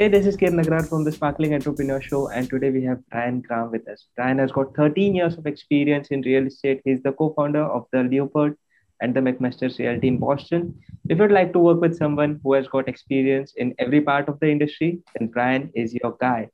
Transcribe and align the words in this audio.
Hey, 0.00 0.06
this 0.06 0.26
is 0.26 0.36
Kiran 0.36 0.54
Nagrar 0.54 0.88
from 0.88 1.02
the 1.02 1.10
Sparkling 1.10 1.54
Entrepreneur 1.54 2.00
Show, 2.00 2.28
and 2.28 2.48
today 2.48 2.70
we 2.70 2.84
have 2.84 3.00
Brian 3.10 3.40
Graham 3.40 3.72
with 3.72 3.88
us. 3.88 4.06
Brian 4.14 4.38
has 4.38 4.52
got 4.52 4.72
13 4.76 5.12
years 5.12 5.36
of 5.36 5.44
experience 5.44 6.12
in 6.12 6.20
real 6.20 6.46
estate. 6.46 6.80
He's 6.84 7.02
the 7.02 7.10
co-founder 7.10 7.64
of 7.64 7.84
the 7.90 8.04
Leopold 8.04 8.52
and 9.00 9.12
the 9.12 9.18
McMasters 9.18 9.80
Realty 9.80 10.06
in 10.06 10.18
Boston. 10.18 10.78
If 11.08 11.18
you'd 11.18 11.32
like 11.32 11.52
to 11.52 11.58
work 11.58 11.80
with 11.80 11.96
someone 11.96 12.38
who 12.44 12.52
has 12.52 12.68
got 12.68 12.88
experience 12.88 13.54
in 13.56 13.74
every 13.80 14.00
part 14.00 14.28
of 14.28 14.38
the 14.38 14.48
industry, 14.48 15.00
then 15.18 15.30
Brian 15.30 15.72
is 15.74 15.92
your 15.92 16.16
guy. 16.20 16.48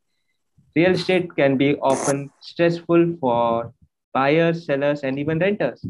Real 0.75 0.93
estate 0.93 1.37
can 1.37 1.59
be 1.59 1.77
often 1.77 2.31
stressful 2.41 3.19
for 3.21 3.75
buyers, 4.15 4.65
sellers, 4.65 5.03
and 5.03 5.19
even 5.19 5.39
renters. 5.39 5.85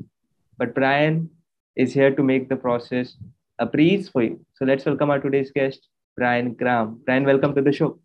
But 0.59 0.75
Brian 0.75 1.31
is 1.77 1.93
here 1.93 2.13
to 2.17 2.23
make 2.25 2.49
the 2.49 2.57
process 2.57 3.15
a 3.61 3.67
breeze 3.67 4.09
for 4.09 4.25
you. 4.25 4.45
So 4.55 4.65
let's 4.65 4.85
welcome 4.85 5.11
our 5.11 5.21
today's 5.21 5.53
guest, 5.53 5.87
Brian 6.17 6.55
Graham. 6.55 7.01
Brian, 7.05 7.25
welcome 7.25 7.55
to 7.55 7.63
the 7.63 7.73
show. 7.73 7.99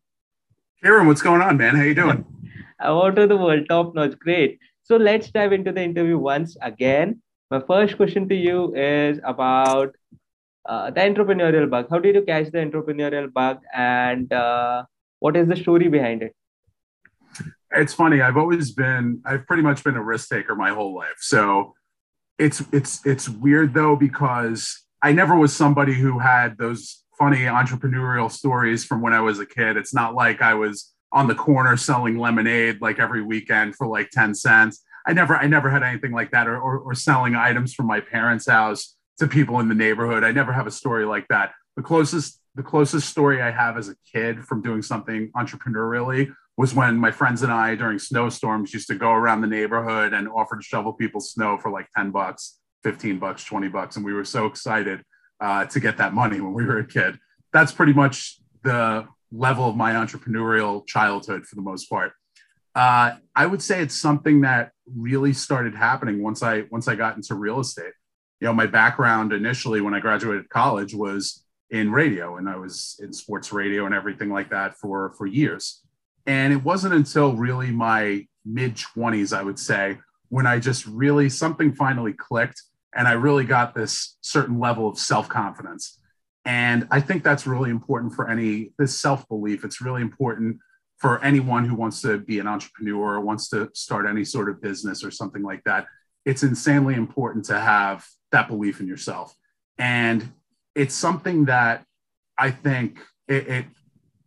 Kieran, 0.81 1.07
what's 1.07 1.21
going 1.21 1.41
on, 1.41 1.57
man? 1.57 1.75
How 1.75 1.83
you 1.83 1.93
doing? 1.93 2.25
Out 2.81 3.19
of 3.19 3.29
the 3.29 3.37
world, 3.37 3.67
top 3.69 3.93
notch, 3.93 4.17
great. 4.17 4.59
So 4.83 4.97
let's 4.97 5.29
dive 5.29 5.53
into 5.53 5.71
the 5.71 5.83
interview 5.83 6.17
once 6.17 6.57
again. 6.61 7.21
My 7.51 7.59
first 7.59 7.97
question 7.97 8.27
to 8.29 8.35
you 8.35 8.73
is 8.75 9.19
about 9.23 9.95
uh, 10.65 10.89
the 10.91 11.01
entrepreneurial 11.01 11.69
bug. 11.69 11.87
How 11.89 11.99
did 11.99 12.15
you 12.15 12.21
catch 12.21 12.51
the 12.51 12.59
entrepreneurial 12.59 13.31
bug, 13.31 13.59
and 13.73 14.31
uh, 14.31 14.85
what 15.19 15.35
is 15.35 15.47
the 15.47 15.55
story 15.55 15.87
behind 15.89 16.23
it? 16.23 16.35
It's 17.71 17.93
funny. 17.93 18.21
I've 18.21 18.37
always 18.37 18.71
been. 18.71 19.21
I've 19.25 19.45
pretty 19.45 19.63
much 19.63 19.83
been 19.83 19.95
a 19.95 20.03
risk 20.03 20.29
taker 20.29 20.55
my 20.55 20.69
whole 20.69 20.95
life. 20.95 21.17
So 21.19 21.73
it's 22.39 22.63
it's 22.71 23.05
it's 23.05 23.29
weird 23.29 23.73
though 23.73 23.95
because 23.95 24.85
I 25.03 25.11
never 25.11 25.35
was 25.35 25.55
somebody 25.55 25.93
who 25.93 26.19
had 26.19 26.57
those 26.57 27.03
funny 27.19 27.39
entrepreneurial 27.39 28.31
stories 28.31 28.85
from 28.85 29.01
when 29.01 29.13
I 29.13 29.19
was 29.19 29.39
a 29.39 29.45
kid. 29.45 29.77
It's 29.77 29.93
not 29.93 30.15
like 30.15 30.41
I 30.41 30.53
was 30.55 30.93
on 31.11 31.27
the 31.27 31.35
corner 31.35 31.75
selling 31.75 32.17
lemonade 32.17 32.81
like 32.81 32.97
every 32.97 33.21
weekend 33.21 33.75
for 33.75 33.85
like 33.85 34.09
10 34.09 34.33
cents. 34.33 34.83
I 35.05 35.13
never, 35.13 35.35
I 35.35 35.47
never 35.47 35.69
had 35.69 35.83
anything 35.83 36.13
like 36.13 36.31
that 36.31 36.47
or, 36.47 36.57
or, 36.57 36.79
or 36.79 36.95
selling 36.95 37.35
items 37.35 37.73
from 37.73 37.87
my 37.87 37.99
parents' 37.99 38.47
house 38.47 38.95
to 39.19 39.27
people 39.27 39.59
in 39.59 39.67
the 39.67 39.75
neighborhood. 39.75 40.23
I 40.23 40.31
never 40.31 40.53
have 40.53 40.65
a 40.65 40.71
story 40.71 41.05
like 41.05 41.27
that. 41.27 41.51
The 41.75 41.83
closest, 41.83 42.39
the 42.55 42.63
closest 42.63 43.09
story 43.09 43.41
I 43.41 43.51
have 43.51 43.77
as 43.77 43.89
a 43.89 43.95
kid 44.11 44.45
from 44.45 44.61
doing 44.61 44.81
something 44.81 45.29
entrepreneurially 45.35 46.33
was 46.57 46.73
when 46.73 46.97
my 46.97 47.11
friends 47.11 47.41
and 47.41 47.51
I 47.51 47.75
during 47.75 47.99
snowstorms 47.99 48.73
used 48.73 48.87
to 48.87 48.95
go 48.95 49.11
around 49.11 49.41
the 49.41 49.47
neighborhood 49.47 50.13
and 50.13 50.27
offer 50.27 50.57
to 50.57 50.61
shovel 50.61 50.93
people's 50.93 51.31
snow 51.31 51.57
for 51.57 51.71
like 51.71 51.87
10 51.95 52.11
bucks, 52.11 52.59
15 52.83 53.17
bucks, 53.17 53.43
20 53.43 53.67
bucks. 53.69 53.95
And 53.95 54.05
we 54.05 54.13
were 54.13 54.25
so 54.25 54.45
excited 54.45 55.01
uh, 55.39 55.65
to 55.65 55.79
get 55.79 55.97
that 55.97 56.13
money 56.13 56.41
when 56.41 56.53
we 56.53 56.65
were 56.65 56.79
a 56.79 56.87
kid. 56.87 57.17
That's 57.53 57.71
pretty 57.71 57.93
much 57.93 58.39
the 58.63 59.07
level 59.31 59.69
of 59.69 59.75
my 59.75 59.93
entrepreneurial 59.93 60.85
childhood 60.85 61.45
for 61.45 61.55
the 61.55 61.61
most 61.61 61.89
part. 61.89 62.13
Uh, 62.75 63.15
I 63.35 63.45
would 63.45 63.61
say 63.61 63.81
it's 63.81 63.95
something 63.95 64.41
that 64.41 64.71
really 64.95 65.33
started 65.33 65.75
happening 65.75 66.21
once 66.21 66.43
I 66.43 66.65
once 66.71 66.87
I 66.87 66.95
got 66.95 67.15
into 67.15 67.35
real 67.35 67.59
estate. 67.59 67.93
You 68.39 68.47
know, 68.47 68.53
my 68.53 68.67
background 68.67 69.33
initially 69.33 69.81
when 69.81 69.93
I 69.93 69.99
graduated 69.99 70.49
college 70.49 70.93
was 70.93 71.43
in 71.71 71.91
radio, 71.91 72.37
and 72.37 72.47
I 72.49 72.55
was 72.55 72.99
in 73.03 73.11
sports 73.13 73.51
radio 73.51 73.85
and 73.85 73.93
everything 73.93 74.29
like 74.29 74.49
that 74.51 74.77
for 74.77 75.13
for 75.17 75.25
years. 75.25 75.81
And 76.25 76.53
it 76.53 76.63
wasn't 76.63 76.93
until 76.93 77.33
really 77.33 77.71
my 77.71 78.27
mid 78.45 78.75
20s, 78.75 79.35
I 79.35 79.43
would 79.43 79.59
say, 79.59 79.97
when 80.29 80.45
I 80.45 80.59
just 80.59 80.85
really 80.85 81.29
something 81.29 81.73
finally 81.73 82.13
clicked 82.13 82.61
and 82.95 83.07
I 83.07 83.13
really 83.13 83.45
got 83.45 83.75
this 83.75 84.17
certain 84.21 84.59
level 84.59 84.87
of 84.87 84.97
self 84.97 85.29
confidence. 85.29 85.99
And 86.45 86.87
I 86.89 87.01
think 87.01 87.23
that's 87.23 87.45
really 87.45 87.69
important 87.69 88.13
for 88.13 88.29
any 88.29 88.71
this 88.77 88.99
self 88.99 89.27
belief. 89.27 89.63
It's 89.63 89.81
really 89.81 90.01
important 90.01 90.57
for 90.97 91.23
anyone 91.23 91.65
who 91.65 91.75
wants 91.75 92.01
to 92.01 92.17
be 92.17 92.39
an 92.39 92.47
entrepreneur 92.47 93.15
or 93.15 93.21
wants 93.21 93.49
to 93.49 93.69
start 93.73 94.05
any 94.05 94.25
sort 94.25 94.49
of 94.49 94.61
business 94.61 95.03
or 95.03 95.11
something 95.11 95.43
like 95.43 95.63
that. 95.63 95.85
It's 96.25 96.43
insanely 96.43 96.95
important 96.95 97.45
to 97.45 97.59
have 97.59 98.05
that 98.31 98.47
belief 98.47 98.79
in 98.81 98.87
yourself. 98.87 99.33
And 99.77 100.33
it's 100.75 100.93
something 100.93 101.45
that 101.45 101.85
I 102.37 102.51
think 102.51 102.99
it, 103.27 103.47
it, 103.47 103.65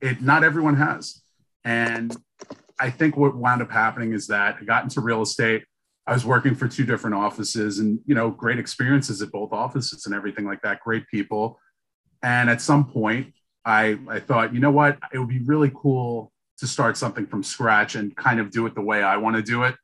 it 0.00 0.22
not 0.22 0.44
everyone 0.44 0.76
has. 0.76 1.20
And 1.64 2.16
I 2.80 2.90
think 2.90 3.16
what 3.16 3.36
wound 3.36 3.62
up 3.62 3.70
happening 3.70 4.12
is 4.12 4.26
that 4.28 4.56
I 4.60 4.64
got 4.64 4.82
into 4.82 5.00
real 5.00 5.22
estate. 5.22 5.64
I 6.06 6.12
was 6.12 6.24
working 6.24 6.54
for 6.54 6.66
two 6.66 6.84
different 6.84 7.14
offices 7.14 7.78
and, 7.78 8.00
you 8.06 8.14
know, 8.14 8.30
great 8.30 8.58
experiences 8.58 9.22
at 9.22 9.30
both 9.30 9.52
offices 9.52 10.06
and 10.06 10.14
everything 10.14 10.44
like 10.44 10.60
that, 10.62 10.80
great 10.80 11.06
people. 11.08 11.60
And 12.22 12.50
at 12.50 12.60
some 12.60 12.86
point, 12.86 13.32
I, 13.64 13.98
I 14.08 14.18
thought, 14.18 14.52
you 14.52 14.60
know 14.60 14.72
what, 14.72 14.98
it 15.12 15.18
would 15.18 15.28
be 15.28 15.40
really 15.44 15.70
cool 15.74 16.32
to 16.58 16.66
start 16.66 16.96
something 16.96 17.26
from 17.26 17.42
scratch 17.42 17.94
and 17.94 18.14
kind 18.16 18.40
of 18.40 18.50
do 18.50 18.66
it 18.66 18.74
the 18.74 18.80
way 18.80 19.02
I 19.02 19.16
want 19.16 19.36
to 19.36 19.42
do 19.42 19.62
it. 19.62 19.76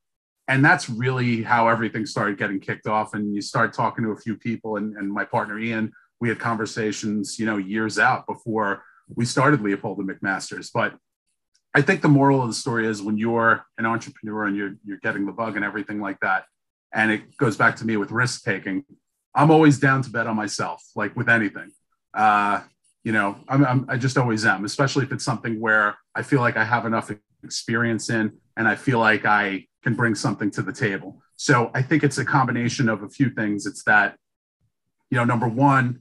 And 0.48 0.64
that's 0.64 0.88
really 0.88 1.42
how 1.42 1.68
everything 1.68 2.06
started 2.06 2.38
getting 2.38 2.58
kicked 2.58 2.86
off. 2.86 3.14
And 3.14 3.34
you 3.34 3.42
start 3.42 3.72
talking 3.72 4.04
to 4.04 4.10
a 4.10 4.16
few 4.16 4.36
people, 4.36 4.76
and, 4.76 4.96
and 4.96 5.12
my 5.12 5.24
partner 5.24 5.58
Ian, 5.58 5.92
we 6.20 6.28
had 6.28 6.38
conversations, 6.38 7.38
you 7.38 7.46
know, 7.46 7.58
years 7.58 7.98
out 7.98 8.26
before 8.26 8.82
we 9.14 9.24
started 9.24 9.60
Leopold 9.60 9.98
and 9.98 10.08
McMasters. 10.08 10.70
But 10.72 10.94
I 11.74 11.82
think 11.82 12.02
the 12.02 12.08
moral 12.08 12.42
of 12.42 12.48
the 12.48 12.54
story 12.54 12.86
is 12.86 13.02
when 13.02 13.18
you're 13.18 13.64
an 13.76 13.86
entrepreneur 13.86 14.46
and 14.46 14.56
you're 14.56 14.74
you're 14.84 14.98
getting 14.98 15.26
the 15.26 15.32
bug 15.32 15.56
and 15.56 15.64
everything 15.64 16.00
like 16.00 16.18
that, 16.20 16.44
and 16.92 17.10
it 17.10 17.36
goes 17.36 17.56
back 17.56 17.76
to 17.76 17.86
me 17.86 17.96
with 17.96 18.10
risk 18.10 18.44
taking. 18.44 18.84
I'm 19.34 19.50
always 19.50 19.78
down 19.78 20.02
to 20.02 20.10
bet 20.10 20.26
on 20.26 20.36
myself, 20.36 20.82
like 20.96 21.14
with 21.14 21.28
anything. 21.28 21.70
Uh, 22.14 22.62
you 23.04 23.12
know, 23.12 23.36
I'm, 23.48 23.64
I'm, 23.64 23.86
I 23.88 23.96
just 23.96 24.18
always 24.18 24.44
am, 24.44 24.64
especially 24.64 25.04
if 25.04 25.12
it's 25.12 25.24
something 25.24 25.60
where 25.60 25.96
I 26.14 26.22
feel 26.22 26.40
like 26.40 26.56
I 26.56 26.64
have 26.64 26.86
enough 26.86 27.10
experience 27.44 28.10
in, 28.10 28.32
and 28.56 28.66
I 28.66 28.74
feel 28.74 28.98
like 28.98 29.24
I 29.24 29.66
can 29.84 29.94
bring 29.94 30.14
something 30.14 30.50
to 30.52 30.62
the 30.62 30.72
table. 30.72 31.22
So 31.36 31.70
I 31.74 31.82
think 31.82 32.02
it's 32.02 32.18
a 32.18 32.24
combination 32.24 32.88
of 32.88 33.02
a 33.02 33.08
few 33.08 33.30
things. 33.30 33.64
It's 33.66 33.84
that, 33.84 34.16
you 35.10 35.16
know, 35.16 35.24
number 35.24 35.46
one, 35.46 36.00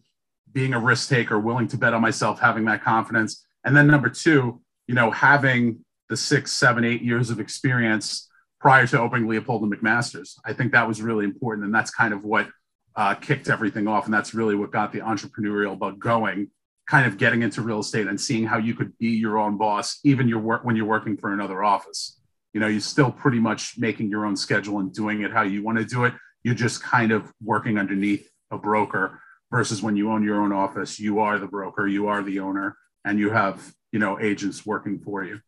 being 0.52 0.74
a 0.74 0.80
risk 0.80 1.10
taker, 1.10 1.38
willing 1.40 1.68
to 1.68 1.78
bet 1.78 1.94
on 1.94 2.02
myself, 2.02 2.40
having 2.40 2.66
that 2.66 2.84
confidence, 2.84 3.46
and 3.64 3.76
then 3.76 3.86
number 3.86 4.10
two, 4.10 4.62
you 4.88 4.96
know, 4.96 5.12
having 5.12 5.84
the 6.10 6.18
six, 6.18 6.52
seven, 6.52 6.84
eight 6.84 7.02
years 7.02 7.30
of 7.30 7.40
experience 7.40 8.30
prior 8.60 8.88
to 8.88 9.00
opening 9.00 9.28
Leopold 9.28 9.62
and 9.62 9.74
McMasters. 9.74 10.36
I 10.46 10.54
think 10.54 10.72
that 10.72 10.88
was 10.88 11.02
really 11.02 11.26
important. 11.26 11.66
And 11.66 11.76
that's 11.76 11.92
kind 11.92 12.14
of 12.14 12.24
what 12.24 12.50
uh, 12.96 13.14
kicked 13.16 13.50
everything 13.50 13.88
off. 13.88 14.06
And 14.06 14.14
that's 14.14 14.34
really 14.34 14.56
what 14.56 14.72
got 14.72 14.92
the 14.92 15.00
entrepreneurial 15.00 15.78
bug 15.78 16.00
going, 16.00 16.50
kind 16.88 17.06
of 17.06 17.18
getting 17.18 17.44
into 17.44 17.62
real 17.62 17.80
estate 17.80 18.08
and 18.08 18.20
seeing 18.20 18.46
how 18.46 18.58
you 18.58 18.74
could 18.74 18.98
be 18.98 19.10
your 19.10 19.38
own 19.38 19.58
boss, 19.58 20.00
even 20.04 20.28
your 20.28 20.40
work 20.40 20.64
when 20.64 20.76
you're 20.76 20.86
working 20.86 21.18
for 21.18 21.32
another 21.32 21.64
office. 21.64 22.20
You 22.54 22.60
know, 22.60 22.68
you're 22.68 22.80
still 22.80 23.12
pretty 23.12 23.40
much 23.40 23.78
making 23.78 24.10
your 24.10 24.26
own 24.26 24.36
schedule 24.36 24.80
and 24.80 24.92
doing 24.92 25.22
it 25.22 25.32
how 25.32 25.44
you 25.44 25.64
want 25.64 25.78
to 25.78 25.86
do 25.86 26.06
it. 26.06 26.14
You're 26.44 26.56
just 26.56 26.82
kind 26.82 27.12
of 27.12 27.32
working 27.44 27.78
underneath 27.78 28.28
a 28.50 28.58
broker 28.58 29.20
versus 29.52 29.82
when 29.84 29.96
you 29.96 30.12
own 30.12 30.24
your 30.24 30.42
own 30.42 30.52
office, 30.52 31.00
you 31.00 31.20
are 31.20 31.38
the 31.38 31.48
broker, 31.48 31.88
you 31.88 32.08
are 32.08 32.24
the 32.24 32.40
owner, 32.40 32.76
and 33.06 33.20
you 33.20 33.30
have 33.30 33.74
you 33.92 34.00
know 34.00 34.20
agents 34.20 34.66
working 34.66 35.00
for 35.00 35.24
you. 35.24 35.40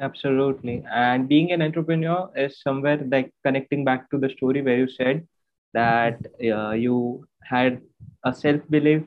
Absolutely. 0.00 0.84
And 0.90 1.28
being 1.28 1.50
an 1.50 1.60
entrepreneur 1.60 2.30
is 2.36 2.60
somewhere 2.60 2.98
like 3.10 3.32
connecting 3.44 3.84
back 3.84 4.08
to 4.10 4.18
the 4.18 4.30
story 4.30 4.62
where 4.62 4.76
you 4.76 4.88
said 4.88 5.26
that 5.74 6.20
uh, 6.40 6.70
you 6.70 7.26
had 7.42 7.80
a 8.24 8.32
self 8.32 8.60
belief 8.70 9.02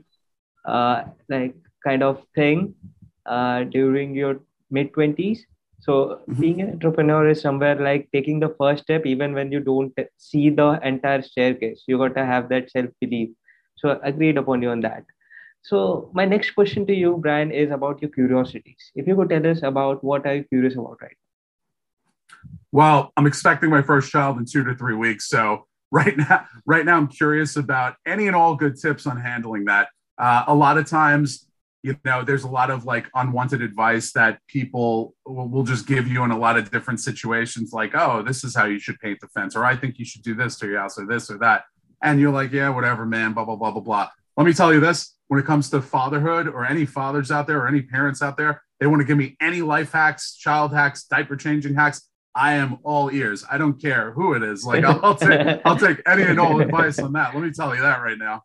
uh, 0.65 1.03
like 1.29 1.55
kind 1.83 2.03
of 2.03 2.23
thing 2.35 2.75
uh, 3.25 3.63
during 3.63 4.13
your 4.15 4.41
mid 4.69 4.91
20s 4.93 5.39
so 5.79 5.93
mm-hmm. 6.29 6.41
being 6.41 6.61
an 6.61 6.69
entrepreneur 6.71 7.27
is 7.29 7.41
somewhere 7.41 7.75
like 7.75 8.07
taking 8.13 8.39
the 8.39 8.53
first 8.59 8.83
step 8.83 9.05
even 9.05 9.33
when 9.33 9.51
you 9.51 9.59
don't 9.59 9.97
see 10.17 10.49
the 10.49 10.79
entire 10.83 11.23
staircase. 11.23 11.83
You 11.87 11.97
got 11.97 12.15
to 12.15 12.25
have 12.25 12.49
that 12.49 12.69
self 12.69 12.89
belief 12.99 13.29
so 13.77 13.99
agreed 14.03 14.37
upon 14.37 14.61
you 14.61 14.69
on 14.69 14.81
that 14.81 15.03
so 15.61 16.09
my 16.13 16.25
next 16.25 16.51
question 16.51 16.85
to 16.87 16.93
you, 16.93 17.17
Brian, 17.21 17.51
is 17.51 17.71
about 17.71 18.01
your 18.01 18.11
curiosities. 18.11 18.91
If 18.95 19.07
you 19.07 19.15
could 19.15 19.29
tell 19.29 19.45
us 19.47 19.61
about 19.63 20.03
what 20.03 20.25
are 20.25 20.35
you 20.35 20.43
curious 20.43 20.73
about 20.73 20.97
right 21.01 21.11
now? 21.11 22.37
Well, 22.71 23.11
I'm 23.17 23.27
expecting 23.27 23.69
my 23.69 23.81
first 23.81 24.11
child 24.11 24.37
in 24.37 24.45
two 24.45 24.63
to 24.63 24.75
three 24.75 24.95
weeks. 24.95 25.27
So 25.27 25.67
right 25.91 26.17
now, 26.17 26.45
right 26.65 26.85
now, 26.85 26.97
I'm 26.97 27.07
curious 27.07 27.57
about 27.57 27.95
any 28.05 28.27
and 28.27 28.35
all 28.35 28.55
good 28.55 28.79
tips 28.79 29.05
on 29.05 29.19
handling 29.19 29.65
that. 29.65 29.89
Uh, 30.17 30.45
a 30.47 30.55
lot 30.55 30.77
of 30.77 30.87
times, 30.87 31.47
you 31.83 31.97
know, 32.05 32.23
there's 32.23 32.43
a 32.43 32.49
lot 32.49 32.69
of 32.69 32.85
like 32.85 33.07
unwanted 33.15 33.61
advice 33.61 34.13
that 34.13 34.39
people 34.47 35.15
will, 35.25 35.49
will 35.49 35.63
just 35.63 35.87
give 35.87 36.07
you 36.07 36.23
in 36.23 36.31
a 36.31 36.37
lot 36.37 36.57
of 36.57 36.71
different 36.71 36.99
situations, 36.99 37.73
like, 37.73 37.91
oh, 37.95 38.21
this 38.21 38.43
is 38.43 38.55
how 38.55 38.65
you 38.65 38.79
should 38.79 38.99
paint 38.99 39.19
the 39.19 39.27
fence, 39.27 39.55
or 39.55 39.65
I 39.65 39.75
think 39.75 39.99
you 39.99 40.05
should 40.05 40.23
do 40.23 40.33
this 40.33 40.57
to 40.59 40.67
your 40.67 40.79
house, 40.79 40.97
or 40.97 41.05
this 41.05 41.29
or 41.29 41.37
that. 41.39 41.65
And 42.03 42.19
you're 42.19 42.31
like, 42.31 42.51
yeah, 42.51 42.69
whatever, 42.69 43.05
man, 43.05 43.33
blah, 43.33 43.45
blah, 43.45 43.55
blah, 43.55 43.71
blah, 43.71 43.81
blah. 43.81 44.09
Let 44.41 44.47
me 44.47 44.53
tell 44.53 44.73
you 44.73 44.79
this 44.79 45.15
when 45.27 45.39
it 45.39 45.45
comes 45.45 45.69
to 45.69 45.83
fatherhood 45.83 46.47
or 46.47 46.65
any 46.65 46.83
fathers 46.83 47.29
out 47.29 47.45
there 47.45 47.59
or 47.59 47.67
any 47.67 47.83
parents 47.83 48.23
out 48.23 48.37
there, 48.37 48.63
they 48.79 48.87
want 48.87 48.99
to 48.99 49.05
give 49.05 49.15
me 49.15 49.37
any 49.39 49.61
life 49.61 49.91
hacks, 49.91 50.35
child 50.35 50.73
hacks, 50.73 51.03
diaper 51.03 51.35
changing 51.35 51.75
hacks. 51.75 52.09
I 52.33 52.53
am 52.53 52.79
all 52.83 53.11
ears. 53.11 53.45
I 53.51 53.59
don't 53.59 53.79
care 53.79 54.13
who 54.13 54.33
it 54.33 54.41
is. 54.41 54.65
Like 54.65 54.83
I'll, 54.83 54.99
I'll 55.05 55.15
take 55.15 55.61
I'll 55.63 55.77
take 55.77 56.01
any 56.07 56.23
and 56.23 56.39
all 56.39 56.59
advice 56.59 56.97
on 56.97 57.13
that. 57.13 57.35
Let 57.35 57.43
me 57.43 57.51
tell 57.51 57.75
you 57.75 57.83
that 57.83 58.01
right 58.01 58.17
now. 58.17 58.41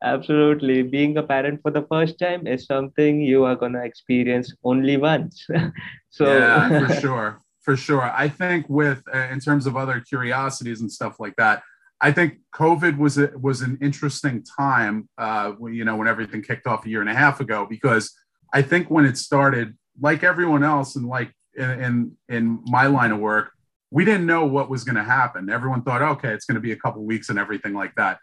Absolutely. 0.00 0.84
Being 0.84 1.16
a 1.16 1.24
parent 1.24 1.62
for 1.62 1.72
the 1.72 1.84
first 1.90 2.16
time 2.20 2.46
is 2.46 2.66
something 2.66 3.20
you 3.20 3.44
are 3.44 3.56
going 3.56 3.72
to 3.72 3.82
experience 3.82 4.54
only 4.62 4.98
once. 4.98 5.48
so, 6.10 6.32
yeah, 6.32 6.86
for 6.86 6.94
sure. 7.00 7.40
For 7.62 7.76
sure. 7.76 8.02
I 8.04 8.28
think 8.28 8.68
with, 8.68 9.02
uh, 9.12 9.26
in 9.32 9.40
terms 9.40 9.66
of 9.66 9.76
other 9.76 9.98
curiosities 9.98 10.80
and 10.80 10.92
stuff 10.92 11.18
like 11.18 11.34
that, 11.38 11.64
I 12.00 12.12
think 12.12 12.38
COVID 12.54 12.96
was 12.96 13.18
a, 13.18 13.32
was 13.38 13.60
an 13.60 13.78
interesting 13.82 14.44
time, 14.44 15.08
uh, 15.18 15.52
you 15.70 15.84
know, 15.84 15.96
when 15.96 16.06
everything 16.06 16.42
kicked 16.42 16.66
off 16.66 16.86
a 16.86 16.88
year 16.88 17.00
and 17.00 17.10
a 17.10 17.14
half 17.14 17.40
ago, 17.40 17.66
because 17.68 18.14
I 18.52 18.62
think 18.62 18.88
when 18.88 19.04
it 19.04 19.18
started, 19.18 19.76
like 20.00 20.22
everyone 20.22 20.62
else, 20.62 20.94
and 20.94 21.06
like 21.06 21.32
in 21.56 21.70
in, 21.70 22.16
in 22.28 22.60
my 22.64 22.86
line 22.86 23.10
of 23.10 23.18
work, 23.18 23.50
we 23.90 24.04
didn't 24.04 24.26
know 24.26 24.46
what 24.46 24.70
was 24.70 24.84
going 24.84 24.96
to 24.96 25.02
happen. 25.02 25.50
Everyone 25.50 25.82
thought, 25.82 26.02
okay, 26.02 26.28
it's 26.28 26.44
going 26.44 26.54
to 26.54 26.60
be 26.60 26.72
a 26.72 26.76
couple 26.76 27.02
weeks 27.04 27.30
and 27.30 27.38
everything 27.38 27.74
like 27.74 27.94
that. 27.96 28.18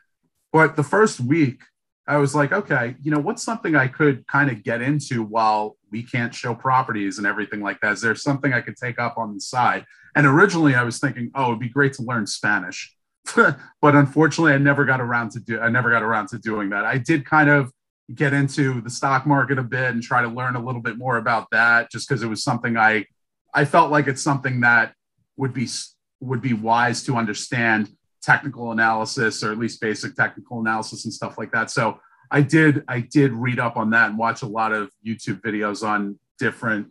But 0.54 0.76
the 0.76 0.84
first 0.84 1.20
week, 1.20 1.62
I 2.08 2.18
was 2.18 2.36
like, 2.36 2.52
okay, 2.52 2.96
you 3.02 3.12
know, 3.12 3.20
what's 3.20 3.44
something 3.44 3.76
I 3.76 3.88
could 3.88 4.26
kind 4.28 4.50
of 4.52 4.64
get 4.64 4.82
into 4.82 5.24
while 5.24 5.76
we 5.92 6.04
can't 6.04 6.34
show 6.34 6.54
properties 6.54 7.18
and 7.18 7.26
everything 7.26 7.62
like 7.62 7.82
that? 7.82 7.94
Is 7.94 8.02
there 8.02 8.16
something 8.16 8.54
I 8.54 8.62
could 8.62 8.78
take 8.78 9.00
up 9.00 9.18
on 9.18 9.34
the 9.34 9.42
side? 9.42 9.86
And 10.16 10.26
originally 10.26 10.76
I 10.76 10.84
was 10.84 11.00
thinking, 11.00 11.32
oh, 11.36 11.48
it'd 11.48 11.60
be 11.60 11.70
great 11.70 11.94
to 11.94 12.04
learn 12.04 12.28
Spanish. 12.28 12.96
but 13.36 13.96
unfortunately, 13.96 14.54
I 14.54 14.58
never 14.58 14.86
got 14.86 15.02
around 15.02 15.32
to 15.32 15.40
do 15.40 15.60
I 15.60 15.70
never 15.70 15.90
got 15.90 16.04
around 16.04 16.28
to 16.30 16.38
doing 16.38 16.70
that. 16.70 16.86
I 16.86 16.98
did 16.98 17.26
kind 17.26 17.50
of 17.50 17.72
get 18.14 18.34
into 18.34 18.82
the 18.82 18.90
stock 18.90 19.26
market 19.26 19.58
a 19.58 19.64
bit 19.64 19.92
and 19.92 20.04
try 20.04 20.22
to 20.22 20.28
learn 20.28 20.56
a 20.56 20.64
little 20.64 20.82
bit 20.82 20.98
more 20.98 21.18
about 21.18 21.50
that 21.52 21.92
just 21.92 22.08
because 22.08 22.22
it 22.22 22.28
was 22.28 22.44
something 22.44 22.78
I 22.78 23.06
I 23.54 23.66
felt 23.66 23.90
like 23.90 24.08
it's 24.08 24.22
something 24.22 24.62
that 24.62 24.94
would 25.38 25.54
be 25.54 25.68
would 26.20 26.42
be 26.42 26.54
wise 26.54 27.04
to 27.04 27.16
understand 27.16 27.90
technical 28.22 28.72
analysis 28.72 29.44
or 29.44 29.52
at 29.52 29.58
least 29.58 29.82
basic 29.82 30.16
technical 30.16 30.60
analysis 30.60 31.06
and 31.06 31.14
stuff 31.14 31.38
like 31.38 31.52
that. 31.52 31.70
So 31.72 32.00
I 32.32 32.42
did 32.42 32.84
I 32.88 33.00
did 33.00 33.32
read 33.32 33.60
up 33.60 33.78
on 33.78 33.92
that 33.92 34.10
and 34.10 34.18
watch 34.18 34.42
a 34.42 34.48
lot 34.48 34.72
of 34.72 34.92
YouTube 35.06 35.42
videos 35.42 35.88
on 35.88 36.20
different 36.38 36.88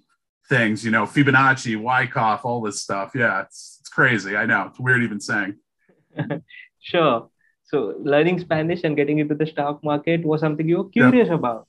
things, 0.48 0.84
you 0.84 0.90
know, 0.90 1.04
Fibonacci, 1.04 1.80
Wyckoff, 1.80 2.44
all 2.44 2.60
this 2.60 2.82
stuff. 2.82 3.12
Yeah, 3.14 3.42
it's 3.42 3.78
it's 3.80 3.88
crazy. 3.88 4.36
I 4.36 4.46
know. 4.46 4.66
It's 4.70 4.80
weird 4.80 5.02
even 5.02 5.20
saying. 5.20 5.56
sure. 6.80 7.30
So 7.64 7.94
learning 7.98 8.40
Spanish 8.40 8.82
and 8.84 8.96
getting 8.96 9.18
into 9.18 9.34
the 9.34 9.46
stock 9.46 9.82
market 9.82 10.24
was 10.24 10.40
something 10.40 10.68
you 10.68 10.78
were 10.78 10.88
curious 10.90 11.28
yep. 11.28 11.38
about 11.38 11.66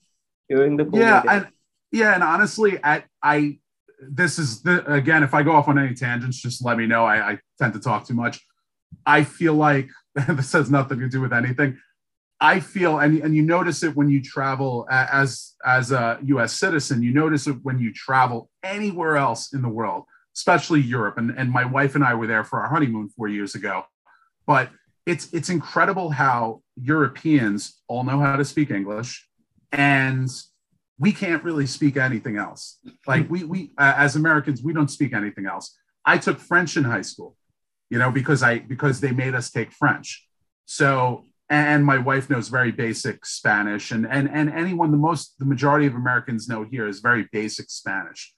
during 0.48 0.76
the 0.76 0.84
COVID 0.84 0.98
yeah, 0.98 1.22
and 1.28 1.48
yeah, 1.90 2.14
and 2.14 2.22
honestly, 2.22 2.78
I 2.84 3.04
I 3.22 3.58
this 4.00 4.38
is 4.38 4.62
the, 4.62 4.90
again, 4.92 5.22
if 5.22 5.34
I 5.34 5.42
go 5.42 5.52
off 5.52 5.68
on 5.68 5.78
any 5.78 5.94
tangents, 5.94 6.40
just 6.40 6.64
let 6.64 6.76
me 6.76 6.86
know. 6.86 7.04
I, 7.04 7.32
I 7.32 7.38
tend 7.58 7.72
to 7.74 7.80
talk 7.80 8.06
too 8.06 8.14
much. 8.14 8.44
I 9.04 9.24
feel 9.24 9.54
like 9.54 9.88
this 10.14 10.52
has 10.52 10.70
nothing 10.70 11.00
to 11.00 11.08
do 11.08 11.20
with 11.20 11.32
anything. 11.32 11.78
I 12.38 12.60
feel, 12.60 12.98
and, 12.98 13.18
and 13.22 13.34
you 13.34 13.42
notice 13.42 13.82
it 13.82 13.96
when 13.96 14.10
you 14.10 14.22
travel 14.22 14.86
as 14.90 15.54
as 15.64 15.90
a 15.90 16.18
U.S. 16.24 16.52
citizen. 16.52 17.02
You 17.02 17.14
notice 17.14 17.46
it 17.46 17.56
when 17.62 17.78
you 17.78 17.94
travel 17.94 18.50
anywhere 18.62 19.16
else 19.16 19.54
in 19.54 19.62
the 19.62 19.70
world, 19.70 20.04
especially 20.36 20.82
Europe. 20.82 21.16
And 21.16 21.30
and 21.30 21.50
my 21.50 21.64
wife 21.64 21.94
and 21.94 22.04
I 22.04 22.14
were 22.14 22.26
there 22.26 22.44
for 22.44 22.60
our 22.60 22.68
honeymoon 22.68 23.08
four 23.08 23.28
years 23.28 23.54
ago. 23.54 23.84
But 24.46 24.70
it's 25.04 25.32
it's 25.32 25.48
incredible 25.48 26.10
how 26.10 26.62
Europeans 26.76 27.80
all 27.88 28.04
know 28.04 28.18
how 28.18 28.36
to 28.36 28.44
speak 28.44 28.70
English, 28.70 29.26
and 29.72 30.28
we 30.98 31.12
can't 31.12 31.42
really 31.44 31.66
speak 31.66 31.96
anything 31.96 32.36
else. 32.36 32.78
Like 33.06 33.28
we 33.28 33.44
we 33.44 33.70
uh, 33.78 33.94
as 33.96 34.16
Americans, 34.16 34.62
we 34.62 34.72
don't 34.72 34.90
speak 34.90 35.12
anything 35.12 35.46
else. 35.46 35.76
I 36.04 36.18
took 36.18 36.38
French 36.38 36.76
in 36.76 36.84
high 36.84 37.02
school, 37.02 37.36
you 37.90 37.98
know, 37.98 38.10
because 38.10 38.42
I 38.42 38.58
because 38.58 39.00
they 39.00 39.12
made 39.12 39.34
us 39.34 39.50
take 39.50 39.72
French. 39.72 40.26
So 40.64 41.24
and 41.48 41.84
my 41.84 41.98
wife 41.98 42.28
knows 42.28 42.48
very 42.48 42.72
basic 42.72 43.24
Spanish, 43.24 43.92
and 43.92 44.06
and 44.06 44.28
and 44.28 44.50
anyone 44.50 44.90
the 44.90 44.98
most 44.98 45.38
the 45.38 45.44
majority 45.44 45.86
of 45.86 45.94
Americans 45.94 46.48
know 46.48 46.64
here 46.64 46.88
is 46.88 47.00
very 47.00 47.28
basic 47.32 47.70
Spanish, 47.70 48.34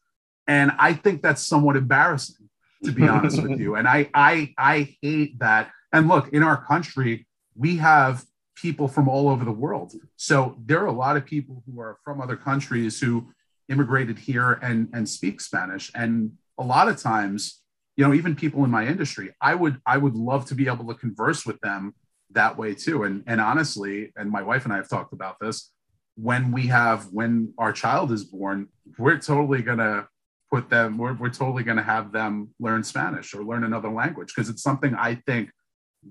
and 0.47 0.73
I 0.79 0.93
think 0.93 1.23
that's 1.23 1.43
somewhat 1.43 1.77
embarrassing 1.77 2.49
to 2.85 2.93
be 2.93 3.09
honest 3.09 3.43
with 3.43 3.59
you. 3.59 3.75
And 3.77 3.89
I 3.89 4.11
I 4.15 4.55
I 4.59 4.97
hate 5.03 5.39
that. 5.39 5.71
And 5.93 6.09
look, 6.09 6.29
in 6.33 6.43
our 6.43 6.65
country, 6.65 7.27
we 7.57 7.77
have 7.79 8.25
people 8.55 8.89
from 8.89 9.09
all 9.09 9.29
over 9.29 9.45
the 9.45 9.53
world. 9.53 9.93
So 10.17 10.57
there 10.65 10.81
are 10.83 10.87
a 10.87 10.93
lot 10.93 11.17
of 11.17 11.25
people 11.25 11.63
who 11.67 11.81
are 11.81 11.99
from 12.05 12.21
other 12.21 12.37
countries 12.37 13.01
who 13.01 13.29
immigrated 13.69 14.19
here 14.19 14.53
and, 14.63 14.89
and 14.93 15.09
speak 15.09 15.41
Spanish. 15.41 15.91
And 15.95 16.33
a 16.59 16.65
lot 16.65 16.89
of 16.89 17.01
times, 17.01 17.63
you 17.97 18.07
know, 18.07 18.15
even 18.15 18.35
people 18.35 18.65
in 18.65 18.71
my 18.71 18.87
industry, 18.87 19.35
I 19.41 19.55
would 19.55 19.81
I 19.87 19.99
would 19.99 20.15
love 20.15 20.47
to 20.47 20.55
be 20.55 20.69
able 20.69 20.87
to 20.87 20.95
converse 20.95 21.45
with 21.45 21.61
them 21.61 21.95
that 22.31 22.57
way 22.57 22.75
too. 22.75 23.05
And 23.05 23.25
and 23.27 23.41
honestly, 23.41 24.13
and 24.17 24.31
my 24.31 24.43
wife 24.43 24.65
and 24.65 24.73
I 24.73 24.77
have 24.77 24.89
talked 24.89 25.13
about 25.13 25.37
this, 25.41 25.73
when 26.17 26.53
we 26.53 26.67
have 26.69 27.07
when 27.13 27.53
our 27.59 27.73
child 27.73 28.13
is 28.13 28.25
born, 28.25 28.69
we're 28.99 29.19
totally 29.19 29.63
gonna 29.63 30.09
put 30.51 30.71
them, 30.71 30.97
we're, 30.97 31.15
we're 31.15 31.29
totally 31.29 31.63
gonna 31.63 31.83
have 31.83 32.13
them 32.13 32.55
learn 32.59 32.83
Spanish 32.83 33.35
or 33.35 33.45
learn 33.45 33.65
another 33.65 33.91
language 33.91 34.33
because 34.35 34.49
it's 34.49 34.63
something 34.63 34.95
I 34.95 35.17
think 35.27 35.51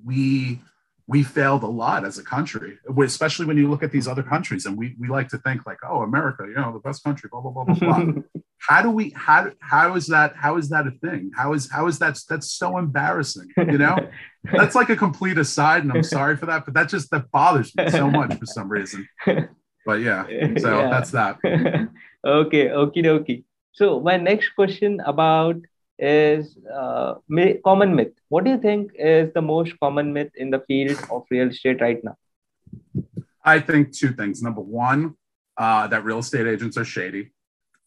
we 0.06 0.62
we 1.10 1.24
failed 1.24 1.64
a 1.64 1.68
lot 1.68 2.04
as 2.06 2.18
a 2.18 2.24
country, 2.24 2.78
especially 3.02 3.46
when 3.46 3.56
you 3.56 3.70
look 3.70 3.82
at 3.82 3.94
these 3.94 4.10
other 4.10 4.24
countries. 4.24 4.66
And 4.66 4.78
we, 4.78 4.94
we 5.00 5.08
like 5.08 5.30
to 5.30 5.38
think 5.38 5.66
like, 5.66 5.78
oh, 5.88 6.02
America, 6.02 6.44
you 6.46 6.56
know, 6.56 6.74
the 6.74 6.80
best 6.80 7.02
country, 7.02 7.30
blah, 7.32 7.40
blah, 7.40 7.52
blah, 7.52 7.64
blah, 7.64 8.04
blah. 8.04 8.14
how 8.58 8.82
do 8.82 8.92
we, 8.92 9.12
how, 9.16 9.50
how 9.62 9.96
is 9.96 10.08
that, 10.08 10.36
how 10.36 10.58
is 10.58 10.68
that 10.68 10.86
a 10.86 10.92
thing? 10.92 11.32
How 11.34 11.54
is, 11.54 11.72
how 11.72 11.88
is 11.88 11.98
that, 12.00 12.20
that's 12.30 12.52
so 12.52 12.78
embarrassing, 12.78 13.48
you 13.56 13.78
know? 13.78 13.96
that's 14.52 14.76
like 14.76 14.90
a 14.90 14.98
complete 14.98 15.38
aside 15.38 15.84
and 15.84 15.94
I'm 15.94 16.04
sorry 16.04 16.36
for 16.36 16.46
that, 16.48 16.66
but 16.66 16.74
that 16.74 16.90
just, 16.90 17.10
that 17.12 17.32
bothers 17.32 17.74
me 17.78 17.90
so 17.90 18.12
much 18.12 18.38
for 18.38 18.46
some 18.46 18.68
reason. 18.68 19.08
But 19.86 20.02
yeah, 20.02 20.26
so 20.58 20.78
yeah. 20.78 20.90
that's 20.90 21.12
that. 21.12 21.38
okay, 22.26 22.68
okie 22.68 22.98
dokie. 22.98 23.46
So 23.72 24.02
my 24.02 24.18
next 24.18 24.50
question 24.50 25.00
about 25.06 25.56
is 26.00 26.58
uh, 26.74 27.16
common 27.64 27.96
myth. 27.96 28.14
What 28.30 28.44
do 28.44 28.52
you 28.52 28.58
think 28.58 28.92
is 28.98 29.34
the 29.34 29.42
most 29.42 29.80
common 29.80 30.14
myth 30.14 30.32
in 30.36 30.50
the 30.52 30.60
field 30.68 31.00
of 31.12 31.26
real 31.30 31.50
estate 31.50 31.82
right 31.82 32.04
now? 32.04 32.16
I 33.44 33.60
think 33.60 33.94
two 33.94 34.12
things. 34.14 34.42
Number 34.42 34.62
one, 34.62 35.16
uh, 35.58 35.88
that 35.88 36.04
real 36.04 36.20
estate 36.20 36.48
agents 36.48 36.78
are 36.78 36.86
shady. 36.86 37.32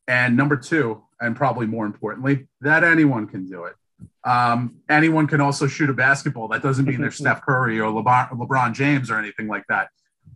And 0.09 0.37
number 0.37 0.57
two, 0.57 1.03
and 1.21 1.37
probably 1.37 1.67
more 1.67 1.87
importantly, 1.87 2.49
that 2.63 2.83
anyone 2.83 3.29
can 3.29 3.47
do 3.47 3.65
it. 3.65 3.75
Um, 4.25 4.77
anyone 4.89 5.27
can 5.27 5.41
also 5.41 5.67
shoot 5.67 5.91
a 5.91 5.95
basketball. 5.95 6.49
That 6.49 6.63
doesn't 6.63 6.85
mean 6.85 7.01
they're 7.01 7.11
Steph 7.23 7.43
Curry 7.43 7.79
or 7.79 7.91
LeBron, 7.93 8.31
LeBron 8.31 8.73
James 8.73 9.11
or 9.11 9.19
anything 9.19 9.47
like 9.47 9.65
that. 9.69 9.91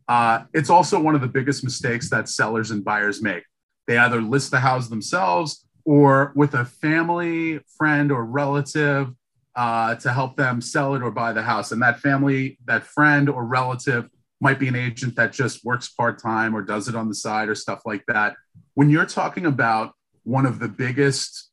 Uh, 0.07 0.45
it's 0.53 0.71
also 0.71 1.01
one 1.01 1.15
of 1.15 1.23
the 1.23 1.29
biggest 1.29 1.65
mistakes 1.65 2.11
that 2.11 2.29
sellers 2.29 2.71
and 2.71 2.85
buyers 2.85 3.23
make. 3.23 3.45
They 3.87 3.97
either 3.97 4.21
list 4.21 4.51
the 4.51 4.61
house 4.61 4.89
themselves 4.89 5.67
or 5.85 6.33
with 6.35 6.55
a 6.55 6.65
family, 6.65 7.61
friend, 7.77 8.11
or 8.11 8.25
relative 8.25 9.13
uh, 9.57 9.95
to 9.97 10.13
help 10.13 10.37
them 10.37 10.61
sell 10.61 10.95
it 10.95 11.03
or 11.03 11.11
buy 11.11 11.33
the 11.33 11.43
house. 11.43 11.73
And 11.73 11.83
that 11.83 12.01
family, 12.01 12.59
that 12.65 12.85
friend 12.85 13.29
or 13.29 13.45
relative 13.45 14.09
might 14.41 14.59
be 14.59 14.69
an 14.69 14.77
agent 14.77 15.17
that 15.17 15.33
just 15.33 15.65
works 15.65 15.89
part 15.89 16.19
time 16.21 16.55
or 16.55 16.63
does 16.63 16.89
it 16.89 16.95
on 16.95 17.09
the 17.09 17.15
side 17.15 17.49
or 17.49 17.55
stuff 17.55 17.83
like 17.85 18.05
that. 18.07 18.35
When 18.75 18.91
you're 18.91 19.07
talking 19.07 19.47
about 19.47 19.93
one 20.25 20.47
of 20.47 20.59
the 20.59 20.69
biggest 20.69 21.51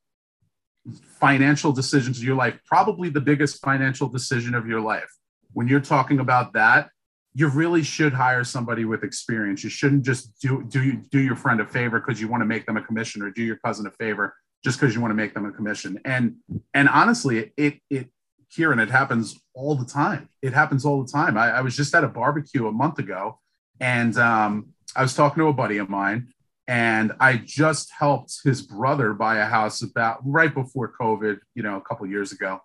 financial 1.20 1.72
decisions 1.72 2.18
of 2.18 2.24
your 2.24 2.36
life, 2.36 2.60
probably 2.66 3.10
the 3.10 3.22
biggest 3.22 3.62
financial 3.62 4.08
decision 4.08 4.56
of 4.56 4.68
your 4.68 4.82
life, 4.82 5.10
when 5.54 5.68
you're 5.68 5.80
talking 5.80 6.20
about 6.20 6.54
that, 6.54 6.90
you 7.34 7.48
really 7.48 7.84
should 7.84 8.14
hire 8.14 8.44
somebody 8.44 8.86
with 8.86 9.04
experience. 9.04 9.64
You 9.64 9.70
shouldn't 9.70 10.04
just 10.04 10.40
do 10.42 10.64
do 10.68 10.98
do 10.98 11.20
your 11.20 11.36
friend 11.36 11.62
a 11.62 11.66
favor 11.66 12.00
because 12.00 12.20
you 12.20 12.28
want 12.28 12.42
to 12.42 12.46
make 12.46 12.66
them 12.66 12.78
a 12.78 12.82
commission, 12.82 13.22
or 13.22 13.32
do 13.32 13.44
your 13.44 13.58
cousin 13.58 13.88
a 13.88 13.92
favor 13.92 14.36
just 14.64 14.80
because 14.80 14.94
you 14.94 15.02
want 15.02 15.12
to 15.12 15.16
make 15.16 15.34
them 15.34 15.46
a 15.46 15.52
commission. 15.52 16.00
And 16.04 16.36
and 16.74 16.90
honestly, 16.90 17.52
it 17.58 17.80
it 17.90 18.10
here 18.50 18.74
and 18.74 18.82
it 18.82 18.90
happens 18.90 19.40
all 19.54 19.76
the 19.76 19.86
time. 19.86 20.28
It 20.42 20.54
happens 20.54 20.84
all 20.84 21.04
the 21.04 21.12
time. 21.12 21.38
I, 21.38 21.52
I 21.52 21.62
was 21.62 21.76
just 21.76 21.96
at 21.96 22.04
a 22.04 22.10
barbecue 22.10 22.68
a 22.68 22.72
month 22.72 23.00
ago, 23.00 23.40
and 23.80 24.18
um, 24.18 24.74
I 24.96 25.02
was 25.02 25.16
talking 25.16 25.42
to 25.42 25.48
a 25.48 25.54
buddy 25.54 25.78
of 25.78 25.90
mine, 25.90 26.28
and 26.68 27.14
I 27.22 27.38
just 27.38 27.92
helped 27.98 28.40
his 28.44 28.62
brother 28.62 29.14
buy 29.14 29.38
a 29.38 29.46
house 29.46 29.82
about 29.82 30.20
right 30.26 30.54
before 30.54 30.94
COVID, 31.00 31.40
you 31.56 31.64
know, 31.64 31.78
a 31.78 31.82
couple 31.82 32.06
years 32.08 32.34
ago 32.34 32.60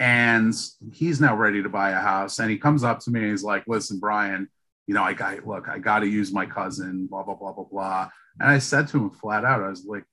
and 0.00 0.54
he's 0.92 1.20
now 1.20 1.36
ready 1.36 1.62
to 1.62 1.68
buy 1.68 1.90
a 1.90 2.00
house. 2.00 2.38
And 2.38 2.50
he 2.50 2.56
comes 2.56 2.82
up 2.82 3.00
to 3.00 3.10
me 3.10 3.20
and 3.20 3.30
he's 3.30 3.44
like, 3.44 3.64
"Listen, 3.68 4.00
Brian, 4.00 4.48
you 4.86 4.94
know, 4.94 5.04
I 5.04 5.12
got 5.12 5.46
look, 5.46 5.68
I 5.68 5.78
got 5.78 6.00
to 6.00 6.08
use 6.08 6.32
my 6.32 6.46
cousin, 6.46 7.06
blah 7.06 7.22
blah 7.22 7.34
blah 7.34 7.52
blah 7.52 7.64
blah." 7.64 8.08
And 8.40 8.50
I 8.50 8.58
said 8.58 8.88
to 8.88 8.96
him 8.96 9.10
flat 9.10 9.44
out, 9.44 9.62
I 9.62 9.68
was 9.68 9.84
like, 9.84 10.04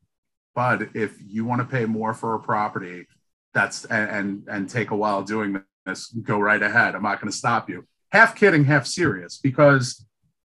"Bud, 0.54 0.90
if 0.94 1.18
you 1.26 1.46
want 1.46 1.62
to 1.62 1.68
pay 1.68 1.86
more 1.86 2.14
for 2.14 2.36
a 2.36 2.40
property, 2.40 3.08
that's 3.54 3.86
and 3.86 4.10
and, 4.12 4.44
and 4.50 4.70
take 4.70 4.92
a 4.92 4.96
while 4.96 5.24
doing 5.24 5.64
this, 5.86 6.08
go 6.08 6.38
right 6.38 6.62
ahead. 6.62 6.94
I'm 6.94 7.04
not 7.04 7.22
going 7.22 7.32
to 7.32 7.38
stop 7.38 7.70
you." 7.70 7.88
Half 8.12 8.36
kidding, 8.36 8.66
half 8.66 8.86
serious, 8.86 9.40
because 9.42 10.06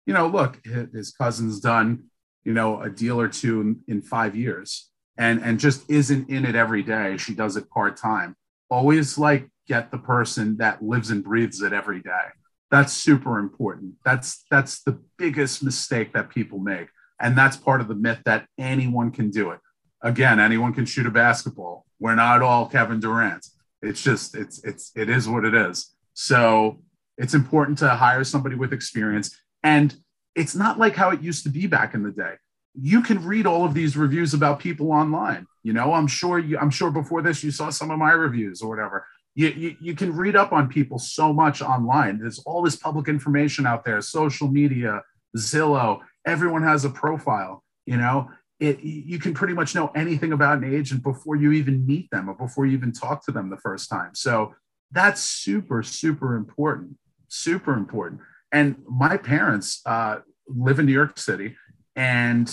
you 0.07 0.15
know, 0.15 0.29
look, 0.29 0.65
his 0.65 1.13
cousin's 1.13 1.61
done 1.61 2.05
you 2.43 2.55
know 2.55 2.81
a 2.81 2.89
deal 2.89 3.21
or 3.21 3.29
two 3.29 3.61
in, 3.61 3.81
in 3.87 4.01
five 4.01 4.35
years, 4.35 4.91
and 5.19 5.43
and 5.43 5.61
just 5.61 5.91
isn't 5.91 6.31
in 6.31 6.47
it 6.47 6.55
every 6.55 6.83
day. 6.83 7.19
She 7.19 7.35
does 7.35 7.59
it 7.59 7.69
part 7.69 7.99
time 7.99 8.35
always 8.71 9.19
like 9.19 9.49
get 9.67 9.91
the 9.91 9.99
person 9.99 10.57
that 10.59 10.83
lives 10.83 11.11
and 11.11 11.25
breathes 11.25 11.63
it 11.63 11.73
every 11.73 12.01
day. 12.01 12.27
That's 12.71 12.93
super 12.93 13.39
important. 13.39 13.95
That's 14.05 14.45
that's 14.51 14.83
the 14.83 15.01
biggest 15.19 15.63
mistake 15.63 16.13
that 16.15 16.31
people 16.31 16.59
make. 16.59 16.89
And 17.21 17.37
that's 17.37 17.57
part 17.57 17.81
of 17.81 17.89
the 17.89 17.95
myth 17.95 18.21
that 18.25 18.47
anyone 18.59 19.11
can 19.11 19.31
do 19.31 19.51
it. 19.51 19.61
Again, 20.03 20.41
anyone 20.41 20.75
can 20.75 20.85
shoot 20.85 21.07
a 21.07 21.11
basketball. 21.11 21.87
We're 21.99 22.15
not 22.15 22.43
all 22.43 22.67
Kevin 22.67 23.01
Durant. 23.01 23.47
It's 23.83 24.03
just 24.03 24.35
it's 24.35 24.63
it's 24.65 24.93
it 24.95 25.09
is 25.09 25.29
what 25.29 25.45
it 25.45 25.55
is. 25.55 25.95
So 26.15 26.83
it's 27.19 27.35
important 27.35 27.79
to 27.79 27.89
hire 27.89 28.25
somebody 28.25 28.57
with 28.57 28.73
experience. 28.73 29.37
And 29.63 29.95
it's 30.35 30.55
not 30.55 30.79
like 30.79 30.95
how 30.95 31.11
it 31.11 31.23
used 31.23 31.45
to 31.45 31.49
be 31.49 31.67
back 31.67 31.95
in 31.95 32.03
the 32.03 32.11
day. 32.11 32.35
You 32.79 33.01
can 33.03 33.25
read 33.25 33.47
all 33.47 33.65
of 33.65 33.73
these 33.73 33.97
reviews 33.97 34.35
about 34.35 34.61
people 34.61 34.93
online. 34.93 35.47
You 35.67 35.73
know, 35.73 35.95
I'm 35.95 36.07
sure 36.07 36.39
you, 36.39 36.59
I'm 36.59 36.71
sure 36.71 36.93
before 36.93 37.23
this 37.23 37.43
you 37.43 37.51
saw 37.51 37.71
some 37.71 37.91
of 37.91 37.99
my 37.99 38.13
reviews 38.13 38.63
or 38.63 38.69
whatever. 38.69 39.05
You, 39.35 39.49
you, 39.49 39.77
you 39.81 39.95
can 39.97 40.15
read 40.15 40.37
up 40.37 40.53
on 40.53 40.69
people 40.69 40.99
so 40.99 41.33
much 41.33 41.61
online. 41.61 42.21
There's 42.21 42.39
all 42.47 42.63
this 42.63 42.77
public 42.77 43.09
information 43.09 43.67
out 43.67 43.85
there, 43.85 44.01
social 44.01 44.49
media, 44.49 45.03
Zillow, 45.37 46.01
everyone 46.25 46.63
has 46.63 46.85
a 46.85 46.91
profile, 46.91 47.65
you 47.85 47.97
know, 47.97 48.31
it, 48.61 48.81
you 48.81 49.19
can 49.19 49.35
pretty 49.35 49.55
much 49.55 49.75
know 49.75 49.91
anything 49.95 50.33
about 50.33 50.59
an 50.59 50.75
agent 50.75 51.03
before 51.03 51.37
you 51.37 51.53
even 51.53 51.85
meet 51.85 52.11
them 52.11 52.31
or 52.31 52.35
before 52.35 52.65
you 52.65 52.73
even 52.73 52.93
talk 52.93 53.25
to 53.27 53.33
them 53.33 53.51
the 53.51 53.59
first 53.59 53.91
time. 53.91 54.15
So 54.15 54.55
that's 54.93 55.21
super, 55.21 55.83
super 55.83 56.37
important, 56.37 56.97
super 57.29 57.75
important. 57.75 58.21
And 58.53 58.77
my 58.89 59.17
parents 59.17 59.83
uh, 59.85 60.19
live 60.49 60.79
in 60.79 60.87
New 60.87 60.93
York 60.93 61.19
City, 61.19 61.57
and 61.97 62.49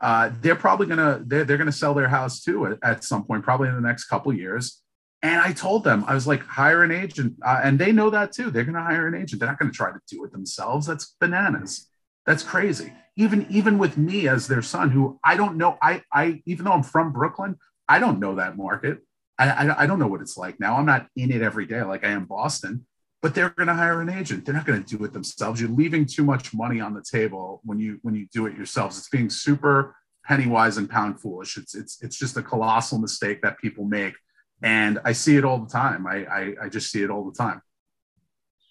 uh, 0.00 0.30
they're 0.40 0.56
probably 0.56 0.86
gonna 0.86 1.22
they're, 1.26 1.44
they're 1.44 1.58
gonna 1.58 1.72
sell 1.72 1.94
their 1.94 2.08
house 2.08 2.42
too 2.42 2.66
at, 2.66 2.78
at 2.82 3.04
some 3.04 3.24
point, 3.24 3.44
probably 3.44 3.68
in 3.68 3.74
the 3.74 3.80
next 3.80 4.04
couple 4.04 4.32
years. 4.32 4.82
And 5.22 5.38
I 5.40 5.52
told 5.52 5.84
them 5.84 6.04
I 6.06 6.14
was 6.14 6.26
like, 6.26 6.42
hire 6.42 6.82
an 6.82 6.90
agent, 6.90 7.34
uh, 7.44 7.60
and 7.62 7.78
they 7.78 7.92
know 7.92 8.08
that 8.10 8.32
too. 8.32 8.50
They're 8.50 8.64
gonna 8.64 8.82
hire 8.82 9.06
an 9.06 9.14
agent. 9.14 9.40
They're 9.40 9.48
not 9.48 9.58
gonna 9.58 9.70
try 9.70 9.90
to 9.90 10.00
do 10.08 10.24
it 10.24 10.32
themselves. 10.32 10.86
That's 10.86 11.14
bananas. 11.20 11.88
That's 12.26 12.42
crazy. 12.42 12.92
Even 13.16 13.46
even 13.50 13.78
with 13.78 13.98
me 13.98 14.28
as 14.28 14.46
their 14.46 14.62
son, 14.62 14.90
who 14.90 15.18
I 15.22 15.36
don't 15.36 15.56
know, 15.56 15.76
I 15.82 16.02
I 16.12 16.42
even 16.46 16.64
though 16.64 16.72
I'm 16.72 16.82
from 16.82 17.12
Brooklyn, 17.12 17.56
I 17.88 17.98
don't 17.98 18.20
know 18.20 18.36
that 18.36 18.56
market. 18.56 19.00
I, 19.38 19.48
I, 19.48 19.82
I 19.82 19.86
don't 19.86 19.98
know 19.98 20.06
what 20.06 20.20
it's 20.20 20.36
like 20.36 20.60
now. 20.60 20.76
I'm 20.76 20.86
not 20.86 21.08
in 21.16 21.30
it 21.30 21.42
every 21.42 21.66
day 21.66 21.82
like 21.82 22.04
I 22.04 22.10
am 22.10 22.26
Boston 22.26 22.86
but 23.22 23.34
they're 23.34 23.50
going 23.50 23.68
to 23.68 23.74
hire 23.74 24.00
an 24.00 24.08
agent. 24.08 24.44
They're 24.44 24.54
not 24.54 24.66
going 24.66 24.82
to 24.82 24.96
do 24.96 25.04
it 25.04 25.12
themselves. 25.12 25.60
You're 25.60 25.70
leaving 25.70 26.06
too 26.06 26.24
much 26.24 26.54
money 26.54 26.80
on 26.80 26.94
the 26.94 27.02
table 27.02 27.60
when 27.64 27.78
you 27.78 27.98
when 28.02 28.14
you 28.14 28.26
do 28.32 28.46
it 28.46 28.56
yourselves. 28.56 28.98
It's 28.98 29.08
being 29.08 29.30
super 29.30 29.96
penny 30.24 30.46
wise 30.46 30.76
and 30.78 30.88
pound 30.88 31.20
foolish. 31.20 31.56
It's 31.56 31.74
it's 31.74 32.02
it's 32.02 32.18
just 32.18 32.36
a 32.36 32.42
colossal 32.42 32.98
mistake 32.98 33.42
that 33.42 33.58
people 33.58 33.84
make, 33.84 34.14
and 34.62 34.98
I 35.04 35.12
see 35.12 35.36
it 35.36 35.44
all 35.44 35.58
the 35.58 35.70
time. 35.70 36.06
I 36.06 36.24
I, 36.24 36.54
I 36.64 36.68
just 36.68 36.90
see 36.90 37.02
it 37.02 37.10
all 37.10 37.24
the 37.24 37.36
time. 37.36 37.60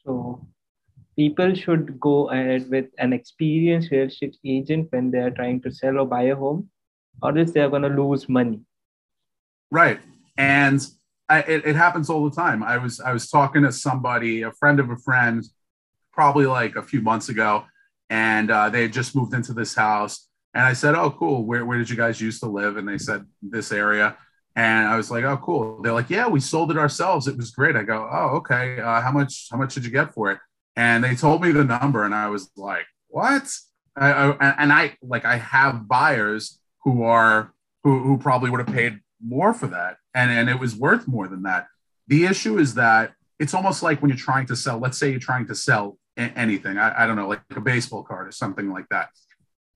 So 0.04 0.48
people 1.16 1.54
should 1.54 2.00
go 2.00 2.30
ahead 2.30 2.70
with 2.70 2.88
an 2.98 3.14
experienced 3.14 3.92
real 3.92 4.08
estate 4.08 4.38
agent 4.46 4.88
when 4.92 5.12
they 5.12 5.20
are 5.20 5.32
trying 5.32 5.62
to 5.62 5.72
sell 5.72 6.00
or 6.00 6.08
buy 6.08 6.24
a 6.24 6.36
home, 6.36 6.70
or 7.22 7.38
else 7.38 7.52
they 7.52 7.62
are 7.62 7.70
going 7.70 7.84
to 7.84 7.90
lose 7.90 8.28
money. 8.28 8.62
Right, 9.70 10.00
and 10.38 10.82
I, 11.30 11.40
it, 11.42 11.66
it, 11.66 11.76
happens 11.76 12.10
all 12.10 12.28
the 12.28 12.36
time. 12.36 12.64
I 12.64 12.78
was 12.78 13.00
I 13.00 13.14
was 13.14 13.30
talking 13.30 13.62
to 13.62 13.72
somebody, 13.72 14.42
a 14.42 14.52
friend 14.52 14.80
of 14.80 14.90
a 14.90 14.98
friend, 14.98 15.46
probably 16.12 16.48
like 16.48 16.76
a 16.76 16.82
few 16.82 17.02
months 17.02 17.30
ago, 17.30 17.66
and 18.10 18.50
uh, 18.50 18.70
they 18.70 18.82
had 18.82 18.94
just 18.94 19.16
moved 19.16 19.34
into 19.34 19.54
this 19.54 19.76
house. 19.76 20.28
And 20.56 20.66
I 20.66 20.74
said, 20.74 20.96
"Oh, 20.96 21.12
cool. 21.12 21.46
Where 21.46 21.66
where 21.66 21.78
did 21.78 21.90
you 21.90 21.96
guys 21.96 22.20
used 22.20 22.42
to 22.42 22.50
live?" 22.50 22.78
And 22.78 22.88
they 22.88 22.98
said 22.98 23.26
this 23.44 23.72
area. 23.72 24.18
And 24.56 24.88
I 24.88 24.98
was 24.98 25.12
like, 25.12 25.24
"Oh, 25.24 25.38
cool." 25.38 25.82
They're 25.84 25.94
like, 25.94 26.10
"Yeah, 26.10 26.28
we 26.28 26.40
sold 26.40 26.72
it 26.72 26.78
ourselves. 26.78 27.28
It 27.28 27.38
was 27.38 27.52
great." 27.52 27.76
I 27.76 27.84
go, 27.84 28.10
"Oh, 28.12 28.38
okay. 28.38 28.80
Uh, 28.80 29.00
how 29.02 29.12
much 29.12 29.48
how 29.52 29.58
much 29.58 29.76
did 29.76 29.86
you 29.86 29.92
get 29.92 30.14
for 30.14 30.32
it?" 30.32 30.40
And 30.76 31.04
they 31.04 31.16
told 31.16 31.44
me 31.44 31.52
the 31.52 31.64
number, 31.64 32.04
and 32.06 32.16
I 32.16 32.30
was 32.30 32.50
like, 32.58 32.88
"What?" 33.08 33.56
I, 33.96 34.12
I, 34.12 34.50
and 34.58 34.74
I 34.74 34.98
like 35.04 35.26
I 35.26 35.38
have 35.38 35.88
buyers 35.88 36.60
who 36.84 37.04
are 37.04 37.54
who 37.84 38.00
who 38.00 38.18
probably 38.18 38.50
would 38.50 38.62
have 38.62 38.76
paid 38.76 39.00
more 39.24 39.54
for 39.54 39.68
that 39.68 39.98
and 40.14 40.32
and 40.32 40.50
it 40.50 40.60
was 40.60 40.76
worth 40.76 41.08
more 41.08 41.28
than 41.28 41.44
that. 41.44 41.68
The 42.08 42.26
issue 42.26 42.58
is 42.58 42.76
that 42.76 43.14
it's 43.40 43.54
almost 43.54 43.84
like 43.84 44.02
when 44.02 44.10
you're 44.10 44.18
trying 44.18 44.46
to 44.48 44.56
sell 44.56 44.80
let's 44.80 44.98
say 44.98 45.10
you're 45.10 45.20
trying 45.20 45.48
to 45.48 45.56
sell 45.56 45.98
anything 46.18 46.78
I, 46.78 47.04
I 47.04 47.08
don't 47.08 47.16
know 47.16 47.28
like 47.28 47.42
a 47.56 47.62
baseball 47.62 48.04
card 48.04 48.28
or 48.28 48.32
something 48.32 48.70
like 48.70 48.88
that. 48.90 49.10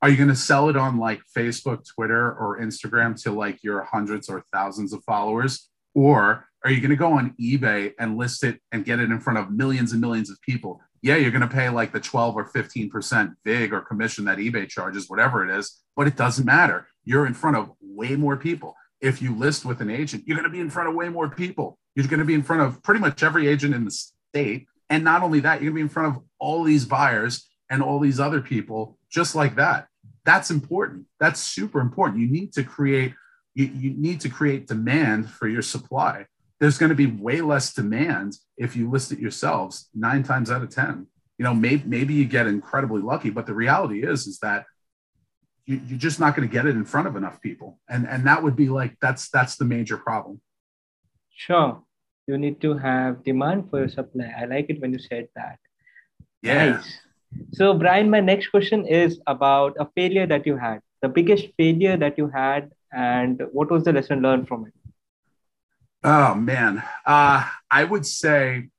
Are 0.02 0.10
you 0.10 0.18
going 0.18 0.30
to 0.30 0.36
sell 0.36 0.70
it 0.70 0.76
on 0.76 0.98
like 0.98 1.22
facebook 1.36 1.86
twitter 1.88 2.34
or 2.34 2.60
instagram 2.60 3.22
to 3.24 3.32
like 3.32 3.64
your 3.64 3.84
hundreds 3.84 4.30
or 4.30 4.44
thousands 4.52 4.94
of 4.94 5.04
followers? 5.04 5.70
Or 5.96 6.48
are 6.64 6.72
you 6.72 6.82
going 6.82 6.90
to 6.90 6.96
go 6.96 7.14
on 7.14 7.36
ebay 7.40 7.94
and 8.00 8.18
list 8.18 8.44
it 8.44 8.60
and 8.72 8.84
get 8.84 9.00
it 9.00 9.12
in 9.12 9.20
front 9.20 9.40
of 9.40 9.52
millions 9.52 9.92
and 9.92 10.02
millions 10.02 10.30
of 10.30 10.42
people? 10.42 10.82
Yeah 11.02 11.16
you're 11.16 11.32
going 11.32 11.42
to 11.42 11.48
pay 11.48 11.70
like 11.70 11.94
the 11.94 12.00
12 12.00 12.36
or 12.36 12.46
15% 12.46 13.34
vig 13.46 13.74
or 13.74 13.82
commission 13.82 14.26
that 14.26 14.40
ebay 14.40 14.68
charges 14.68 15.10
whatever 15.10 15.48
it 15.48 15.58
is 15.58 15.80
but 15.96 16.08
it 16.08 16.18
doesn't 16.18 16.46
matter. 16.46 16.88
You're 17.06 17.28
in 17.28 17.34
front 17.34 17.58
of 17.58 17.72
way 17.82 18.16
more 18.16 18.38
people 18.38 18.76
if 19.04 19.22
you 19.22 19.36
list 19.36 19.66
with 19.66 19.82
an 19.82 19.90
agent, 19.90 20.24
you're 20.26 20.38
going 20.38 20.50
to 20.50 20.50
be 20.50 20.62
in 20.62 20.70
front 20.70 20.88
of 20.88 20.96
way 20.96 21.10
more 21.10 21.30
people. 21.30 21.78
You're 21.94 22.08
going 22.08 22.20
to 22.20 22.26
be 22.26 22.34
in 22.34 22.42
front 22.42 22.62
of 22.62 22.82
pretty 22.82 23.02
much 23.02 23.22
every 23.22 23.48
agent 23.48 23.76
in 23.76 23.84
the 23.84 23.92
state. 23.92 24.66
And 24.90 25.04
not 25.04 25.22
only 25.22 25.42
that, 25.42 25.62
you're 25.62 25.72
going 25.72 25.74
to 25.74 25.76
be 25.76 25.82
in 25.82 25.90
front 25.90 26.16
of 26.16 26.24
all 26.40 26.64
these 26.64 26.86
buyers 26.86 27.50
and 27.70 27.84
all 27.84 28.00
these 28.00 28.20
other 28.20 28.40
people 28.40 28.98
just 29.12 29.36
like 29.36 29.56
that. 29.56 29.88
That's 30.26 30.50
important. 30.50 31.06
That's 31.20 31.42
super 31.42 31.82
important. 31.82 32.22
You 32.22 32.32
need 32.32 32.54
to 32.54 32.64
create 32.64 33.14
you, 33.56 33.66
you 33.66 33.92
need 33.92 34.22
to 34.22 34.30
create 34.30 34.68
demand 34.68 35.30
for 35.30 35.48
your 35.48 35.62
supply. 35.62 36.26
There's 36.60 36.78
going 36.78 36.90
to 36.90 36.96
be 36.96 37.08
way 37.08 37.42
less 37.42 37.74
demand 37.74 38.38
if 38.58 38.76
you 38.76 38.90
list 38.90 39.12
it 39.12 39.20
yourselves, 39.20 39.90
nine 39.94 40.24
times 40.24 40.50
out 40.50 40.64
of 40.64 40.70
10. 40.70 41.06
You 41.38 41.44
know, 41.44 41.54
maybe, 41.54 41.84
maybe 41.86 42.14
you 42.14 42.26
get 42.26 42.48
incredibly 42.48 43.02
lucky, 43.02 43.30
but 43.30 43.46
the 43.46 43.54
reality 43.54 44.04
is, 44.04 44.28
is 44.28 44.40
that 44.40 44.66
you, 45.66 45.80
you're 45.88 46.00
just 46.00 46.20
not 46.20 46.36
going 46.36 46.48
to 46.48 46.52
get 46.52 46.66
it 46.66 46.76
in 46.76 46.86
front 46.86 47.08
of 47.08 47.16
enough 47.16 47.42
people. 47.42 47.80
And 47.90 48.08
and 48.08 48.26
that 48.28 48.44
would 48.44 48.56
be 48.56 48.70
like 48.70 48.98
that's 49.00 49.30
that's 49.30 49.56
the 49.56 49.66
major 49.66 49.98
problem. 49.98 50.42
Sure. 51.30 51.82
You 52.28 52.38
need 52.38 52.62
to 52.62 52.78
have 52.78 53.24
demand 53.24 53.70
for 53.70 53.80
your 53.80 53.90
supply. 53.90 54.34
I 54.38 54.46
like 54.46 54.68
it 54.70 54.80
when 54.82 54.94
you 54.94 55.00
said 55.00 55.28
that. 55.36 55.60
Yeah. 56.42 56.72
Nice. 56.72 57.00
so 57.60 57.74
brian 57.74 58.10
my 58.14 58.20
next 58.20 58.48
question 58.54 58.86
is 58.86 59.20
about 59.26 59.78
a 59.84 59.86
failure 59.96 60.26
that 60.32 60.46
you 60.50 60.56
had 60.64 60.82
the 61.02 61.10
biggest 61.10 61.48
failure 61.58 61.96
that 61.98 62.18
you 62.22 62.28
had 62.34 62.70
and 62.92 63.42
what 63.52 63.72
was 63.72 63.86
the 63.86 63.94
lesson 63.94 64.22
learned 64.22 64.48
from 64.48 64.68
it? 64.68 64.74
Oh 66.04 66.36
man. 66.36 66.84
Uh, 67.06 67.50
i 67.72 67.84
would 67.84 68.06
say 68.06 68.70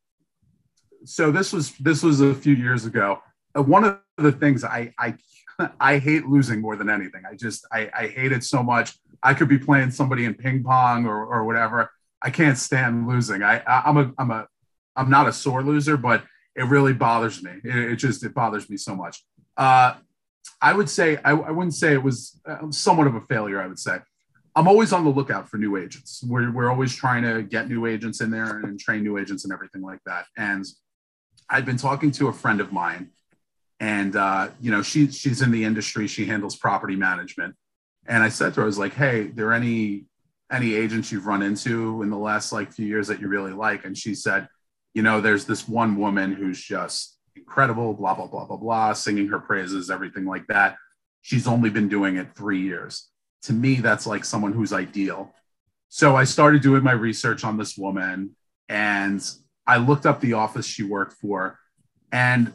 so 1.04 1.30
this 1.30 1.52
was 1.52 1.72
this 1.78 2.02
was 2.02 2.20
a 2.20 2.34
few 2.34 2.54
years 2.54 2.84
ago. 2.84 3.20
Uh, 3.56 3.62
one 3.62 3.84
of 3.84 4.00
the 4.16 4.32
things 4.32 4.64
I, 4.64 4.92
I 4.98 5.14
I 5.80 5.98
hate 5.98 6.26
losing 6.26 6.60
more 6.60 6.76
than 6.76 6.88
anything. 6.88 7.22
I 7.30 7.34
just 7.34 7.66
I, 7.72 7.90
I 7.96 8.06
hate 8.08 8.32
it 8.32 8.44
so 8.44 8.62
much. 8.62 8.96
I 9.22 9.34
could 9.34 9.48
be 9.48 9.58
playing 9.58 9.90
somebody 9.90 10.24
in 10.24 10.34
ping 10.34 10.62
pong 10.62 11.06
or, 11.06 11.24
or 11.26 11.44
whatever. 11.44 11.90
I 12.20 12.30
can't 12.30 12.58
stand 12.58 13.06
losing. 13.06 13.42
I, 13.42 13.58
I 13.60 13.88
am 13.88 13.96
a 13.96 14.12
I'm 14.18 14.30
a 14.30 14.48
I'm 14.96 15.10
not 15.10 15.28
a 15.28 15.32
sore 15.32 15.62
loser, 15.62 15.96
but 15.96 16.24
it 16.56 16.64
really 16.64 16.92
bothers 16.92 17.42
me. 17.42 17.52
It, 17.64 17.92
it 17.92 17.96
just 17.96 18.24
it 18.24 18.34
bothers 18.34 18.68
me 18.70 18.76
so 18.76 18.94
much. 18.94 19.24
Uh, 19.56 19.94
I 20.60 20.72
would 20.72 20.88
say 20.88 21.16
I, 21.24 21.30
I 21.32 21.50
wouldn't 21.50 21.74
say 21.74 21.92
it 21.92 22.02
was 22.02 22.40
uh, 22.46 22.70
somewhat 22.70 23.06
of 23.06 23.14
a 23.14 23.20
failure. 23.22 23.60
I 23.60 23.66
would 23.66 23.78
say 23.78 23.98
I'm 24.56 24.68
always 24.68 24.92
on 24.92 25.04
the 25.04 25.10
lookout 25.10 25.48
for 25.48 25.56
new 25.58 25.76
agents. 25.76 26.22
We're 26.26 26.50
we're 26.50 26.70
always 26.70 26.94
trying 26.94 27.22
to 27.24 27.42
get 27.42 27.68
new 27.68 27.86
agents 27.86 28.20
in 28.20 28.30
there 28.30 28.58
and 28.60 28.78
train 28.78 29.02
new 29.02 29.18
agents 29.18 29.44
and 29.44 29.52
everything 29.52 29.82
like 29.82 30.00
that. 30.06 30.26
And 30.36 30.64
I've 31.50 31.66
been 31.66 31.76
talking 31.76 32.10
to 32.12 32.28
a 32.28 32.32
friend 32.32 32.60
of 32.60 32.72
mine 32.72 33.10
and 33.80 34.16
uh, 34.16 34.48
you 34.60 34.70
know 34.70 34.82
she 34.82 35.10
she's 35.10 35.42
in 35.42 35.50
the 35.50 35.64
industry. 35.64 36.06
She 36.06 36.26
handles 36.26 36.56
property 36.56 36.96
management. 36.96 37.54
And 38.06 38.22
i 38.22 38.28
said 38.28 38.52
to 38.54 38.60
her 38.60 38.64
i 38.64 38.66
was 38.66 38.78
like 38.78 38.92
hey 38.94 39.28
there 39.28 39.52
any 39.52 40.04
any 40.50 40.74
agents 40.74 41.10
you've 41.10 41.26
run 41.26 41.42
into 41.42 42.02
in 42.02 42.10
the 42.10 42.18
last 42.18 42.52
like 42.52 42.72
few 42.72 42.86
years 42.86 43.08
that 43.08 43.20
you 43.20 43.28
really 43.28 43.52
like? 43.52 43.84
And 43.84 43.96
she 43.96 44.14
said 44.14 44.48
you 44.94 45.02
know 45.02 45.20
there's 45.20 45.44
this 45.44 45.68
one 45.68 45.96
woman 45.96 46.32
who's 46.32 46.62
just 46.62 47.18
incredible 47.36 47.94
blah 47.94 48.14
blah 48.14 48.26
blah 48.26 48.44
blah 48.44 48.56
blah 48.56 48.92
singing 48.92 49.28
her 49.28 49.40
praises 49.40 49.90
everything 49.90 50.24
like 50.24 50.46
that. 50.48 50.76
She's 51.22 51.46
only 51.46 51.70
been 51.70 51.88
doing 51.88 52.16
it 52.16 52.36
three 52.36 52.60
years. 52.60 53.08
To 53.42 53.52
me 53.52 53.76
that's 53.76 54.06
like 54.06 54.24
someone 54.24 54.52
who's 54.52 54.72
ideal. 54.72 55.34
So 55.88 56.16
i 56.16 56.24
started 56.24 56.62
doing 56.62 56.82
my 56.82 56.92
research 56.92 57.44
on 57.44 57.56
this 57.56 57.76
woman 57.76 58.36
and 58.68 59.20
i 59.66 59.76
looked 59.76 60.06
up 60.06 60.20
the 60.20 60.34
office 60.34 60.66
she 60.66 60.82
worked 60.82 61.14
for 61.14 61.58
and 62.12 62.52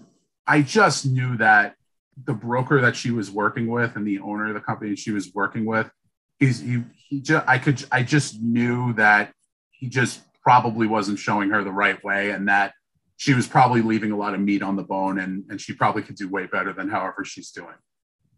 I 0.50 0.64
just 0.64 1.06
knew 1.06 1.38
that 1.38 1.76
the 2.26 2.34
broker 2.34 2.82
that 2.82 2.96
she 2.96 3.12
was 3.12 3.30
working 3.30 3.68
with 3.68 3.96
and 3.96 4.06
the 4.06 4.20
owner 4.20 4.48
of 4.48 4.56
the 4.56 4.60
company 4.60 4.96
she 4.96 5.12
was 5.12 5.32
working 5.34 5.64
with, 5.64 5.90
he's 6.40 6.60
he, 6.60 6.84
he 7.08 7.22
just 7.22 7.48
I 7.48 7.60
could 7.60 7.86
I 7.92 8.02
just 8.02 8.42
knew 8.42 8.94
that 8.94 9.32
he 9.70 9.88
just 9.88 10.22
probably 10.42 10.88
wasn't 10.88 11.20
showing 11.20 11.52
her 11.52 11.64
the 11.64 11.72
right 11.72 12.04
way 12.04 12.32
and 12.32 12.48
that 12.48 12.74
she 13.18 13.36
was 13.36 13.48
probably 13.48 13.84
leaving 13.84 14.12
a 14.12 14.18
lot 14.18 14.34
of 14.34 14.40
meat 14.40 14.64
on 14.64 14.76
the 14.76 14.84
bone 14.84 15.20
and, 15.20 15.44
and 15.50 15.62
she 15.62 15.74
probably 15.74 16.02
could 16.02 16.16
do 16.16 16.28
way 16.28 16.48
better 16.48 16.74
than 16.74 16.90
however 16.90 17.24
she's 17.24 17.52
doing. 17.52 17.76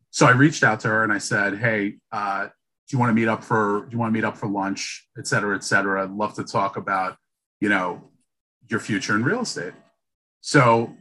So 0.09 0.25
I 0.25 0.31
reached 0.31 0.63
out 0.63 0.81
to 0.81 0.89
her 0.89 1.03
and 1.03 1.13
I 1.13 1.19
said, 1.19 1.59
Hey, 1.59 1.97
uh, 2.11 2.47
do 2.47 2.97
you 2.97 2.99
want 2.99 3.11
to 3.11 3.13
meet 3.13 3.29
up 3.29 3.41
for, 3.43 3.85
do 3.85 3.93
you 3.93 3.97
want 3.97 4.11
to 4.11 4.13
meet 4.13 4.25
up 4.25 4.37
for 4.37 4.47
lunch, 4.47 5.07
et 5.17 5.27
cetera, 5.27 5.55
et 5.55 5.63
cetera. 5.63 6.03
I'd 6.03 6.11
love 6.11 6.33
to 6.33 6.43
talk 6.43 6.75
about, 6.75 7.15
you 7.61 7.69
know, 7.69 8.09
your 8.67 8.81
future 8.81 9.15
in 9.15 9.23
real 9.23 9.41
estate. 9.41 9.73
So 10.41 10.97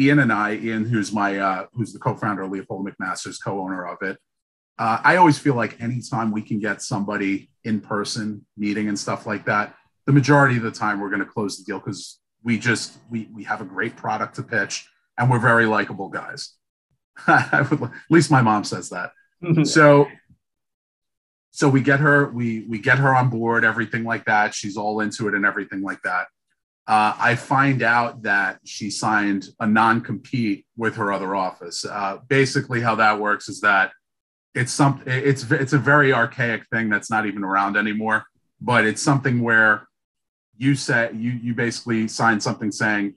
Ian 0.00 0.20
and 0.20 0.32
I, 0.32 0.54
Ian, 0.54 0.86
who's 0.86 1.12
my 1.12 1.38
uh, 1.38 1.66
who's 1.74 1.92
the 1.92 1.98
co-founder 1.98 2.42
of 2.42 2.50
Leopold 2.50 2.88
McMasters, 2.88 3.36
co-owner 3.42 3.86
of 3.86 3.98
it. 4.02 4.16
Uh, 4.78 4.98
I 5.04 5.16
always 5.16 5.38
feel 5.38 5.54
like 5.54 5.80
anytime 5.80 6.30
we 6.30 6.40
can 6.40 6.58
get 6.58 6.80
somebody 6.80 7.50
in 7.64 7.80
person 7.80 8.46
meeting 8.56 8.88
and 8.88 8.98
stuff 8.98 9.26
like 9.26 9.44
that, 9.44 9.74
the 10.06 10.12
majority 10.12 10.56
of 10.56 10.62
the 10.62 10.70
time 10.70 11.00
we're 11.00 11.10
going 11.10 11.20
to 11.20 11.26
close 11.26 11.58
the 11.58 11.64
deal 11.64 11.78
because 11.78 12.18
we 12.42 12.58
just 12.58 12.96
we 13.10 13.28
we 13.34 13.44
have 13.44 13.60
a 13.60 13.64
great 13.64 13.94
product 13.94 14.36
to 14.36 14.42
pitch 14.42 14.88
and 15.18 15.30
we're 15.30 15.38
very 15.38 15.66
likable 15.66 16.08
guys. 16.08 16.54
at 17.26 17.70
least 18.08 18.30
my 18.30 18.40
mom 18.40 18.64
says 18.64 18.88
that. 18.88 19.12
so 19.64 20.06
so 21.50 21.68
we 21.68 21.80
get 21.80 22.00
her 22.00 22.30
we 22.30 22.64
we 22.68 22.78
get 22.78 22.98
her 22.98 23.14
on 23.14 23.28
board 23.28 23.64
everything 23.64 24.04
like 24.04 24.24
that 24.24 24.54
she's 24.54 24.76
all 24.76 25.00
into 25.00 25.28
it 25.28 25.34
and 25.34 25.44
everything 25.44 25.82
like 25.82 26.00
that 26.02 26.26
uh, 26.86 27.14
i 27.18 27.34
find 27.34 27.82
out 27.82 28.22
that 28.22 28.58
she 28.64 28.90
signed 28.90 29.48
a 29.60 29.66
non-compete 29.66 30.66
with 30.76 30.96
her 30.96 31.12
other 31.12 31.34
office 31.34 31.84
uh, 31.84 32.18
basically 32.28 32.80
how 32.80 32.94
that 32.94 33.18
works 33.18 33.48
is 33.48 33.60
that 33.60 33.92
it's 34.54 34.72
some 34.72 35.02
it's 35.06 35.50
it's 35.50 35.72
a 35.72 35.78
very 35.78 36.12
archaic 36.12 36.66
thing 36.72 36.88
that's 36.88 37.10
not 37.10 37.26
even 37.26 37.44
around 37.44 37.76
anymore 37.76 38.24
but 38.60 38.84
it's 38.84 39.02
something 39.02 39.40
where 39.40 39.86
you 40.56 40.74
say 40.74 41.10
you 41.14 41.30
you 41.30 41.54
basically 41.54 42.08
sign 42.08 42.40
something 42.40 42.72
saying 42.72 43.14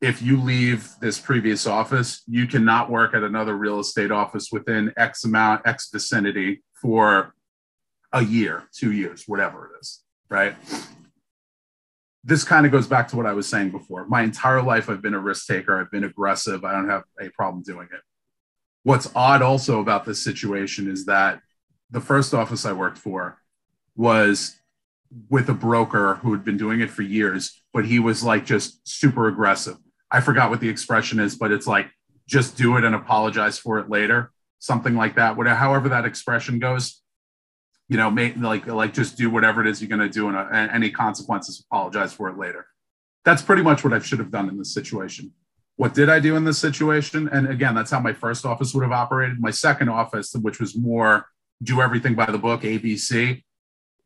if 0.00 0.22
you 0.22 0.40
leave 0.40 0.90
this 1.00 1.18
previous 1.18 1.66
office 1.66 2.22
you 2.28 2.46
cannot 2.46 2.88
work 2.88 3.14
at 3.14 3.24
another 3.24 3.56
real 3.56 3.80
estate 3.80 4.12
office 4.12 4.50
within 4.52 4.92
x 4.96 5.24
amount 5.24 5.60
x 5.66 5.90
vicinity 5.92 6.62
for 6.80 7.34
a 8.12 8.24
year, 8.24 8.64
two 8.72 8.92
years, 8.92 9.24
whatever 9.26 9.66
it 9.66 9.80
is, 9.80 10.02
right? 10.28 10.54
This 12.28 12.44
kind 12.44 12.66
of 12.66 12.72
goes 12.72 12.86
back 12.86 13.08
to 13.08 13.16
what 13.16 13.24
I 13.24 13.32
was 13.32 13.48
saying 13.48 13.70
before. 13.70 14.04
My 14.06 14.20
entire 14.20 14.60
life, 14.60 14.90
I've 14.90 15.00
been 15.00 15.14
a 15.14 15.18
risk 15.18 15.46
taker. 15.46 15.80
I've 15.80 15.90
been 15.90 16.04
aggressive. 16.04 16.62
I 16.62 16.72
don't 16.72 16.90
have 16.90 17.04
a 17.18 17.30
problem 17.30 17.62
doing 17.62 17.88
it. 17.90 18.02
What's 18.82 19.10
odd 19.14 19.40
also 19.40 19.80
about 19.80 20.04
this 20.04 20.22
situation 20.22 20.90
is 20.90 21.06
that 21.06 21.40
the 21.90 22.02
first 22.02 22.34
office 22.34 22.66
I 22.66 22.74
worked 22.74 22.98
for 22.98 23.38
was 23.96 24.56
with 25.30 25.48
a 25.48 25.54
broker 25.54 26.16
who 26.16 26.32
had 26.32 26.44
been 26.44 26.58
doing 26.58 26.82
it 26.82 26.90
for 26.90 27.00
years, 27.00 27.62
but 27.72 27.86
he 27.86 27.98
was 27.98 28.22
like 28.22 28.44
just 28.44 28.86
super 28.86 29.28
aggressive. 29.28 29.78
I 30.10 30.20
forgot 30.20 30.50
what 30.50 30.60
the 30.60 30.68
expression 30.68 31.20
is, 31.20 31.34
but 31.34 31.50
it's 31.50 31.66
like 31.66 31.88
just 32.26 32.58
do 32.58 32.76
it 32.76 32.84
and 32.84 32.94
apologize 32.94 33.58
for 33.58 33.78
it 33.78 33.88
later, 33.88 34.32
something 34.58 34.96
like 34.96 35.14
that. 35.14 35.38
Whatever, 35.38 35.56
however 35.56 35.88
that 35.88 36.04
expression 36.04 36.58
goes 36.58 37.00
you 37.88 37.96
know, 37.96 38.10
like 38.38 38.66
like 38.66 38.92
just 38.92 39.16
do 39.16 39.30
whatever 39.30 39.60
it 39.60 39.66
is 39.66 39.80
you're 39.80 39.88
going 39.88 40.00
to 40.00 40.08
do, 40.08 40.28
and 40.28 40.36
uh, 40.36 40.48
any 40.52 40.90
consequences, 40.90 41.64
apologize 41.70 42.12
for 42.12 42.28
it 42.28 42.36
later. 42.36 42.66
That's 43.24 43.42
pretty 43.42 43.62
much 43.62 43.82
what 43.82 43.92
I 43.92 43.98
should 43.98 44.18
have 44.18 44.30
done 44.30 44.48
in 44.48 44.58
this 44.58 44.72
situation. 44.72 45.32
What 45.76 45.94
did 45.94 46.08
I 46.08 46.18
do 46.18 46.36
in 46.36 46.44
this 46.44 46.58
situation? 46.58 47.28
And 47.28 47.48
again, 47.48 47.74
that's 47.74 47.90
how 47.90 48.00
my 48.00 48.12
first 48.12 48.44
office 48.44 48.74
would 48.74 48.82
have 48.82 48.92
operated. 48.92 49.40
My 49.40 49.50
second 49.50 49.88
office, 49.88 50.34
which 50.34 50.60
was 50.60 50.76
more 50.76 51.26
do 51.62 51.80
everything 51.80 52.14
by 52.14 52.26
the 52.26 52.38
book, 52.38 52.62
ABC, 52.62 53.42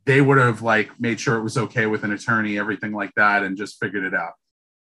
they 0.04 0.20
would 0.20 0.38
have 0.38 0.62
like 0.62 1.00
made 1.00 1.20
sure 1.20 1.36
it 1.36 1.42
was 1.42 1.56
okay 1.56 1.86
with 1.86 2.04
an 2.04 2.12
attorney, 2.12 2.58
everything 2.58 2.92
like 2.92 3.12
that, 3.16 3.42
and 3.42 3.56
just 3.56 3.78
figured 3.80 4.04
it 4.04 4.14
out. 4.14 4.32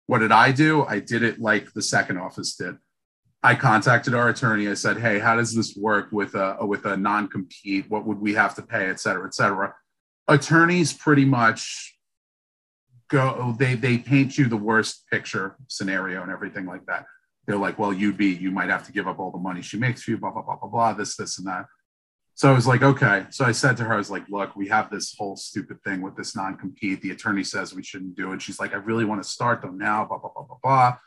What 0.06 0.20
did 0.20 0.32
I 0.32 0.52
do? 0.52 0.86
I 0.86 1.00
did 1.00 1.24
it 1.24 1.40
like 1.40 1.74
the 1.74 1.82
second 1.82 2.18
office 2.18 2.56
did. 2.56 2.78
I 3.44 3.56
contacted 3.56 4.14
our 4.14 4.30
attorney. 4.30 4.68
I 4.68 4.74
said, 4.74 4.98
"Hey, 4.98 5.20
how 5.20 5.36
does 5.36 5.54
this 5.56 5.76
work 5.76 6.12
with 6.12 6.36
a 6.36 6.58
with 6.66 6.86
a 6.86 6.98
non 6.98 7.28
compete? 7.28 7.90
What 7.90 8.06
would 8.06 8.20
we 8.20 8.34
have 8.34 8.56
to 8.56 8.62
pay, 8.62 8.90
et 8.90 9.00
cetera, 9.00 9.26
et 9.28 9.34
cetera?" 9.36 9.76
Attorneys 10.28 10.94
pretty 10.94 11.26
much 11.26 11.98
go. 13.10 13.56
They 13.58 13.76
they 13.76 13.98
paint 14.00 14.38
you 14.38 14.48
the 14.48 14.58
worst 14.58 15.08
picture 15.12 15.56
scenario 15.68 16.22
and 16.24 16.32
everything 16.32 16.66
like 16.66 16.86
that. 16.88 17.06
They're 17.46 17.58
like, 17.58 17.80
"Well, 17.80 17.94
you'd 17.94 18.18
be 18.18 18.34
you 18.34 18.52
might 18.52 18.70
have 18.70 18.86
to 18.88 18.92
give 18.92 19.08
up 19.08 19.20
all 19.20 19.32
the 19.32 19.38
money 19.38 19.62
she 19.62 19.78
makes 19.78 20.04
for 20.04 20.12
you, 20.12 20.18
blah 20.18 20.32
blah 20.32 20.42
blah 20.42 20.58
blah 20.58 20.70
blah. 20.70 20.94
This 20.94 21.16
this 21.16 21.38
and 21.38 21.48
that." 21.48 21.68
So 22.34 22.50
I 22.50 22.54
was 22.54 22.68
like, 22.68 22.82
"Okay." 22.82 23.28
So 23.30 23.46
I 23.46 23.52
said 23.52 23.78
to 23.78 23.84
her, 23.86 23.94
"I 23.94 23.98
was 23.98 24.12
like, 24.12 24.28
look, 24.30 24.56
we 24.56 24.68
have 24.68 24.90
this 24.90 25.16
whole 25.18 25.36
stupid 25.38 25.82
thing 25.84 26.02
with 26.02 26.16
this 26.16 26.36
non 26.36 26.58
compete. 26.58 27.02
The 27.02 27.12
attorney 27.12 27.44
says 27.44 27.74
we 27.74 27.84
shouldn't 27.84 28.16
do 28.16 28.34
it." 28.34 28.42
She's 28.42 28.60
like, 28.60 28.74
"I 28.74 28.78
really 28.78 29.06
want 29.06 29.24
to 29.24 29.30
start 29.30 29.62
them 29.62 29.78
now." 29.78 30.06
Blah 30.06 30.18
blah 30.18 30.32
blah 30.34 30.44
blah 30.44 30.58
blah. 30.62 30.98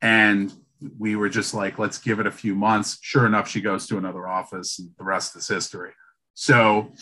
And 0.00 0.52
we 0.98 1.16
were 1.16 1.28
just 1.28 1.54
like, 1.54 1.78
let's 1.78 1.98
give 1.98 2.20
it 2.20 2.26
a 2.26 2.30
few 2.30 2.54
months. 2.54 2.98
Sure 3.02 3.26
enough, 3.26 3.48
she 3.48 3.60
goes 3.60 3.86
to 3.88 3.98
another 3.98 4.28
office, 4.28 4.78
and 4.78 4.90
the 4.98 5.04
rest 5.04 5.36
is 5.36 5.48
history. 5.48 5.92
So 6.34 6.92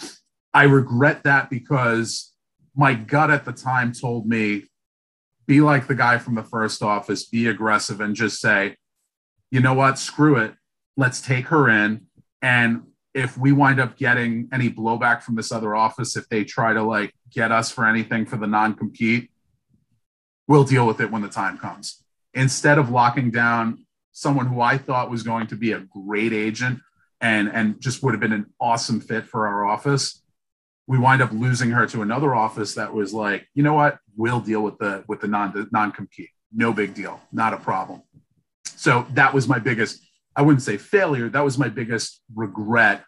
I 0.54 0.64
regret 0.64 1.24
that 1.24 1.50
because 1.50 2.32
my 2.74 2.94
gut 2.94 3.30
at 3.30 3.44
the 3.44 3.52
time 3.52 3.92
told 3.92 4.26
me, 4.26 4.64
be 5.46 5.60
like 5.60 5.86
the 5.86 5.94
guy 5.94 6.18
from 6.18 6.34
the 6.34 6.42
first 6.42 6.82
office, 6.82 7.26
be 7.26 7.46
aggressive, 7.46 8.00
and 8.00 8.16
just 8.16 8.40
say, 8.40 8.76
you 9.50 9.60
know 9.60 9.74
what, 9.74 9.98
screw 9.98 10.36
it. 10.36 10.54
Let's 10.96 11.20
take 11.20 11.48
her 11.48 11.68
in. 11.68 12.06
And 12.42 12.82
if 13.14 13.38
we 13.38 13.52
wind 13.52 13.78
up 13.78 13.96
getting 13.96 14.48
any 14.52 14.70
blowback 14.70 15.22
from 15.22 15.36
this 15.36 15.52
other 15.52 15.76
office, 15.76 16.16
if 16.16 16.28
they 16.28 16.44
try 16.44 16.72
to 16.72 16.82
like 16.82 17.14
get 17.30 17.52
us 17.52 17.70
for 17.70 17.86
anything 17.86 18.26
for 18.26 18.36
the 18.36 18.46
non 18.46 18.74
compete, 18.74 19.30
we'll 20.48 20.64
deal 20.64 20.86
with 20.86 21.00
it 21.00 21.10
when 21.10 21.22
the 21.22 21.28
time 21.28 21.58
comes 21.58 22.02
instead 22.36 22.78
of 22.78 22.90
locking 22.90 23.30
down 23.32 23.84
someone 24.12 24.46
who 24.46 24.60
I 24.60 24.78
thought 24.78 25.10
was 25.10 25.24
going 25.24 25.48
to 25.48 25.56
be 25.56 25.72
a 25.72 25.80
great 25.80 26.32
agent 26.32 26.78
and 27.20 27.48
and 27.48 27.80
just 27.80 28.02
would 28.02 28.12
have 28.12 28.20
been 28.20 28.32
an 28.32 28.46
awesome 28.60 29.00
fit 29.00 29.26
for 29.26 29.48
our 29.48 29.64
office, 29.64 30.22
we 30.86 30.98
wind 30.98 31.22
up 31.22 31.32
losing 31.32 31.70
her 31.70 31.86
to 31.86 32.02
another 32.02 32.34
office 32.34 32.74
that 32.74 32.92
was 32.92 33.12
like, 33.12 33.48
you 33.54 33.62
know 33.62 33.74
what, 33.74 33.98
we'll 34.16 34.40
deal 34.40 34.62
with 34.62 34.78
the 34.78 35.02
with 35.08 35.20
the 35.20 35.28
non 35.28 35.68
non 35.72 35.90
compete, 35.90 36.30
no 36.54 36.72
big 36.72 36.94
deal, 36.94 37.20
not 37.32 37.52
a 37.52 37.56
problem. 37.56 38.02
So 38.64 39.06
that 39.14 39.32
was 39.32 39.48
my 39.48 39.58
biggest, 39.58 40.06
I 40.36 40.42
wouldn't 40.42 40.62
say 40.62 40.76
failure, 40.76 41.30
that 41.30 41.44
was 41.44 41.56
my 41.56 41.68
biggest 41.68 42.20
regret 42.34 43.04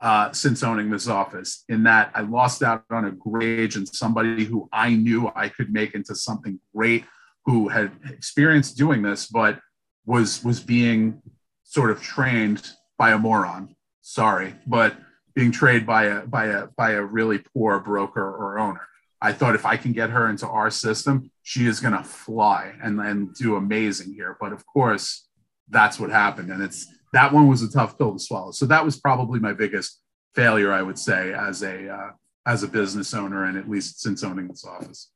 uh, 0.00 0.32
since 0.32 0.64
owning 0.64 0.90
this 0.90 1.06
office 1.06 1.62
in 1.68 1.84
that 1.84 2.10
I 2.12 2.22
lost 2.22 2.64
out 2.64 2.84
on 2.90 3.04
a 3.04 3.12
great 3.12 3.60
agent, 3.60 3.94
somebody 3.94 4.44
who 4.44 4.68
I 4.72 4.94
knew 4.94 5.30
I 5.36 5.48
could 5.48 5.72
make 5.72 5.94
into 5.94 6.16
something 6.16 6.58
great 6.74 7.04
who 7.44 7.68
had 7.68 7.92
experience 8.08 8.72
doing 8.72 9.02
this, 9.02 9.26
but 9.26 9.58
was 10.06 10.44
was 10.44 10.60
being 10.60 11.22
sort 11.64 11.90
of 11.90 12.02
trained 12.02 12.70
by 12.98 13.12
a 13.12 13.18
moron. 13.18 13.74
Sorry, 14.00 14.54
but 14.66 14.96
being 15.34 15.52
trained 15.52 15.86
by 15.86 16.04
a 16.04 16.26
by 16.26 16.46
a 16.46 16.66
by 16.76 16.92
a 16.92 17.02
really 17.02 17.38
poor 17.38 17.80
broker 17.80 18.22
or 18.22 18.58
owner. 18.58 18.86
I 19.20 19.32
thought 19.32 19.54
if 19.54 19.64
I 19.64 19.76
can 19.76 19.92
get 19.92 20.10
her 20.10 20.28
into 20.28 20.48
our 20.48 20.70
system, 20.70 21.30
she 21.42 21.66
is 21.66 21.80
going 21.80 21.96
to 21.96 22.02
fly 22.02 22.74
and 22.82 23.00
and 23.00 23.34
do 23.34 23.56
amazing 23.56 24.14
here. 24.14 24.36
But 24.40 24.52
of 24.52 24.66
course, 24.66 25.28
that's 25.68 25.98
what 25.98 26.10
happened, 26.10 26.50
and 26.50 26.62
it's 26.62 26.86
that 27.12 27.32
one 27.32 27.48
was 27.48 27.62
a 27.62 27.70
tough 27.70 27.98
pill 27.98 28.12
to 28.12 28.18
swallow. 28.18 28.52
So 28.52 28.66
that 28.66 28.84
was 28.84 28.98
probably 28.98 29.38
my 29.38 29.52
biggest 29.52 30.00
failure, 30.34 30.72
I 30.72 30.82
would 30.82 30.98
say, 30.98 31.32
as 31.32 31.62
a 31.62 31.88
uh, 31.88 32.10
as 32.46 32.62
a 32.62 32.68
business 32.68 33.14
owner, 33.14 33.44
and 33.44 33.56
at 33.56 33.70
least 33.70 34.00
since 34.00 34.24
owning 34.24 34.48
this 34.48 34.64
office. 34.64 35.11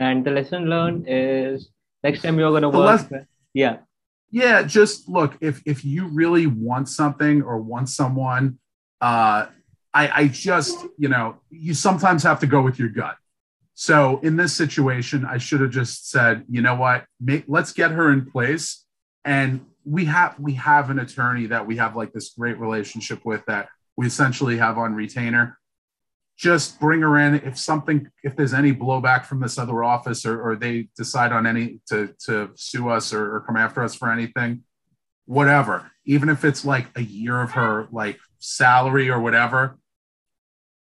And 0.00 0.24
the 0.24 0.30
lesson 0.30 0.64
learned 0.64 1.04
is 1.06 1.68
next 2.02 2.22
time 2.22 2.38
you're 2.38 2.50
going 2.50 2.62
to 2.62 2.70
work. 2.70 3.08
yeah. 3.54 3.76
Yeah. 4.32 4.62
Just 4.62 5.08
look, 5.08 5.36
if, 5.40 5.62
if 5.66 5.84
you 5.84 6.08
really 6.08 6.46
want 6.46 6.88
something 6.88 7.42
or 7.42 7.58
want 7.58 7.88
someone, 7.88 8.58
uh, 9.00 9.46
I, 9.92 10.22
I 10.22 10.28
just, 10.28 10.78
you 10.96 11.08
know, 11.08 11.36
you 11.50 11.74
sometimes 11.74 12.22
have 12.22 12.40
to 12.40 12.46
go 12.46 12.62
with 12.62 12.78
your 12.78 12.88
gut. 12.88 13.16
So 13.74 14.20
in 14.22 14.36
this 14.36 14.54
situation, 14.56 15.24
I 15.24 15.38
should 15.38 15.60
have 15.60 15.70
just 15.70 16.10
said, 16.10 16.44
you 16.48 16.62
know 16.62 16.74
what, 16.74 17.04
make, 17.20 17.44
let's 17.46 17.72
get 17.72 17.90
her 17.90 18.12
in 18.12 18.30
place. 18.30 18.84
And 19.24 19.66
we 19.84 20.04
have 20.06 20.38
we 20.38 20.54
have 20.54 20.90
an 20.90 20.98
attorney 20.98 21.46
that 21.46 21.66
we 21.66 21.76
have 21.76 21.96
like 21.96 22.12
this 22.12 22.30
great 22.38 22.58
relationship 22.58 23.24
with 23.24 23.44
that 23.46 23.68
we 23.96 24.06
essentially 24.06 24.58
have 24.58 24.78
on 24.78 24.94
retainer 24.94 25.58
just 26.40 26.80
bring 26.80 27.02
her 27.02 27.18
in 27.18 27.34
if 27.34 27.58
something 27.58 28.08
if 28.24 28.34
there's 28.34 28.54
any 28.54 28.72
blowback 28.72 29.26
from 29.26 29.40
this 29.40 29.58
other 29.58 29.84
office 29.84 30.24
or, 30.24 30.40
or 30.40 30.56
they 30.56 30.88
decide 30.96 31.32
on 31.32 31.46
any 31.46 31.80
to 31.86 32.14
to 32.18 32.50
sue 32.54 32.88
us 32.88 33.12
or, 33.12 33.36
or 33.36 33.40
come 33.42 33.58
after 33.58 33.82
us 33.82 33.94
for 33.94 34.10
anything 34.10 34.62
whatever. 35.26 35.92
Even 36.06 36.30
if 36.30 36.42
it's 36.44 36.64
like 36.64 36.86
a 36.96 37.02
year 37.02 37.42
of 37.42 37.50
her 37.52 37.88
like 37.92 38.18
salary 38.38 39.10
or 39.10 39.20
whatever 39.20 39.76